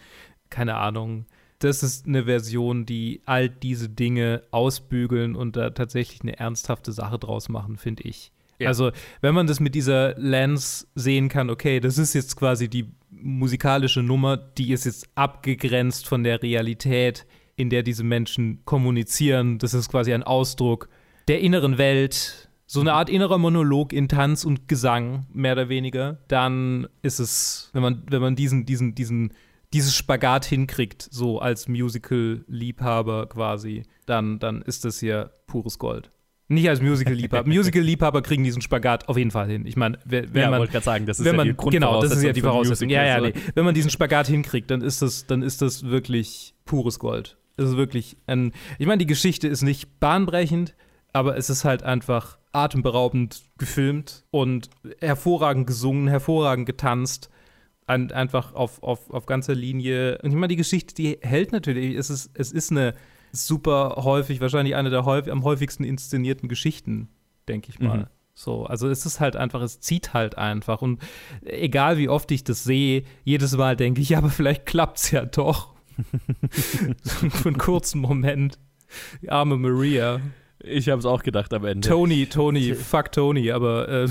[0.50, 1.26] Keine Ahnung.
[1.64, 7.20] Das ist eine Version, die all diese Dinge ausbügeln und da tatsächlich eine ernsthafte Sache
[7.20, 8.32] draus machen, finde ich.
[8.58, 8.68] Ja.
[8.68, 12.92] Also, wenn man das mit dieser Lens sehen kann, okay, das ist jetzt quasi die
[13.10, 17.26] musikalische Nummer, die ist jetzt abgegrenzt von der Realität,
[17.56, 19.60] in der diese Menschen kommunizieren.
[19.60, 20.90] Das ist quasi ein Ausdruck
[21.28, 26.20] der inneren Welt, so eine Art innerer Monolog in Tanz und Gesang, mehr oder weniger.
[26.28, 29.34] Dann ist es, wenn man, wenn man diesen, diesen, diesen,
[29.74, 36.12] dieses Spagat hinkriegt, so als Musical-Liebhaber quasi, dann, dann ist das hier pures Gold.
[36.52, 37.48] Nicht als Musical-Liebhaber.
[37.50, 39.66] Musical-Liebhaber kriegen diesen Spagat auf jeden Fall hin.
[39.66, 40.60] Ich meine, wenn ja, man.
[40.60, 42.90] wollte gerade sagen, das ist wenn ja man, die Genau, das ist ja die Voraussetzung.
[42.90, 43.34] Ja, ja, nee.
[43.56, 47.38] Wenn man diesen Spagat hinkriegt, dann ist das, dann ist das wirklich pures Gold.
[47.56, 48.52] Es ist wirklich ein.
[48.80, 50.76] Ich meine, die Geschichte ist nicht bahnbrechend,
[51.14, 54.70] aber es ist halt einfach atemberaubend gefilmt und
[55.00, 57.30] hervorragend gesungen, hervorragend getanzt.
[57.92, 60.18] Ein, einfach auf, auf, auf ganzer Linie.
[60.24, 61.96] Und ich meine, die Geschichte, die hält natürlich.
[61.96, 62.94] Es ist, es ist eine
[63.32, 67.10] super häufig, wahrscheinlich eine der häufig, am häufigsten inszenierten Geschichten,
[67.48, 67.98] denke ich mal.
[67.98, 68.06] Mhm.
[68.34, 70.82] So, also es ist halt einfach, es zieht halt einfach.
[70.82, 71.02] Und
[71.44, 75.12] egal wie oft ich das sehe, jedes Mal denke ich, ja, aber vielleicht klappt es
[75.12, 75.74] ja doch.
[77.04, 78.58] Für einen kurzen Moment.
[79.22, 80.22] Die arme Maria.
[80.64, 81.88] Ich habe es auch gedacht am Ende.
[81.88, 84.08] Tony, Tony, fuck Tony, aber äh,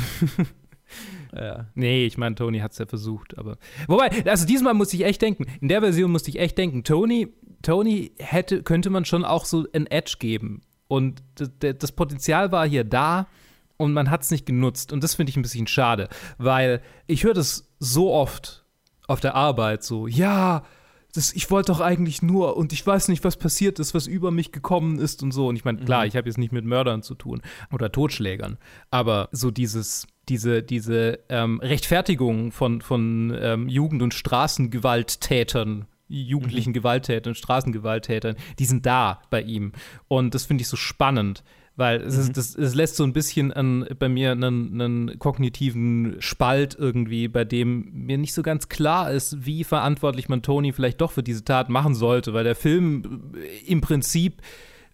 [1.35, 1.67] ja.
[1.75, 3.57] Nee, ich meine, Tony hat es ja versucht, aber.
[3.87, 7.29] Wobei, also diesmal musste ich echt denken, in der Version musste ich echt denken, Tony
[7.63, 10.63] Tony hätte, könnte man schon auch so ein Edge geben.
[10.89, 11.23] Und
[11.61, 13.29] das Potenzial war hier da
[13.77, 14.93] und man hat es nicht genutzt.
[14.93, 16.09] Und das finde ich ein bisschen schade,
[16.39, 18.65] weil ich höre das so oft
[19.07, 20.65] auf der Arbeit so, ja,
[21.13, 24.31] das, ich wollte doch eigentlich nur und ich weiß nicht, was passiert ist, was über
[24.31, 25.49] mich gekommen ist und so.
[25.49, 26.09] Und ich meine, klar, mhm.
[26.09, 27.43] ich habe jetzt nicht mit Mördern zu tun
[27.73, 28.59] oder Totschlägern,
[28.91, 36.75] aber so dieses, diese, diese ähm, Rechtfertigung von, von ähm, Jugend- und Straßengewalttätern jugendlichen mhm.
[36.75, 39.73] Gewalttätern, Straßengewalttätern, die sind da bei ihm.
[40.09, 41.45] Und das finde ich so spannend,
[41.77, 42.33] weil es, ist, mhm.
[42.33, 47.45] das, es lässt so ein bisschen an, bei mir einen, einen, kognitiven Spalt irgendwie, bei
[47.45, 51.45] dem mir nicht so ganz klar ist, wie verantwortlich man Tony vielleicht doch für diese
[51.45, 53.33] Tat machen sollte, weil der Film
[53.67, 54.43] im Prinzip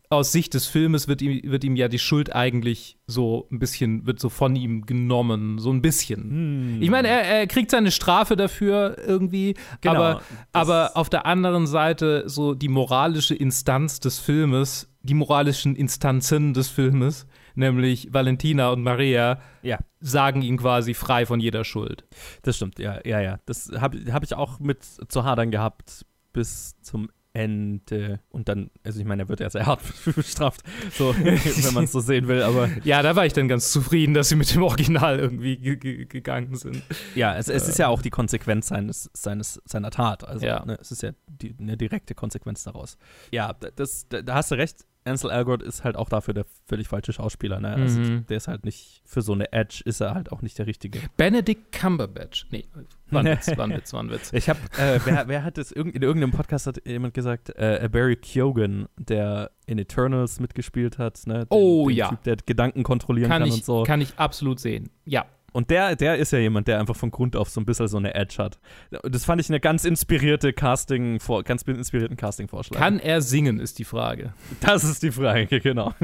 [0.09, 4.07] aus Sicht des Filmes wird ihm, wird ihm ja die Schuld eigentlich so ein bisschen,
[4.07, 6.23] wird so von ihm genommen, so ein bisschen.
[6.23, 6.83] Hm.
[6.83, 10.23] Ich meine, er, er, kriegt seine Strafe dafür irgendwie, genau, aber,
[10.53, 16.69] aber auf der anderen Seite so die moralische Instanz des Filmes, die moralischen Instanzen des
[16.69, 19.79] Filmes, nämlich Valentina und Maria, ja.
[20.01, 22.05] sagen ihn quasi frei von jeder Schuld.
[22.43, 23.39] Das stimmt, ja, ja, ja.
[23.47, 28.21] Das habe hab ich auch mit zu hadern gehabt bis zum Ende.
[28.31, 29.83] Und dann, also ich meine, er wird ja sehr hart
[30.17, 32.71] bestraft, so, wenn man es so sehen will, aber.
[32.83, 36.83] Ja, da war ich dann ganz zufrieden, dass sie mit dem Original irgendwie gegangen sind.
[37.15, 40.27] Ja, es, es ist ja auch die Konsequenz seines, seines, seiner Tat.
[40.27, 40.65] Also, ja.
[40.65, 42.97] ne, es ist ja die, eine direkte Konsequenz daraus.
[43.31, 44.87] Ja, das, da, da hast du recht.
[45.07, 47.61] Ansel Elgort ist halt auch dafür der völlig falsche Schauspieler.
[47.61, 47.75] Ne?
[47.75, 48.27] Also mhm.
[48.27, 51.01] Der ist halt nicht, für so eine Edge ist er halt auch nicht der Richtige.
[51.17, 52.47] Benedict Cumberbatch.
[52.51, 52.67] Nee,
[53.11, 54.33] war ein Witz, war ein Witz, war ein Witz.
[54.33, 58.17] Ich hab, äh, wer, wer, hat das, in irgendeinem Podcast hat jemand gesagt, äh, Barry
[58.17, 61.47] Keoghan, der in Eternals mitgespielt hat, ne?
[61.47, 62.09] Den, oh den ja.
[62.09, 63.83] Typ, der Gedanken kontrollieren kann, kann ich, und so.
[63.85, 65.27] Kann ich absolut sehen, ja.
[65.57, 67.97] Und der, der ist ja jemand, der einfach von Grund auf so ein bisschen so
[67.97, 68.59] eine Edge hat.
[69.05, 72.79] Das fand ich eine ganz inspirierte Casting, ganz inspirierten Casting-Vorschlag.
[72.79, 74.35] Kann er singen, ist die Frage.
[74.61, 75.95] Das ist die Frage, genau.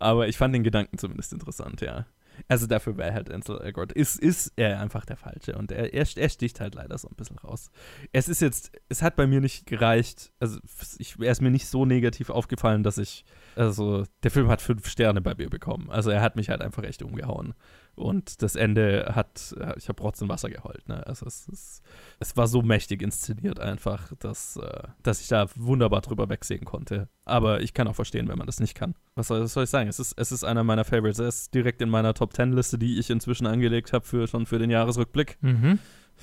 [0.00, 2.06] Aber ich fand den Gedanken zumindest interessant, ja.
[2.48, 6.04] Also dafür wäre halt Ansel Elgort, ist, ist er einfach der Falsche und er, er,
[6.16, 7.70] er, sticht halt leider so ein bisschen raus.
[8.12, 10.58] Es ist jetzt, es hat bei mir nicht gereicht, also
[10.98, 13.24] ich, er ist mir nicht so negativ aufgefallen, dass ich,
[13.56, 15.90] also der Film hat fünf Sterne bei mir bekommen.
[15.90, 17.54] Also er hat mich halt einfach echt umgehauen.
[17.94, 20.86] Und das Ende hat, ich habe trotzdem Wasser geheult.
[20.86, 21.06] Ne?
[21.06, 21.82] Also es, es,
[22.20, 27.08] es, war so mächtig inszeniert einfach, dass, äh, dass ich da wunderbar drüber wegsehen konnte.
[27.24, 28.94] Aber ich kann auch verstehen, wenn man das nicht kann.
[29.14, 29.88] Was soll, was soll ich sagen?
[29.88, 31.18] Es ist, es ist einer meiner Favorites.
[31.18, 34.44] Er ist direkt in meiner Top 10 Liste, die ich inzwischen angelegt habe, für, schon
[34.44, 35.38] für den Jahresrückblick.
[35.40, 35.78] Mhm.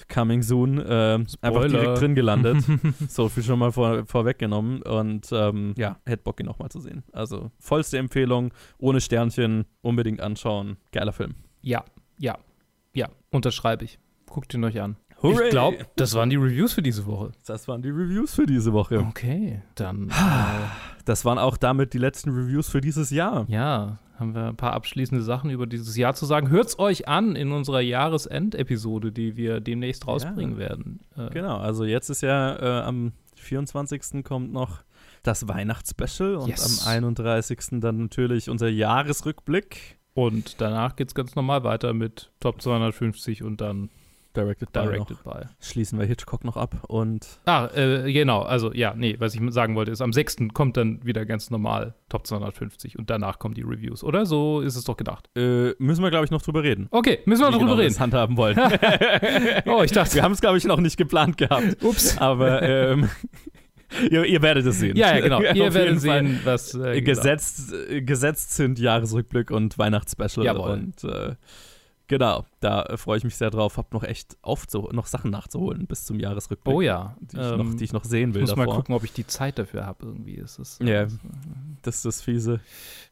[0.07, 2.64] Coming soon, äh, einfach direkt drin gelandet.
[3.07, 4.82] so viel schon mal vor, vorweggenommen.
[4.82, 7.03] Und ähm, ja, hätte Bock, ihn nochmal zu sehen.
[7.11, 10.78] Also vollste Empfehlung, ohne Sternchen, unbedingt anschauen.
[10.91, 11.36] Geiler Film.
[11.61, 11.84] Ja,
[12.18, 12.38] ja,
[12.94, 13.99] ja, unterschreibe ich.
[14.28, 14.98] Guckt ihn euch an.
[15.24, 15.45] Hooray!
[15.45, 17.32] Ich glaube, das waren die Reviews für diese Woche.
[17.45, 19.00] Das waren die Reviews für diese Woche.
[19.00, 20.10] Okay, dann.
[20.10, 20.14] Äh,
[21.06, 23.45] das waren auch damit die letzten Reviews für dieses Jahr.
[23.48, 26.50] Ja, haben wir ein paar abschließende Sachen über dieses Jahr zu sagen.
[26.50, 30.60] Hört's euch an in unserer Jahresend-Episode, die wir demnächst rausbringen Ja.
[30.60, 31.00] werden.
[31.18, 34.24] Äh, Genau, also jetzt ist ja äh, am 24.
[34.24, 34.80] kommt noch
[35.24, 36.86] das Weihnachtsspecial und Yes.
[36.86, 37.80] am 31.
[37.82, 39.98] dann natürlich unser Jahresrückblick.
[40.14, 43.90] Und danach geht's ganz normal weiter mit Top 250 und dann
[44.36, 44.82] Directed by.
[44.82, 45.34] Directed noch.
[45.34, 45.46] by.
[45.62, 49.76] Schließen wir Hitchcock noch ab und Ah, äh, genau, also ja, nee, was ich sagen
[49.76, 50.38] wollte, ist, am 6.
[50.54, 54.26] kommt dann wieder ganz normal Top 250 und danach kommen die Reviews, oder?
[54.26, 55.30] So ist es doch gedacht.
[55.36, 56.88] äh, müssen wir, glaube ich, noch drüber reden.
[56.92, 58.00] Okay, müssen wir Wie drüber genau reden.
[58.00, 58.58] handhaben wollen.
[59.66, 60.16] oh, ich dachte.
[60.16, 61.84] Wir haben es, glaube ich, noch nicht geplant gehabt.
[61.84, 62.18] Ups.
[62.18, 63.10] Aber ähm,
[64.10, 64.96] ihr, ihr werdet es sehen.
[64.98, 65.42] Ja, ja, genau.
[65.42, 66.26] Ihr werdet jeden Fall.
[66.26, 67.06] sehen, was äh, genau.
[67.06, 70.46] gesetzt, gesetzt sind Jahresrückblick und Weihnachtsspecial.
[70.46, 70.72] Jawohl.
[70.72, 71.36] Und äh,
[72.08, 73.78] genau, da äh, freue ich mich sehr drauf.
[73.78, 76.76] Hab noch echt noch Sachen nachzuholen bis zum Jahresrückblick.
[76.76, 77.16] Oh ja.
[77.20, 78.66] Die ich, noch, die ich noch sehen ich will muss davor.
[78.66, 80.36] mal gucken, ob ich die Zeit dafür habe irgendwie.
[80.36, 81.08] Ist es, äh, Ja,
[81.82, 82.60] das ist das Fiese.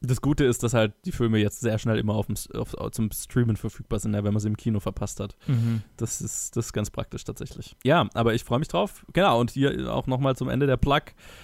[0.01, 3.11] Das Gute ist, dass halt die Filme jetzt sehr schnell immer auf dem, auf, zum
[3.11, 5.35] Streamen verfügbar sind, wenn man sie im Kino verpasst hat.
[5.47, 5.81] Mhm.
[5.97, 7.75] Das, ist, das ist ganz praktisch tatsächlich.
[7.83, 9.05] Ja, aber ich freue mich drauf.
[9.13, 11.01] Genau, und hier auch nochmal zum Ende der Plug.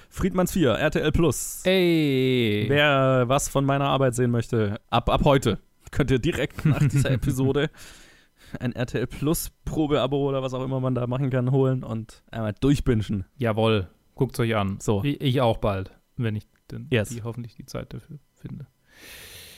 [0.10, 1.62] Friedmanns 4, RTL Plus.
[1.66, 2.66] Ey.
[2.68, 5.60] Wer was von meiner Arbeit sehen möchte, ab, ab heute
[5.98, 7.72] könnt ihr direkt nach dieser Episode
[8.60, 12.54] ein RTL Plus Probeabo oder was auch immer man da machen kann, holen und einmal
[12.60, 13.26] durchbingen.
[13.36, 14.78] Jawohl, guckt's euch an.
[14.80, 15.04] So.
[15.04, 17.10] Ich, ich auch bald, wenn ich denn Yes.
[17.10, 18.68] die, hoffentlich die Zeit dafür finde.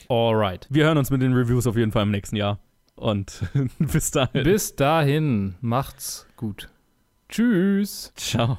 [0.08, 0.66] Alright.
[0.70, 2.58] Wir hören uns mit den Reviews auf jeden Fall im nächsten Jahr.
[2.96, 3.42] Und
[3.78, 4.42] bis dahin.
[4.44, 6.70] Bis dahin, macht's gut.
[7.28, 8.12] Tschüss.
[8.16, 8.58] Ciao.